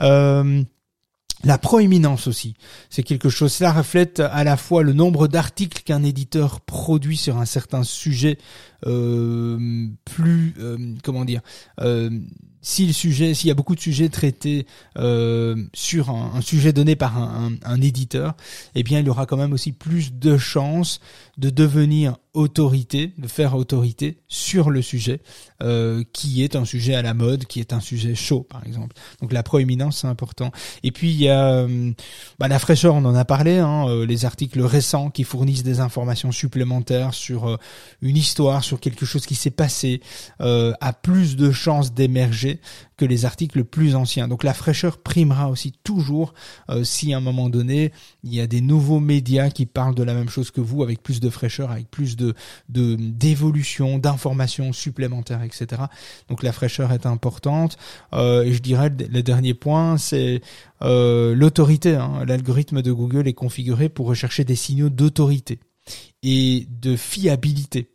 Euh, 0.00 0.62
la 1.44 1.58
proéminence 1.58 2.26
aussi, 2.26 2.54
c'est 2.90 3.02
quelque 3.02 3.28
chose. 3.28 3.52
Cela 3.52 3.72
reflète 3.72 4.20
à 4.20 4.44
la 4.44 4.56
fois 4.56 4.82
le 4.82 4.92
nombre 4.92 5.28
d'articles 5.28 5.82
qu'un 5.82 6.02
éditeur 6.02 6.60
produit 6.60 7.16
sur 7.16 7.38
un 7.38 7.44
certain 7.44 7.82
sujet, 7.82 8.38
euh, 8.86 9.88
plus 10.04 10.54
euh, 10.58 10.94
comment 11.02 11.24
dire, 11.24 11.40
euh, 11.80 12.10
si 12.64 12.86
le 12.86 12.94
sujet, 12.94 13.34
s'il 13.34 13.48
y 13.48 13.50
a 13.50 13.54
beaucoup 13.54 13.74
de 13.74 13.80
sujets 13.80 14.08
traités 14.08 14.66
euh, 14.96 15.54
sur 15.74 16.08
un, 16.08 16.40
sujet 16.40 16.72
donné 16.72 16.96
par 16.96 17.18
un, 17.18 17.52
un, 17.62 17.80
éditeur, 17.82 18.34
eh 18.74 18.82
bien, 18.82 19.00
il 19.00 19.08
aura 19.10 19.26
quand 19.26 19.36
même 19.36 19.52
aussi 19.52 19.70
plus 19.70 20.14
de 20.14 20.38
chances 20.38 20.98
de 21.36 21.50
devenir 21.50 22.16
autorité, 22.34 23.12
de 23.16 23.28
faire 23.28 23.54
autorité 23.54 24.18
sur 24.26 24.70
le 24.70 24.82
sujet, 24.82 25.20
euh, 25.62 26.02
qui 26.12 26.42
est 26.42 26.56
un 26.56 26.64
sujet 26.64 26.94
à 26.94 27.02
la 27.02 27.14
mode, 27.14 27.44
qui 27.44 27.60
est 27.60 27.72
un 27.72 27.80
sujet 27.80 28.16
chaud, 28.16 28.40
par 28.42 28.66
exemple. 28.66 28.96
Donc 29.20 29.32
la 29.32 29.44
proéminence, 29.44 30.00
c'est 30.00 30.08
important. 30.08 30.50
Et 30.82 30.90
puis 30.90 31.10
il 31.10 31.20
y 31.20 31.28
a 31.28 31.60
euh, 31.60 31.92
bah, 32.40 32.48
la 32.48 32.58
fraîcheur, 32.58 32.94
on 32.94 33.04
en 33.04 33.14
a 33.14 33.24
parlé, 33.24 33.58
hein, 33.58 33.86
euh, 33.88 34.04
les 34.04 34.24
articles 34.24 34.60
récents 34.60 35.10
qui 35.10 35.22
fournissent 35.22 35.62
des 35.62 35.78
informations 35.78 36.32
supplémentaires 36.32 37.14
sur 37.14 37.48
euh, 37.48 37.56
une 38.02 38.16
histoire, 38.16 38.64
sur 38.64 38.80
quelque 38.80 39.06
chose 39.06 39.26
qui 39.26 39.36
s'est 39.36 39.50
passé, 39.50 40.00
a 40.40 40.92
plus 40.92 41.36
de 41.36 41.52
chances 41.52 41.94
d'émerger 41.94 42.53
que 42.96 43.04
les 43.04 43.24
articles 43.24 43.64
plus 43.64 43.94
anciens. 43.96 44.28
Donc 44.28 44.44
la 44.44 44.54
fraîcheur 44.54 44.98
primera 44.98 45.50
aussi 45.50 45.72
toujours 45.84 46.34
si 46.82 47.12
à 47.12 47.18
un 47.18 47.20
moment 47.20 47.48
donné 47.48 47.92
il 48.22 48.34
y 48.34 48.40
a 48.40 48.46
des 48.46 48.60
nouveaux 48.60 49.00
médias 49.00 49.50
qui 49.50 49.66
parlent 49.66 49.94
de 49.94 50.02
la 50.02 50.14
même 50.14 50.28
chose 50.28 50.50
que 50.50 50.60
vous 50.60 50.82
avec 50.82 51.02
plus 51.02 51.20
de 51.20 51.30
fraîcheur, 51.30 51.70
avec 51.70 51.90
plus 51.90 52.16
de 52.16 52.34
d'évolution, 52.68 53.98
d'informations 53.98 54.72
supplémentaires, 54.72 55.42
etc. 55.42 55.82
Donc 56.28 56.42
la 56.42 56.52
fraîcheur 56.52 56.92
est 56.92 57.06
importante. 57.06 57.76
Euh, 58.12 58.42
et 58.44 58.52
je 58.52 58.60
dirais 58.60 58.90
le 58.90 59.22
dernier 59.22 59.54
point, 59.54 59.98
c'est 59.98 60.40
euh, 60.82 61.34
l'autorité. 61.34 61.94
Hein. 61.94 62.24
L'algorithme 62.26 62.82
de 62.82 62.92
Google 62.92 63.28
est 63.28 63.34
configuré 63.34 63.88
pour 63.88 64.06
rechercher 64.06 64.44
des 64.44 64.56
signaux 64.56 64.90
d'autorité 64.90 65.60
et 66.22 66.66
de 66.70 66.96
fiabilité. 66.96 67.93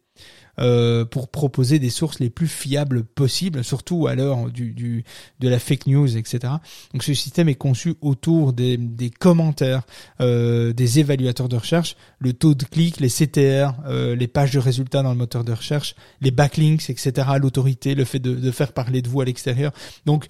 Euh, 0.59 1.05
pour 1.05 1.29
proposer 1.29 1.79
des 1.79 1.89
sources 1.89 2.19
les 2.19 2.29
plus 2.29 2.47
fiables 2.47 3.03
possibles, 3.03 3.63
surtout 3.63 4.07
à 4.07 4.15
l'heure 4.15 4.49
du, 4.49 4.73
du, 4.73 5.05
de 5.39 5.47
la 5.47 5.57
fake 5.57 5.87
news, 5.87 6.17
etc. 6.17 6.53
Donc 6.91 7.03
ce 7.03 7.13
système 7.13 7.47
est 7.47 7.55
conçu 7.55 7.95
autour 8.01 8.51
des, 8.51 8.75
des 8.75 9.09
commentaires, 9.09 9.83
euh, 10.19 10.73
des 10.73 10.99
évaluateurs 10.99 11.47
de 11.47 11.55
recherche, 11.55 11.95
le 12.19 12.33
taux 12.33 12.55
de 12.55 12.65
clic, 12.65 12.99
les 12.99 13.07
CTR, 13.07 13.73
euh, 13.87 14.15
les 14.15 14.27
pages 14.27 14.51
de 14.51 14.59
résultats 14.59 15.01
dans 15.01 15.11
le 15.11 15.17
moteur 15.17 15.45
de 15.45 15.53
recherche, 15.53 15.95
les 16.19 16.31
backlinks, 16.31 16.89
etc. 16.89 17.29
L'autorité, 17.39 17.95
le 17.95 18.03
fait 18.03 18.19
de, 18.19 18.35
de 18.35 18.51
faire 18.51 18.73
parler 18.73 19.01
de 19.01 19.07
vous 19.07 19.21
à 19.21 19.25
l'extérieur. 19.25 19.71
Donc 20.05 20.27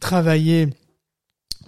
travailler 0.00 0.68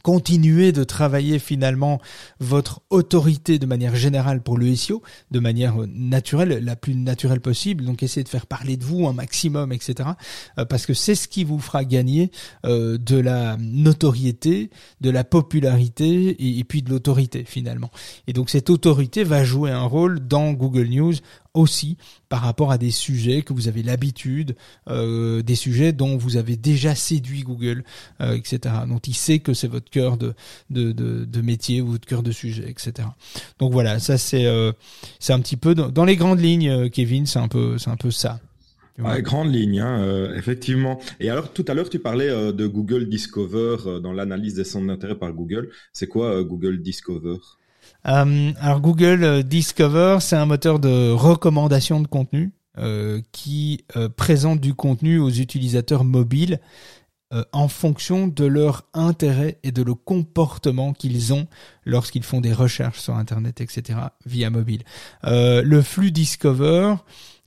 continuer 0.04 0.70
de 0.70 0.84
travailler 0.84 1.38
finalement 1.38 1.98
votre 2.38 2.82
autorité 2.90 3.58
de 3.58 3.64
manière 3.64 3.96
générale 3.96 4.42
pour 4.42 4.58
le 4.58 4.76
SEO, 4.76 5.02
de 5.30 5.40
manière 5.40 5.76
naturelle, 5.88 6.62
la 6.62 6.76
plus 6.76 6.94
naturelle 6.94 7.40
possible. 7.40 7.84
Donc 7.86 8.02
essayez 8.02 8.22
de 8.22 8.28
faire 8.28 8.46
parler 8.46 8.76
de 8.76 8.84
vous 8.84 9.08
un 9.08 9.14
maximum, 9.14 9.72
etc. 9.72 10.10
Euh, 10.58 10.66
parce 10.66 10.84
que 10.84 10.92
c'est 10.92 11.14
ce 11.14 11.26
qui 11.26 11.42
vous 11.42 11.58
fera 11.58 11.86
gagner 11.86 12.30
euh, 12.66 12.98
de 12.98 13.16
la 13.16 13.56
notoriété, 13.58 14.68
de 15.00 15.08
la 15.08 15.24
popularité 15.24 16.58
et 16.58 16.64
puis 16.64 16.82
de 16.82 16.90
l'autorité 16.90 17.44
finalement. 17.46 17.90
Et 18.26 18.34
donc 18.34 18.50
cette 18.50 18.68
autorité 18.68 19.24
va 19.24 19.42
jouer 19.42 19.70
un 19.70 19.84
rôle 19.84 20.20
dans 20.20 20.52
Google 20.52 20.88
News 20.88 21.14
aussi 21.54 21.96
par 22.28 22.40
rapport 22.40 22.70
à 22.70 22.78
des 22.78 22.90
sujets 22.90 23.42
que 23.42 23.52
vous 23.52 23.68
avez 23.68 23.82
l'habitude, 23.82 24.56
euh, 24.88 25.42
des 25.42 25.54
sujets 25.54 25.92
dont 25.92 26.16
vous 26.16 26.36
avez 26.36 26.56
déjà 26.56 26.94
séduit 26.94 27.42
Google, 27.42 27.84
euh, 28.20 28.34
etc. 28.34 28.74
Donc 28.88 29.08
il 29.08 29.14
sait 29.14 29.38
que 29.38 29.54
c'est 29.54 29.68
votre 29.68 29.90
cœur 29.90 30.16
de, 30.16 30.34
de, 30.70 30.92
de, 30.92 31.24
de, 31.24 31.40
métier 31.40 31.80
ou 31.80 31.92
votre 31.92 32.06
cœur 32.06 32.22
de 32.22 32.32
sujet, 32.32 32.68
etc. 32.68 33.08
Donc 33.58 33.72
voilà, 33.72 33.98
ça 33.98 34.18
c'est 34.18 34.46
euh, 34.46 34.72
c'est 35.20 35.32
un 35.32 35.40
petit 35.40 35.56
peu 35.56 35.74
dans, 35.74 36.04
les 36.04 36.16
grandes 36.16 36.40
lignes, 36.40 36.68
euh, 36.68 36.88
Kevin, 36.88 37.26
c'est 37.26 37.38
un 37.38 37.48
peu 37.48 37.78
c'est 37.78 37.90
un 37.90 37.96
peu 37.96 38.10
ça. 38.10 38.40
Ouais, 38.98 39.22
grande 39.22 39.52
ligne, 39.52 39.80
hein, 39.80 40.00
euh, 40.04 40.36
effectivement. 40.36 41.00
Et 41.18 41.28
alors, 41.28 41.52
tout 41.52 41.64
à 41.66 41.74
l'heure, 41.74 41.90
tu 41.90 41.98
parlais 41.98 42.28
euh, 42.28 42.52
de 42.52 42.68
Google 42.68 43.08
Discover 43.08 43.76
euh, 43.86 43.98
dans 43.98 44.12
l'analyse 44.12 44.54
des 44.54 44.62
centres 44.62 44.86
d'intérêt 44.86 45.16
par 45.16 45.32
Google. 45.32 45.70
C'est 45.92 46.06
quoi 46.06 46.44
Google 46.44 46.80
Discover? 46.80 47.38
Euh, 48.06 48.52
alors 48.60 48.80
Google 48.80 49.24
euh, 49.24 49.42
Discover, 49.42 50.18
c'est 50.20 50.36
un 50.36 50.46
moteur 50.46 50.78
de 50.78 51.10
recommandation 51.10 52.00
de 52.00 52.06
contenu 52.06 52.52
euh, 52.78 53.20
qui 53.32 53.84
euh, 53.96 54.08
présente 54.08 54.60
du 54.60 54.74
contenu 54.74 55.18
aux 55.18 55.30
utilisateurs 55.30 56.04
mobiles 56.04 56.60
en 57.50 57.66
fonction 57.66 58.28
de 58.28 58.44
leur 58.44 58.84
intérêt 58.94 59.58
et 59.64 59.72
de 59.72 59.82
le 59.82 59.94
comportement 59.94 60.92
qu'ils 60.92 61.32
ont 61.32 61.48
lorsqu'ils 61.84 62.22
font 62.22 62.40
des 62.40 62.52
recherches 62.52 63.00
sur 63.00 63.16
Internet, 63.16 63.60
etc. 63.60 63.98
via 64.24 64.50
mobile. 64.50 64.84
le 65.24 65.82
flux 65.82 66.12
Discover 66.12 66.94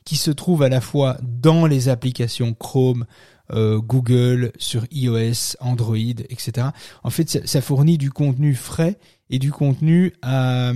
qui 0.03 0.17
se 0.17 0.29
trouve 0.29 0.63
à 0.63 0.67
la 0.67 0.81
fois 0.81 1.15
dans 1.21 1.65
les 1.65 1.87
applications 1.87 2.53
Chrome, 2.53 3.05
Google, 3.49 4.51
sur 4.57 4.83
iOS, 4.91 5.55
Android, 5.61 5.95
etc. 5.95 6.67
En 7.03 7.09
fait, 7.09 7.47
ça 7.47 7.61
fournit 7.61 7.97
du 7.97 8.11
contenu 8.11 8.55
frais 8.55 8.97
et 9.29 9.39
du 9.39 9.51
contenu 9.51 10.13
à, 10.21 10.71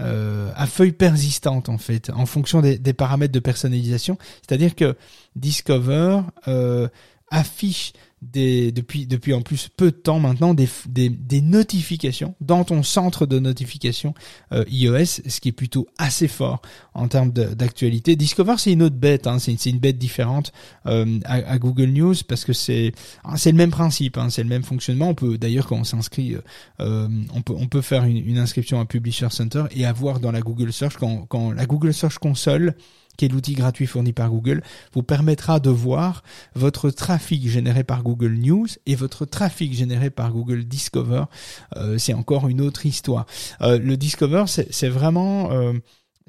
euh, 0.00 0.52
à 0.54 0.66
feuille 0.66 0.92
persistante 0.92 1.68
en 1.68 1.78
fait, 1.78 2.10
en 2.10 2.24
fonction 2.24 2.60
des, 2.60 2.92
paramètres 2.92 3.32
de 3.32 3.40
personnalisation. 3.40 4.16
C'est-à-dire 4.46 4.76
que 4.76 4.96
Discover 5.34 6.20
euh, 6.46 6.88
affiche 7.30 7.92
des, 8.22 8.72
depuis, 8.72 9.06
depuis 9.06 9.32
en 9.34 9.42
plus 9.42 9.68
peu 9.76 9.90
de 9.90 9.96
temps 9.96 10.18
maintenant 10.18 10.54
des, 10.54 10.68
des, 10.88 11.08
des 11.08 11.40
notifications 11.40 12.34
dans 12.40 12.64
ton 12.64 12.82
centre 12.82 13.26
de 13.26 13.38
notification 13.38 14.14
euh, 14.52 14.64
iOS, 14.68 15.22
ce 15.26 15.40
qui 15.40 15.48
est 15.48 15.52
plutôt 15.52 15.86
assez 15.98 16.28
fort 16.28 16.60
en 16.94 17.08
termes 17.08 17.30
d'actualité. 17.30 18.16
Discover, 18.16 18.54
c'est 18.58 18.72
une 18.72 18.82
autre 18.82 18.96
bête, 18.96 19.26
hein, 19.26 19.38
c'est 19.38 19.52
une, 19.66 19.78
bête 19.78 19.98
différente 19.98 20.52
euh, 20.86 21.20
à, 21.24 21.34
à, 21.34 21.58
Google 21.58 21.90
News 21.90 22.14
parce 22.26 22.44
que 22.44 22.52
c'est 22.52 22.92
ah, 23.24 23.36
c'est 23.36 23.52
le 23.52 23.56
même 23.56 23.70
principe, 23.70 24.18
hein, 24.18 24.30
c'est 24.30 24.42
le 24.42 24.48
même 24.48 24.64
fonctionnement. 24.64 25.08
On 25.10 25.14
peut 25.14 25.38
d'ailleurs 25.38 25.66
quand 25.66 25.76
on 25.76 25.84
s'inscrit, 25.84 26.34
euh, 26.34 26.40
euh, 26.80 27.08
on 27.34 27.42
peut 27.42 27.54
on 27.56 27.66
peut 27.66 27.82
faire 27.82 28.04
une, 28.04 28.16
une, 28.16 28.38
inscription 28.38 28.80
à 28.80 28.84
Publisher 28.84 29.28
Center 29.30 29.64
et 29.70 29.86
avoir 29.86 30.20
dans 30.20 30.32
la 30.32 30.40
Google 30.40 30.72
Search 30.72 30.96
quand, 30.96 31.26
quand 31.26 31.52
la 31.52 31.66
Google 31.66 31.94
Search 31.94 32.18
Console 32.18 32.74
qui 33.18 33.26
est 33.26 33.28
l'outil 33.28 33.54
gratuit 33.54 33.86
fourni 33.86 34.14
par 34.14 34.30
Google, 34.30 34.62
vous 34.94 35.02
permettra 35.02 35.60
de 35.60 35.68
voir 35.68 36.22
votre 36.54 36.88
trafic 36.88 37.46
généré 37.50 37.84
par 37.84 38.02
Google 38.02 38.34
News 38.34 38.68
et 38.86 38.94
votre 38.94 39.26
trafic 39.26 39.74
généré 39.74 40.08
par 40.08 40.32
Google 40.32 40.64
Discover. 40.64 41.24
Euh, 41.76 41.98
c'est 41.98 42.14
encore 42.14 42.48
une 42.48 42.62
autre 42.62 42.86
histoire. 42.86 43.26
Euh, 43.60 43.78
le 43.78 43.98
Discover, 43.98 44.44
c'est 44.46 44.88
vraiment... 44.88 45.52
Euh, 45.52 45.74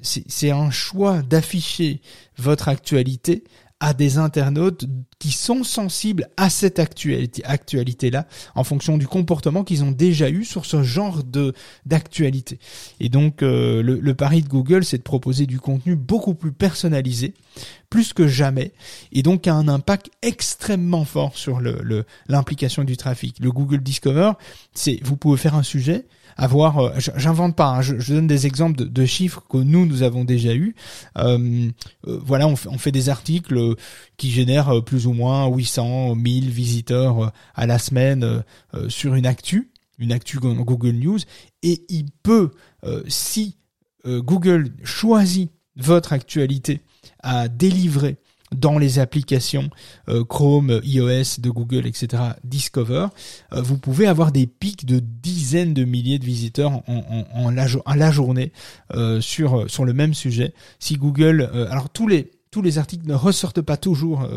c'est 0.02 0.50
un 0.50 0.70
choix 0.70 1.20
d'afficher 1.20 2.00
votre 2.38 2.68
actualité 2.68 3.44
à 3.80 3.94
des 3.94 4.18
internautes 4.18 4.84
qui 5.18 5.32
sont 5.32 5.64
sensibles 5.64 6.28
à 6.36 6.50
cette 6.50 6.78
actualité, 6.78 7.42
actualité 7.44 8.10
là 8.10 8.26
en 8.54 8.62
fonction 8.62 8.98
du 8.98 9.06
comportement 9.06 9.64
qu'ils 9.64 9.82
ont 9.84 9.90
déjà 9.90 10.28
eu 10.28 10.44
sur 10.44 10.66
ce 10.66 10.82
genre 10.82 11.24
de 11.24 11.54
d'actualité. 11.86 12.58
Et 13.00 13.08
donc 13.08 13.42
euh, 13.42 13.82
le, 13.82 14.14
pari 14.14 14.42
de 14.42 14.48
Google, 14.48 14.84
c'est 14.84 14.98
de 14.98 15.02
proposer 15.02 15.46
du 15.46 15.58
contenu 15.58 15.96
beaucoup 15.96 16.34
plus 16.34 16.52
personnalisé, 16.52 17.34
plus 17.90 18.12
que 18.12 18.28
jamais, 18.28 18.72
et 19.12 19.22
donc 19.22 19.46
a 19.46 19.54
un 19.54 19.68
impact 19.68 20.10
extrêmement 20.22 21.04
fort 21.04 21.36
sur 21.36 21.60
le 21.60 22.04
l'implication 22.28 22.84
du 22.84 22.96
trafic. 22.96 23.38
Le 23.40 23.50
Google 23.50 23.80
Discover, 23.80 24.32
c'est 24.72 25.00
vous 25.02 25.16
pouvez 25.16 25.36
faire 25.36 25.56
un 25.56 25.64
sujet, 25.64 26.06
avoir, 26.36 26.78
euh, 26.78 26.92
j'invente 27.16 27.56
pas, 27.56 27.68
hein, 27.68 27.82
je, 27.82 28.12
donne 28.12 28.26
des 28.26 28.46
exemples 28.46 28.84
de, 28.84 29.04
chiffres 29.04 29.42
que 29.48 29.58
nous 29.58 29.86
nous 29.86 30.02
avons 30.02 30.24
déjà 30.24 30.54
eu. 30.54 30.74
Euh, 31.18 31.68
euh, 32.06 32.20
voilà, 32.24 32.46
on, 32.46 32.54
on, 32.66 32.78
fait 32.78 32.92
des 32.92 33.08
articles 33.08 33.74
qui 34.16 34.30
génèrent 34.30 34.82
plus 34.84 35.06
ou 35.06 35.12
moins 35.12 35.46
800, 35.48 36.14
1000 36.14 36.50
visiteurs 36.50 37.32
à 37.54 37.66
la 37.66 37.78
semaine 37.78 38.44
sur 38.88 39.14
une 39.14 39.26
actu, 39.26 39.70
une 39.98 40.12
actu 40.12 40.38
Google 40.38 40.92
News, 40.92 41.18
et 41.62 41.84
il 41.88 42.06
peut, 42.22 42.50
si 43.08 43.56
Google 44.06 44.72
choisit 44.82 45.50
votre 45.76 46.12
actualité 46.12 46.80
à 47.22 47.48
délivrer 47.48 48.18
dans 48.54 48.78
les 48.78 48.98
applications 48.98 49.70
euh, 50.08 50.24
Chrome, 50.24 50.80
iOS 50.82 51.38
de 51.38 51.50
Google, 51.50 51.86
etc. 51.86 52.22
Discover, 52.44 53.06
euh, 53.52 53.62
vous 53.62 53.78
pouvez 53.78 54.06
avoir 54.06 54.32
des 54.32 54.46
pics 54.46 54.86
de 54.86 54.98
dizaines 54.98 55.74
de 55.74 55.84
milliers 55.84 56.18
de 56.18 56.24
visiteurs 56.24 56.82
en, 56.86 57.50
la, 57.50 58.10
journée 58.10 58.52
euh, 58.94 59.20
sur 59.20 59.84
le 59.84 59.92
même 59.92 60.14
sujet. 60.14 60.54
Si 60.78 60.96
Google, 60.96 61.50
alors 61.70 61.90
tous 61.90 62.08
les 62.08 62.30
tous 62.50 62.62
les 62.62 62.78
articles 62.78 63.06
ne 63.06 63.14
ressortent 63.14 63.60
pas 63.60 63.76
toujours 63.76 64.28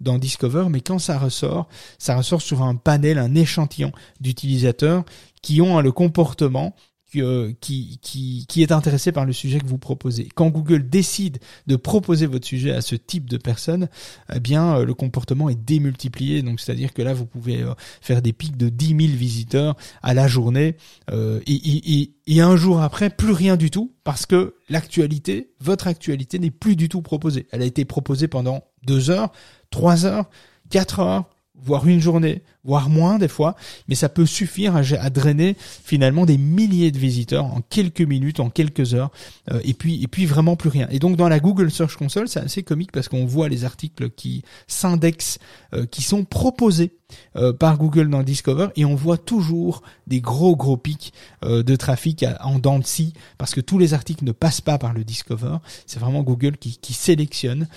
dans 0.00 0.18
Discover, 0.18 0.66
mais 0.70 0.80
quand 0.80 0.98
ça 0.98 1.20
ressort, 1.20 1.68
ça 1.98 2.16
ressort 2.16 2.42
sur 2.42 2.62
un 2.62 2.74
panel, 2.74 3.16
un 3.16 3.36
échantillon 3.36 3.92
d'utilisateurs 4.20 5.04
qui 5.40 5.60
ont 5.60 5.80
le 5.80 5.92
comportement 5.92 6.74
euh, 7.16 7.52
qui, 7.60 8.46
est 8.56 8.72
intéressé 8.72 9.12
par 9.12 9.24
le 9.24 9.32
sujet 9.32 9.58
que 9.58 9.66
vous 9.66 9.78
proposez. 9.78 10.28
Quand 10.34 10.48
Google 10.48 10.88
décide 10.88 11.38
de 11.66 11.76
proposer 11.76 12.26
votre 12.26 12.46
sujet 12.46 12.72
à 12.72 12.80
ce 12.80 12.94
type 12.94 13.28
de 13.28 13.36
personnes, 13.36 13.88
eh 14.32 14.40
bien, 14.40 14.76
euh, 14.76 14.84
le 14.84 14.94
comportement 14.94 15.48
est 15.48 15.58
démultiplié. 15.60 16.42
Donc, 16.42 16.60
c'est-à-dire 16.60 16.92
que 16.92 17.02
là, 17.02 17.14
vous 17.14 17.26
pouvez 17.26 17.62
euh, 17.62 17.74
faire 18.00 18.22
des 18.22 18.32
pics 18.32 18.56
de 18.56 18.68
10 18.68 18.88
000 18.88 18.98
visiteurs 19.16 19.76
à 20.02 20.14
la 20.14 20.28
journée 20.28 20.76
et, 21.10 21.42
et, 21.46 22.12
et 22.26 22.40
un 22.40 22.56
jour 22.56 22.80
après, 22.80 23.10
plus 23.10 23.32
rien 23.32 23.56
du 23.56 23.70
tout 23.70 23.92
parce 24.04 24.26
que 24.26 24.54
l'actualité, 24.68 25.50
votre 25.60 25.86
actualité 25.86 26.38
n'est 26.38 26.50
plus 26.50 26.76
du 26.76 26.88
tout 26.88 27.02
proposée. 27.02 27.46
Elle 27.50 27.62
a 27.62 27.66
été 27.66 27.84
proposée 27.84 28.28
pendant 28.28 28.64
deux 28.84 29.10
heures, 29.10 29.32
trois 29.70 30.06
heures, 30.06 30.30
quatre 30.68 31.00
heures, 31.00 31.28
voire 31.62 31.86
une 31.86 32.00
journée, 32.00 32.42
voire 32.64 32.90
moins 32.90 33.18
des 33.18 33.28
fois, 33.28 33.56
mais 33.88 33.94
ça 33.94 34.08
peut 34.08 34.26
suffire 34.26 34.76
à, 34.76 35.10
drainer 35.10 35.56
finalement 35.58 36.26
des 36.26 36.38
milliers 36.38 36.90
de 36.90 36.98
visiteurs 36.98 37.44
en 37.46 37.60
quelques 37.68 38.02
minutes, 38.02 38.40
en 38.40 38.50
quelques 38.50 38.94
heures, 38.94 39.10
euh, 39.50 39.60
et 39.64 39.74
puis 39.74 40.02
et 40.02 40.08
puis 40.08 40.26
vraiment 40.26 40.56
plus 40.56 40.68
rien. 40.68 40.86
Et 40.90 40.98
donc 40.98 41.16
dans 41.16 41.28
la 41.28 41.40
Google 41.40 41.70
Search 41.70 41.96
Console, 41.96 42.28
c'est 42.28 42.40
assez 42.40 42.62
comique 42.62 42.92
parce 42.92 43.08
qu'on 43.08 43.24
voit 43.24 43.48
les 43.48 43.64
articles 43.64 44.10
qui 44.10 44.42
s'indexent, 44.66 45.38
euh, 45.74 45.86
qui 45.86 46.02
sont 46.02 46.24
proposés 46.24 46.92
euh, 47.36 47.52
par 47.52 47.78
Google 47.78 48.10
dans 48.10 48.22
Discover, 48.22 48.68
et 48.76 48.84
on 48.84 48.94
voit 48.94 49.18
toujours 49.18 49.82
des 50.06 50.20
gros 50.20 50.54
gros 50.54 50.76
pics 50.76 51.12
de 51.42 51.76
trafic 51.76 52.24
en 52.40 52.58
dents 52.58 52.78
de 52.78 52.84
scie 52.84 53.14
parce 53.38 53.54
que 53.54 53.60
tous 53.60 53.78
les 53.78 53.94
articles 53.94 54.24
ne 54.24 54.32
passent 54.32 54.60
pas 54.60 54.78
par 54.78 54.92
le 54.92 55.04
Discover. 55.04 55.56
C'est 55.86 55.98
vraiment 55.98 56.22
Google 56.22 56.56
qui, 56.56 56.76
qui 56.78 56.92
sélectionne 56.92 57.68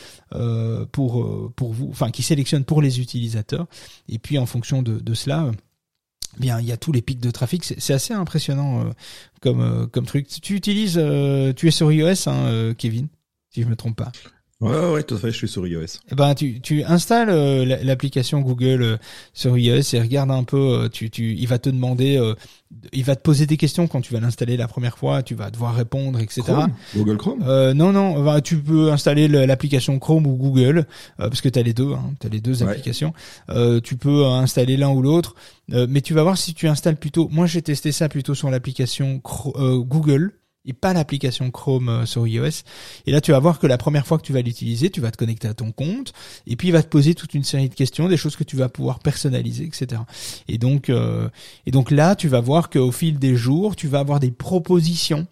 pour 0.91 1.51
pour 1.55 1.73
vous, 1.73 1.88
enfin 1.91 2.09
qui 2.09 2.23
sélectionne 2.23 2.65
pour 2.65 2.81
les 2.81 2.99
utilisateurs, 2.99 3.67
et 4.09 4.19
puis 4.19 4.38
en 4.38 4.45
fonction 4.45 4.72
de, 4.82 5.13
cela, 5.13 5.45
euh, 5.45 5.51
bien 6.39 6.59
il 6.59 6.65
y 6.65 6.71
a 6.71 6.78
tous 6.78 6.91
les 6.91 7.01
pics 7.01 7.19
de 7.19 7.32
trafic. 7.32 7.63
C'est 7.63 7.93
assez 7.93 8.13
impressionnant 8.13 8.82
euh, 8.82 8.91
comme 9.41 9.61
euh, 9.61 9.88
comme 9.88 10.05
truc. 10.05 10.28
Tu 10.28 10.55
utilises, 10.55 11.01
tu 11.55 11.67
es 11.67 11.71
sur 11.71 11.91
iOS, 11.91 12.28
hein, 12.28 12.74
Kevin, 12.78 13.07
si 13.49 13.61
je 13.61 13.67
me 13.67 13.76
trompe 13.76 13.97
pas. 13.97 14.11
Ouais, 14.64 14.91
ouais, 14.93 15.03
tout 15.03 15.16
à 15.16 15.18
fait, 15.20 15.32
je 15.32 15.38
suis 15.38 15.47
sur 15.47 15.68
iOS. 15.68 15.99
Eh 16.11 16.16
ben, 16.16 16.34
tu, 16.34 16.61
tu 16.61 16.84
installes 16.84 17.30
l'application 17.84 18.41
Google 18.41 18.99
sur 19.34 19.57
iOS 19.57 19.93
et 19.93 19.99
regarde 19.99 20.32
un 20.32 20.43
peu, 20.43 20.89
tu, 20.91 21.09
tu, 21.09 21.36
il 21.36 21.47
va 21.47 21.59
te 21.59 21.70
demander 21.70 22.20
il 22.91 23.03
va 23.03 23.16
te 23.16 23.22
poser 23.22 23.45
des 23.45 23.57
questions 23.57 23.88
quand 23.88 24.01
tu 24.01 24.14
vas 24.14 24.20
l'installer 24.20 24.57
la 24.57 24.68
première 24.68 24.97
fois, 24.97 25.24
tu 25.24 25.36
vas 25.36 25.51
devoir 25.51 25.76
répondre, 25.76 26.20
etc. 26.20 26.43
Google 26.95 27.18
Chrome? 27.18 27.43
Euh, 27.45 27.74
Non, 27.74 27.91
non, 27.91 28.41
tu 28.41 28.57
peux 28.57 28.91
installer 28.91 29.28
l'application 29.28 29.99
Chrome 29.99 30.28
ou 30.28 30.36
Google, 30.36 30.80
euh, 31.20 31.30
parce 31.30 31.41
que 31.41 31.49
tu 31.49 31.59
as 31.59 31.64
les 31.64 31.74
deux, 31.74 31.93
hein, 31.93 32.14
tu 32.20 32.28
as 32.28 32.30
les 32.30 32.41
deux 32.41 32.64
applications. 32.64 33.14
Euh, 33.49 33.80
tu 33.80 33.95
peux 33.95 34.26
installer 34.26 34.78
l'un 34.78 34.89
ou 34.89 35.01
l'autre, 35.01 35.36
euh, 35.72 35.88
mais 35.89 36.01
tu 36.01 36.14
vas 36.14 36.24
voir 36.24 36.38
si 36.38 36.53
tu 36.53 36.68
installes 36.68 36.97
plutôt... 36.97 37.30
Moi, 37.32 37.45
j'ai 37.45 37.61
testé 37.61 37.91
ça 37.91 38.09
plutôt 38.09 38.36
sur 38.36 38.49
l'application 38.49 39.22
Google, 39.24 40.34
et 40.66 40.74
pas 40.74 40.93
l'application 40.93 41.51
Chrome 41.51 41.89
euh, 41.89 42.05
sur 42.05 42.28
iOS. 42.28 42.64
Et 43.05 43.11
là, 43.11 43.22
tu 43.22 43.32
vas 43.32 43.39
voir 43.39 43.59
que 43.59 43.68
la 43.68 43.78
première 43.78 44.07
fois 44.07 44.18
que 44.18 44.24
tu 44.24 44.34
vas 44.34 44.41
l'utiliser, 44.41 44.89
tu 44.89 45.01
vas 45.01 45.11
te 45.11 45.18
connecter 45.18 45.47
à 45.47 45.53
ton 45.53 45.72
compte, 45.72 46.14
et 46.47 46.55
puis 46.55 46.70
il 46.70 46.72
va 46.72 46.84
te 46.84 46.88
poser 46.88 47.16
toute 47.16 47.34
une 47.34 47.43
série 47.43 47.70
de 47.70 47.76
questions, 47.76 48.07
des 48.07 48.18
choses 48.18 48.36
que 48.36 48.43
tu 48.43 48.55
vas 48.55 48.70
pouvoir 48.70 48.99
personnaliser, 48.99 49.66
etc. 49.66 50.01
Et 50.47 50.57
donc, 50.57 50.89
euh, 50.89 51.30
et 51.66 51.72
donc 51.72 51.91
là, 51.91 52.16
tu 52.16 52.28
vas 52.28 52.39
voir 52.39 52.70
qu'au 52.70 52.91
fil 52.91 53.20
des 53.20 53.36
jours, 53.36 53.76
tu 53.76 53.88
vas 53.88 53.99
avoir 53.99 54.20
des 54.20 54.32
propositions 54.32 55.28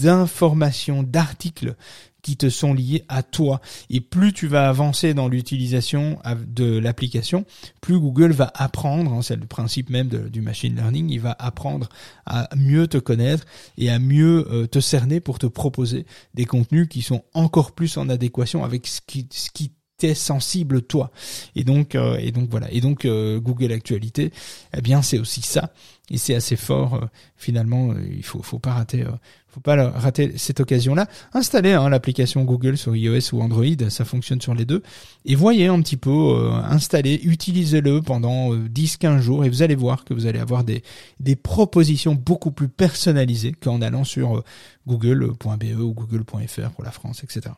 d'informations, 0.00 1.02
d'articles 1.02 1.76
qui 2.22 2.36
te 2.36 2.48
sont 2.48 2.72
liés 2.72 3.04
à 3.08 3.22
toi. 3.22 3.60
Et 3.90 4.00
plus 4.00 4.32
tu 4.32 4.46
vas 4.46 4.68
avancer 4.68 5.14
dans 5.14 5.28
l'utilisation 5.28 6.18
de 6.46 6.78
l'application, 6.78 7.44
plus 7.80 7.98
Google 7.98 8.32
va 8.32 8.50
apprendre, 8.54 9.12
hein, 9.12 9.22
c'est 9.22 9.36
le 9.36 9.46
principe 9.46 9.90
même 9.90 10.08
du 10.08 10.40
machine 10.40 10.74
learning, 10.74 11.10
il 11.10 11.20
va 11.20 11.36
apprendre 11.38 11.88
à 12.26 12.48
mieux 12.56 12.86
te 12.86 12.98
connaître 12.98 13.44
et 13.76 13.90
à 13.90 13.98
mieux 13.98 14.46
euh, 14.50 14.66
te 14.66 14.80
cerner 14.80 15.20
pour 15.20 15.38
te 15.38 15.46
proposer 15.46 16.06
des 16.34 16.44
contenus 16.44 16.88
qui 16.88 17.02
sont 17.02 17.24
encore 17.34 17.72
plus 17.72 17.96
en 17.96 18.08
adéquation 18.08 18.64
avec 18.64 18.86
ce 18.86 19.00
qui, 19.06 19.26
ce 19.30 19.50
qui 19.50 19.72
sensible 20.14 20.82
toi. 20.82 21.10
Et 21.56 21.64
donc, 21.64 21.94
euh, 21.94 22.16
et 22.18 22.32
donc 22.32 22.48
voilà. 22.50 22.70
Et 22.72 22.80
donc 22.80 23.04
euh, 23.04 23.40
Google 23.40 23.72
Actualité, 23.72 24.32
eh 24.76 24.80
bien 24.80 25.02
c'est 25.02 25.18
aussi 25.18 25.42
ça. 25.42 25.72
Et 26.10 26.18
c'est 26.18 26.34
assez 26.34 26.56
fort 26.56 27.08
finalement. 27.36 27.94
il 27.96 28.24
faut, 28.24 28.42
faut 28.42 28.58
pas 28.58 28.74
rater 28.74 29.06
faut 29.52 29.60
pas 29.60 29.90
rater 29.90 30.32
cette 30.38 30.60
occasion-là. 30.60 31.06
Installez 31.34 31.72
hein, 31.72 31.90
l'application 31.90 32.44
Google 32.44 32.78
sur 32.78 32.96
iOS 32.96 33.34
ou 33.34 33.42
Android, 33.42 33.90
ça 33.90 34.06
fonctionne 34.06 34.40
sur 34.40 34.54
les 34.54 34.64
deux. 34.64 34.82
Et 35.26 35.34
voyez 35.34 35.66
un 35.66 35.80
petit 35.82 35.98
peu, 35.98 36.10
euh, 36.10 36.52
installez, 36.52 37.20
utilisez-le 37.22 38.00
pendant 38.00 38.54
10-15 38.54 39.06
euh, 39.06 39.18
jours 39.20 39.44
et 39.44 39.50
vous 39.50 39.62
allez 39.62 39.74
voir 39.74 40.06
que 40.06 40.14
vous 40.14 40.24
allez 40.26 40.38
avoir 40.38 40.64
des, 40.64 40.82
des 41.20 41.36
propositions 41.36 42.14
beaucoup 42.14 42.50
plus 42.50 42.68
personnalisées 42.68 43.52
qu'en 43.52 43.82
allant 43.82 44.04
sur 44.04 44.38
euh, 44.38 44.44
google.be 44.86 45.78
ou 45.78 45.92
google.fr 45.92 46.70
pour 46.70 46.84
la 46.84 46.90
France, 46.90 47.22
etc. 47.22 47.50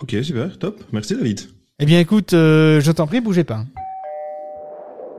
Ok, 0.00 0.16
super, 0.22 0.58
top. 0.58 0.82
Merci 0.92 1.16
David. 1.16 1.40
Eh 1.78 1.86
bien 1.86 1.98
écoute, 1.98 2.30
je 2.32 2.90
t'en 2.92 3.06
prie, 3.06 3.20
bougez 3.20 3.44
pas. 3.44 3.64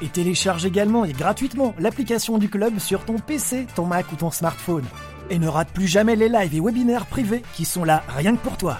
Et 0.00 0.08
télécharge 0.08 0.64
également 0.64 1.04
et 1.04 1.12
gratuitement 1.12 1.74
l'application 1.78 2.38
du 2.38 2.48
club 2.48 2.78
sur 2.78 3.04
ton 3.04 3.18
PC, 3.18 3.66
ton 3.74 3.86
Mac 3.86 4.10
ou 4.12 4.16
ton 4.16 4.30
smartphone. 4.30 4.84
Et 5.30 5.38
ne 5.38 5.48
rate 5.48 5.70
plus 5.70 5.88
jamais 5.88 6.16
les 6.16 6.28
lives 6.28 6.54
et 6.54 6.60
webinaires 6.60 7.06
privés 7.06 7.42
qui 7.54 7.64
sont 7.64 7.84
là 7.84 8.02
rien 8.08 8.36
que 8.36 8.42
pour 8.42 8.56
toi. 8.56 8.78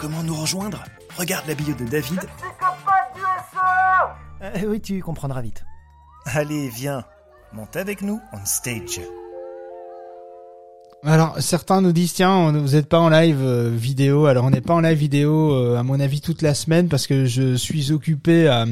Comment 0.00 0.22
nous 0.22 0.34
rejoindre? 0.34 0.82
Regarde 1.18 1.46
la 1.46 1.54
bio 1.54 1.74
de 1.74 1.84
David. 1.84 2.20
Euh, 4.42 4.50
oui, 4.66 4.80
tu 4.80 5.00
comprendras 5.02 5.42
vite. 5.42 5.64
Allez, 6.24 6.68
viens, 6.70 7.04
monte 7.52 7.76
avec 7.76 8.00
nous 8.00 8.20
on 8.32 8.44
stage. 8.44 9.00
Alors 11.02 11.36
certains 11.40 11.80
nous 11.80 11.92
disent 11.92 12.12
tiens 12.12 12.52
vous 12.52 12.72
n'êtes 12.72 12.88
pas 12.88 13.00
en 13.00 13.08
live 13.08 13.40
euh, 13.40 13.70
vidéo 13.74 14.26
alors 14.26 14.44
on 14.44 14.50
n'est 14.50 14.60
pas 14.60 14.74
en 14.74 14.80
live 14.80 14.98
vidéo 14.98 15.54
euh, 15.54 15.78
à 15.78 15.82
mon 15.82 15.98
avis 15.98 16.20
toute 16.20 16.42
la 16.42 16.52
semaine 16.52 16.88
parce 16.88 17.06
que 17.06 17.24
je 17.24 17.54
suis 17.54 17.90
occupé 17.90 18.48
à 18.48 18.66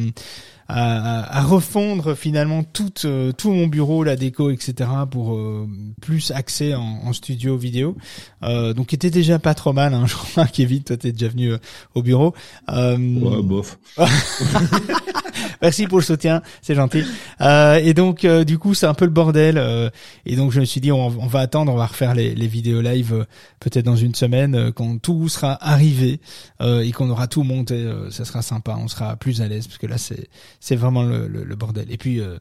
à, 0.69 1.39
à, 1.39 1.43
refondre 1.43 2.15
finalement 2.15 2.63
tout 2.63 2.93
euh, 3.07 3.33
tout 3.33 3.51
mon 3.51 3.67
bureau, 3.69 4.05
la 4.05 4.17
déco, 4.17 4.51
etc. 4.51 4.91
pour 5.11 5.35
euh, 5.35 5.67
plus 6.03 6.31
accès 6.31 6.75
en, 6.75 7.01
en, 7.05 7.13
studio 7.15 7.57
vidéo. 7.57 7.97
Euh, 8.43 8.75
donc, 8.75 8.93
était 8.93 9.11
déjà 9.11 9.39
pas 9.39 9.55
trop 9.55 9.73
mal. 9.73 9.95
Hein, 9.95 10.05
je 10.07 10.15
crois, 10.15 10.47
Kevin, 10.47 10.83
toi, 10.83 10.99
t'es 10.99 11.13
déjà 11.13 11.29
venu 11.29 11.53
euh, 11.53 11.59
au 11.95 12.03
bureau. 12.03 12.35
Euh, 12.71 12.99
ouais, 12.99 13.43
bof. 13.43 13.79
Merci 15.63 15.87
pour 15.87 15.99
le 15.99 16.05
soutien, 16.05 16.43
c'est 16.63 16.75
gentil. 16.75 17.05
et 17.41 17.95
donc, 17.95 18.25
du 18.27 18.59
coup, 18.59 18.75
c'est 18.75 18.87
un 18.87 18.95
peu 18.95 19.05
le 19.05 19.11
bordel. 19.11 19.91
et 20.25 20.37
donc, 20.37 20.53
je 20.53 20.61
me 20.61 20.65
suis 20.65 20.81
dit, 20.81 20.93
on, 20.93 21.07
on 21.07 21.27
va 21.27 21.41
attendre, 21.41 21.73
on 21.73 21.77
va 21.77 21.87
refaire 21.87 22.15
les, 22.15 22.35
les 22.35 22.47
vidéos 22.47 22.81
live 22.81 23.27
peut-être 23.59 23.85
dans 23.85 23.97
une 23.97 24.15
semaine 24.15 24.73
quand 24.73 24.99
tout 25.01 25.29
sera 25.29 25.59
arrivé 25.61 26.21
et 26.61 26.93
qu'on 26.93 27.11
aura 27.11 27.27
tout 27.27 27.43
monté. 27.43 27.89
ça 28.11 28.25
sera 28.25 28.43
sympa, 28.43 28.77
on 28.79 28.87
sera 28.89 29.17
plus 29.17 29.41
à 29.43 29.49
l'aise 29.49 29.67
parce 29.67 29.79
que 29.79 29.87
là, 29.87 29.99
c'est 29.99 30.29
c'est 30.61 30.77
vraiment 30.77 31.03
le, 31.03 31.29
le, 31.29 31.57
bordel. 31.57 31.91
Et 31.91 31.97
puis, 31.97 32.21
euh, 32.21 32.39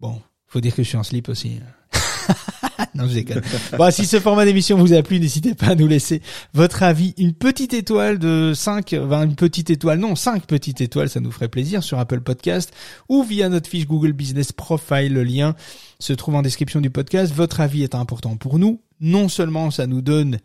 bon, 0.00 0.20
faut 0.46 0.60
dire 0.60 0.74
que 0.74 0.82
je 0.82 0.88
suis 0.88 0.96
en 0.96 1.02
slip 1.02 1.28
aussi. 1.28 1.60
non, 2.94 3.06
je 3.06 3.14
déconne. 3.14 3.42
bon, 3.76 3.90
si 3.90 4.06
ce 4.06 4.20
format 4.20 4.44
d'émission 4.44 4.76
vous 4.78 4.92
a 4.92 5.02
plu, 5.02 5.20
n'hésitez 5.20 5.54
pas 5.54 5.68
à 5.68 5.74
nous 5.74 5.86
laisser 5.86 6.22
votre 6.54 6.82
avis. 6.82 7.14
Une 7.18 7.34
petite 7.34 7.74
étoile 7.74 8.18
de 8.18 8.52
5, 8.54 8.94
enfin, 9.00 9.24
une 9.24 9.34
petite 9.34 9.70
étoile, 9.70 9.98
non, 9.98 10.14
5 10.14 10.46
petites 10.46 10.80
étoiles, 10.80 11.08
ça 11.08 11.20
nous 11.20 11.30
ferait 11.30 11.48
plaisir 11.48 11.82
sur 11.82 11.98
Apple 11.98 12.20
Podcast 12.20 12.72
ou 13.08 13.22
via 13.22 13.48
notre 13.48 13.68
fiche 13.68 13.86
Google 13.86 14.12
Business 14.12 14.52
Profile. 14.52 15.12
Le 15.12 15.24
lien 15.24 15.54
se 15.98 16.12
trouve 16.12 16.34
en 16.34 16.42
description 16.42 16.80
du 16.80 16.90
podcast. 16.90 17.32
Votre 17.34 17.60
avis 17.60 17.82
est 17.82 17.94
important 17.94 18.36
pour 18.36 18.58
nous. 18.58 18.80
Non 19.00 19.28
seulement 19.28 19.70
ça 19.70 19.86
nous 19.86 20.02
donne 20.02 20.38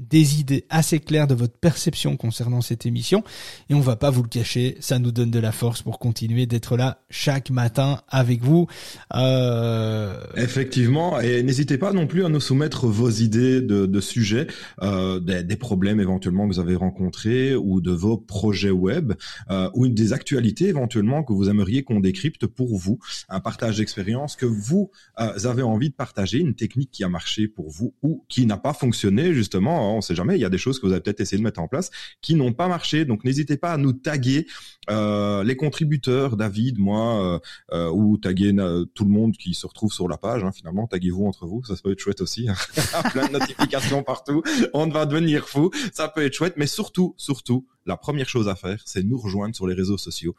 des 0.00 0.40
idées 0.40 0.64
assez 0.70 0.98
claires 0.98 1.26
de 1.26 1.34
votre 1.34 1.56
perception 1.56 2.16
concernant 2.16 2.62
cette 2.62 2.86
émission. 2.86 3.22
Et 3.68 3.74
on 3.74 3.80
va 3.80 3.96
pas 3.96 4.10
vous 4.10 4.22
le 4.22 4.28
cacher, 4.28 4.76
ça 4.80 4.98
nous 4.98 5.12
donne 5.12 5.30
de 5.30 5.38
la 5.38 5.52
force 5.52 5.82
pour 5.82 5.98
continuer 5.98 6.46
d'être 6.46 6.76
là 6.76 7.02
chaque 7.10 7.50
matin 7.50 8.00
avec 8.08 8.42
vous. 8.42 8.66
Euh... 9.14 10.14
Effectivement, 10.36 11.20
et 11.20 11.42
n'hésitez 11.42 11.78
pas 11.78 11.92
non 11.92 12.06
plus 12.06 12.24
à 12.24 12.28
nous 12.28 12.40
soumettre 12.40 12.86
vos 12.86 13.10
idées 13.10 13.60
de, 13.60 13.86
de 13.86 14.00
sujets, 14.00 14.46
euh, 14.82 15.20
des, 15.20 15.42
des, 15.42 15.56
problèmes 15.56 16.00
éventuellement 16.00 16.48
que 16.48 16.54
vous 16.54 16.60
avez 16.60 16.74
rencontrés 16.74 17.54
ou 17.54 17.80
de 17.80 17.92
vos 17.92 18.16
projets 18.16 18.70
web 18.70 19.12
euh, 19.50 19.68
ou 19.74 19.86
des 19.88 20.12
actualités 20.12 20.68
éventuellement 20.68 21.22
que 21.22 21.32
vous 21.32 21.50
aimeriez 21.50 21.82
qu'on 21.82 22.00
décrypte 22.00 22.46
pour 22.46 22.76
vous, 22.78 22.98
un 23.28 23.40
partage 23.40 23.78
d'expérience 23.78 24.36
que 24.36 24.46
vous 24.46 24.90
euh, 25.18 25.38
avez 25.44 25.62
envie 25.62 25.90
de 25.90 25.94
partager, 25.94 26.38
une 26.38 26.54
technique 26.54 26.90
qui 26.90 27.04
a 27.04 27.08
marché 27.08 27.48
pour 27.48 27.70
vous 27.70 27.94
ou 28.02 28.24
qui 28.28 28.46
n'a 28.46 28.56
pas 28.56 28.72
fonctionné 28.72 29.34
justement 29.34 29.89
on 29.96 30.00
sait 30.00 30.14
jamais. 30.14 30.36
Il 30.36 30.40
y 30.40 30.44
a 30.44 30.48
des 30.48 30.58
choses 30.58 30.78
que 30.78 30.86
vous 30.86 30.92
avez 30.92 31.00
peut-être 31.00 31.20
essayé 31.20 31.38
de 31.38 31.44
mettre 31.44 31.60
en 31.60 31.68
place 31.68 31.90
qui 32.22 32.34
n'ont 32.34 32.52
pas 32.52 32.68
marché. 32.68 33.04
Donc 33.04 33.24
n'hésitez 33.24 33.56
pas 33.56 33.72
à 33.72 33.76
nous 33.76 33.92
taguer 33.92 34.46
euh, 34.88 35.44
les 35.44 35.56
contributeurs, 35.56 36.36
David, 36.36 36.78
moi, 36.78 37.22
euh, 37.22 37.38
euh, 37.72 37.90
ou 37.90 38.16
taguer 38.16 38.54
tout 38.94 39.04
le 39.04 39.10
monde 39.10 39.36
qui 39.36 39.54
se 39.54 39.66
retrouve 39.66 39.92
sur 39.92 40.08
la 40.08 40.16
page. 40.16 40.42
Hein, 40.44 40.52
finalement, 40.52 40.86
taguez-vous 40.86 41.26
entre 41.26 41.46
vous, 41.46 41.62
ça, 41.64 41.74
peut 41.82 41.92
être 41.92 42.00
chouette 42.00 42.20
aussi. 42.20 42.48
Hein. 42.48 42.54
Plein 43.12 43.28
de 43.28 43.32
notifications 43.32 44.02
partout, 44.02 44.42
on 44.74 44.88
va 44.88 45.06
devenir 45.06 45.48
fou. 45.48 45.70
Ça 45.92 46.08
peut 46.08 46.24
être 46.24 46.34
chouette, 46.34 46.54
mais 46.56 46.66
surtout, 46.66 47.14
surtout, 47.16 47.66
la 47.86 47.96
première 47.96 48.28
chose 48.28 48.48
à 48.48 48.54
faire, 48.54 48.82
c'est 48.84 49.02
nous 49.02 49.18
rejoindre 49.18 49.54
sur 49.54 49.66
les 49.66 49.74
réseaux 49.74 49.98
sociaux 49.98 50.34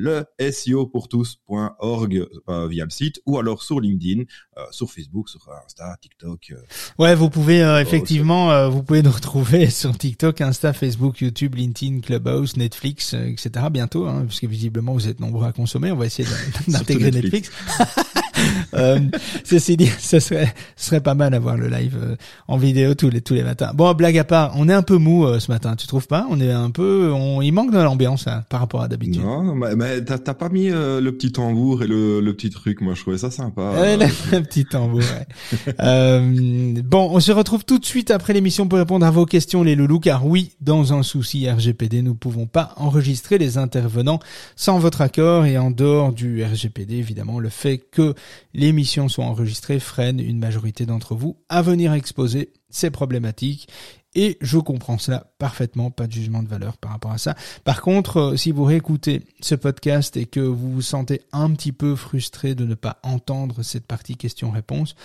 le 0.00 0.24
SEO 0.50 0.86
pour 0.86 1.08
tous.org 1.08 2.26
euh, 2.48 2.68
via 2.68 2.84
le 2.84 2.90
site 2.90 3.20
ou 3.26 3.38
alors 3.38 3.62
sur 3.62 3.80
LinkedIn, 3.80 4.22
euh, 4.56 4.62
sur 4.70 4.90
Facebook, 4.90 5.28
sur 5.28 5.46
Insta, 5.64 5.94
TikTok. 6.00 6.52
Euh. 6.52 6.62
ouais, 6.98 7.14
vous 7.14 7.28
pouvez 7.28 7.60
effectivement, 7.80 8.68
vous 8.70 8.82
pouvez 8.82 9.02
nous 9.02 9.10
retrouver 9.10 9.68
sur 9.70 9.96
TikTok, 9.96 10.40
Insta, 10.40 10.72
Facebook, 10.72 11.20
YouTube, 11.20 11.54
LinkedIn, 11.54 12.00
Clubhouse, 12.00 12.56
Netflix, 12.56 13.12
etc. 13.14 13.66
Bientôt, 13.70 14.06
hein, 14.06 14.24
parce 14.26 14.40
que 14.40 14.46
visiblement 14.46 14.94
vous 14.94 15.06
êtes 15.06 15.20
nombreux 15.20 15.46
à 15.46 15.52
consommer. 15.52 15.92
On 15.92 15.96
va 15.96 16.06
essayer 16.06 16.28
d'intégrer 16.68 17.10
Netflix. 17.10 17.50
euh, 18.74 18.98
ceci 19.44 19.76
dit, 19.76 19.90
ce 19.98 20.20
serait, 20.20 20.52
ce 20.76 20.86
serait 20.86 21.00
pas 21.00 21.14
mal 21.14 21.32
d'avoir 21.32 21.56
le 21.56 21.68
live 21.68 21.96
euh, 22.00 22.16
en 22.48 22.56
vidéo 22.56 22.94
tous 22.94 23.10
les 23.10 23.20
tous 23.20 23.34
les 23.34 23.42
matins. 23.42 23.72
Bon, 23.74 23.92
blague 23.94 24.18
à 24.18 24.24
part, 24.24 24.52
on 24.56 24.68
est 24.68 24.72
un 24.72 24.82
peu 24.82 24.96
mou 24.96 25.24
euh, 25.24 25.40
ce 25.40 25.50
matin, 25.50 25.76
tu 25.76 25.86
trouves 25.86 26.06
pas? 26.06 26.26
On 26.30 26.40
est 26.40 26.50
un 26.50 26.70
peu, 26.70 27.10
on, 27.12 27.42
il 27.42 27.52
manque 27.52 27.72
de 27.72 27.78
l'ambiance 27.78 28.26
hein, 28.26 28.44
par 28.48 28.60
rapport 28.60 28.82
à 28.82 28.88
d'habitude. 28.88 29.22
Non, 29.22 29.54
mais, 29.54 30.02
t'as, 30.04 30.18
pas 30.34 30.48
mis 30.48 30.70
euh, 30.70 31.00
le 31.00 31.12
petit 31.12 31.32
tambour 31.32 31.82
et 31.82 31.86
le, 31.86 32.20
le, 32.20 32.34
petit 32.34 32.50
truc. 32.50 32.80
Moi, 32.80 32.94
je 32.94 33.02
trouvais 33.02 33.18
ça 33.18 33.30
sympa. 33.30 33.96
le, 33.96 34.40
petit 34.40 34.64
tambour. 34.64 35.00
Ouais. 35.00 36.82
bon, 36.82 37.10
on 37.12 37.20
se 37.20 37.32
retrouve 37.32 37.64
tout 37.64 37.78
de 37.78 37.84
suite 37.84 38.10
après 38.10 38.32
l'émission 38.32 38.68
pour 38.68 38.78
répondre 38.78 39.06
à 39.06 39.10
vos 39.10 39.26
questions, 39.26 39.62
les 39.62 39.74
loulous. 39.76 40.00
Car 40.00 40.26
oui, 40.26 40.52
dans 40.60 40.92
un 40.92 41.02
souci 41.02 41.48
RGPD, 41.50 42.02
nous 42.02 42.14
pouvons 42.14 42.46
pas 42.46 42.74
enregistrer 42.76 43.38
les 43.38 43.58
intervenants 43.58 44.20
sans 44.56 44.78
votre 44.78 45.00
accord 45.00 45.44
et 45.46 45.58
en 45.58 45.70
dehors 45.70 46.12
du 46.12 46.44
RGPD, 46.44 46.96
évidemment, 46.96 47.38
le 47.38 47.48
fait 47.48 47.78
que 47.78 48.14
les 48.54 48.72
missions 48.72 49.08
sont 49.08 49.22
enregistrées 49.22 49.80
freine 49.80 50.20
une 50.20 50.38
majorité 50.38 50.86
d'entre 50.86 51.14
vous 51.14 51.36
à 51.48 51.62
venir 51.62 51.92
exposer 51.92 52.52
ces 52.70 52.90
problématiques 52.90 53.68
et 54.14 54.38
je 54.40 54.58
comprends 54.58 54.98
cela 54.98 55.26
parfaitement, 55.38 55.90
pas 55.90 56.08
de 56.08 56.12
jugement 56.12 56.42
de 56.42 56.48
valeur 56.48 56.76
par 56.78 56.90
rapport 56.90 57.12
à 57.12 57.18
ça. 57.18 57.36
Par 57.62 57.80
contre, 57.80 58.16
euh, 58.16 58.36
si 58.36 58.50
vous 58.50 58.64
réécoutez 58.64 59.22
ce 59.40 59.54
podcast 59.54 60.16
et 60.16 60.26
que 60.26 60.40
vous 60.40 60.72
vous 60.72 60.82
sentez 60.82 61.22
un 61.32 61.50
petit 61.52 61.70
peu 61.70 61.94
frustré 61.94 62.56
de 62.56 62.64
ne 62.64 62.74
pas 62.74 62.98
entendre 63.04 63.62
cette 63.62 63.86
partie 63.86 64.16
question-réponse, 64.16 64.96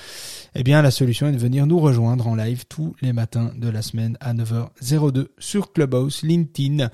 eh 0.56 0.64
bien 0.64 0.82
la 0.82 0.90
solution 0.90 1.28
est 1.28 1.34
de 1.34 1.38
venir 1.38 1.68
nous 1.68 1.80
rejoindre 1.80 2.28
en 2.28 2.36
live 2.36 2.66
tous 2.68 2.96
les 3.02 3.14
matins 3.14 3.52
de 3.56 3.70
la 3.70 3.84
semaine 3.84 4.18
à 4.22 4.34
9h02 4.34 5.28
sur 5.38 5.72
Clubhouse, 5.72 6.24
LinkedIn 6.24 6.90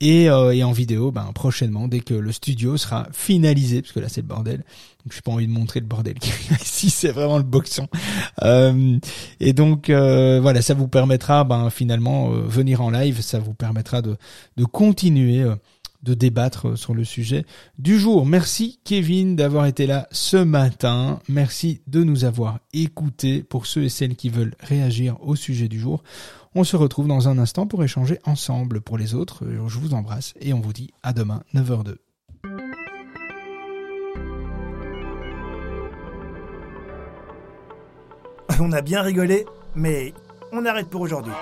et, 0.00 0.28
euh, 0.28 0.64
en 0.64 0.72
vidéo 0.72 1.12
ben, 1.12 1.32
prochainement 1.34 1.88
dès 1.88 2.00
que 2.00 2.14
le 2.14 2.32
studio 2.32 2.76
sera 2.76 3.08
finalisé, 3.12 3.80
parce 3.80 3.92
que 3.92 4.00
là 4.00 4.10
c'est 4.10 4.20
le 4.20 4.26
bordel. 4.26 4.64
Donc 5.04 5.12
j'ai 5.12 5.20
pas 5.20 5.32
envie 5.32 5.46
de 5.46 5.52
montrer 5.52 5.80
le 5.80 5.86
bordel 5.86 6.14
qu'il 6.14 6.32
y 6.50 6.54
a 6.54 6.56
ici, 6.56 6.88
c'est 6.88 7.10
vraiment 7.10 7.36
le 7.36 7.44
boxon. 7.44 7.88
Euh, 8.42 8.98
et 9.38 9.52
donc 9.52 9.90
euh, 9.90 10.40
voilà, 10.40 10.62
ça 10.62 10.72
vous 10.72 10.88
permettra 10.88 11.44
ben, 11.44 11.68
finalement 11.68 12.32
euh, 12.32 12.40
venir 12.46 12.80
en 12.80 12.90
live, 12.90 13.20
ça 13.20 13.38
vous 13.38 13.52
permettra 13.52 14.00
de, 14.00 14.16
de 14.56 14.64
continuer 14.64 15.42
euh, 15.42 15.56
de 16.02 16.14
débattre 16.14 16.78
sur 16.78 16.94
le 16.94 17.04
sujet 17.04 17.44
du 17.78 17.98
jour. 17.98 18.24
Merci 18.24 18.78
Kevin 18.84 19.36
d'avoir 19.36 19.66
été 19.66 19.86
là 19.86 20.08
ce 20.10 20.38
matin. 20.38 21.20
Merci 21.28 21.82
de 21.86 22.02
nous 22.02 22.24
avoir 22.24 22.60
écoutés 22.72 23.42
pour 23.42 23.66
ceux 23.66 23.84
et 23.84 23.88
celles 23.90 24.16
qui 24.16 24.30
veulent 24.30 24.54
réagir 24.60 25.16
au 25.20 25.36
sujet 25.36 25.68
du 25.68 25.78
jour. 25.78 26.02
On 26.54 26.64
se 26.64 26.76
retrouve 26.76 27.08
dans 27.08 27.28
un 27.28 27.38
instant 27.38 27.66
pour 27.66 27.84
échanger 27.84 28.18
ensemble. 28.24 28.80
Pour 28.80 28.96
les 28.96 29.14
autres, 29.14 29.44
je 29.66 29.78
vous 29.78 29.92
embrasse 29.92 30.34
et 30.40 30.52
on 30.52 30.60
vous 30.60 30.72
dit 30.72 30.92
à 31.02 31.12
demain 31.12 31.42
9h02. 31.54 32.03
On 38.60 38.72
a 38.72 38.82
bien 38.82 39.02
rigolé, 39.02 39.46
mais 39.74 40.12
on 40.52 40.64
arrête 40.64 40.88
pour 40.88 41.00
aujourd'hui. 41.00 41.32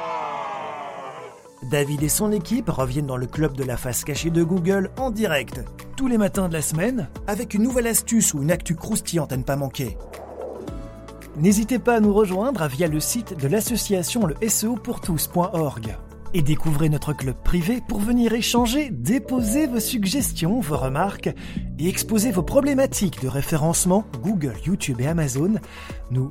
David 1.70 2.02
et 2.02 2.08
son 2.08 2.32
équipe 2.32 2.70
reviennent 2.70 3.06
dans 3.06 3.16
le 3.16 3.26
club 3.26 3.56
de 3.56 3.64
la 3.64 3.76
face 3.76 4.04
cachée 4.04 4.30
de 4.30 4.42
Google 4.42 4.90
en 4.98 5.10
direct, 5.10 5.60
tous 5.96 6.08
les 6.08 6.18
matins 6.18 6.48
de 6.48 6.54
la 6.54 6.62
semaine, 6.62 7.08
avec 7.26 7.54
une 7.54 7.62
nouvelle 7.62 7.86
astuce 7.86 8.34
ou 8.34 8.42
une 8.42 8.50
actu 8.50 8.74
croustillante 8.74 9.32
à 9.32 9.36
ne 9.36 9.42
pas 9.42 9.56
manquer. 9.56 9.96
N'hésitez 11.36 11.78
pas 11.78 11.96
à 11.96 12.00
nous 12.00 12.12
rejoindre 12.12 12.66
via 12.66 12.88
le 12.88 13.00
site 13.00 13.38
de 13.38 13.48
l'association 13.48 14.26
le 14.26 14.36
SEO 14.48 14.76
et 16.34 16.42
découvrez 16.42 16.88
notre 16.88 17.12
club 17.12 17.36
privé 17.44 17.82
pour 17.86 18.00
venir 18.00 18.32
échanger, 18.32 18.90
déposer 18.90 19.66
vos 19.66 19.80
suggestions, 19.80 20.60
vos 20.60 20.78
remarques 20.78 21.30
et 21.78 21.88
exposer 21.88 22.30
vos 22.32 22.42
problématiques 22.42 23.20
de 23.22 23.28
référencement 23.28 24.04
Google, 24.22 24.54
YouTube 24.64 25.00
et 25.00 25.06
Amazon. 25.06 25.54
Nous 26.10 26.30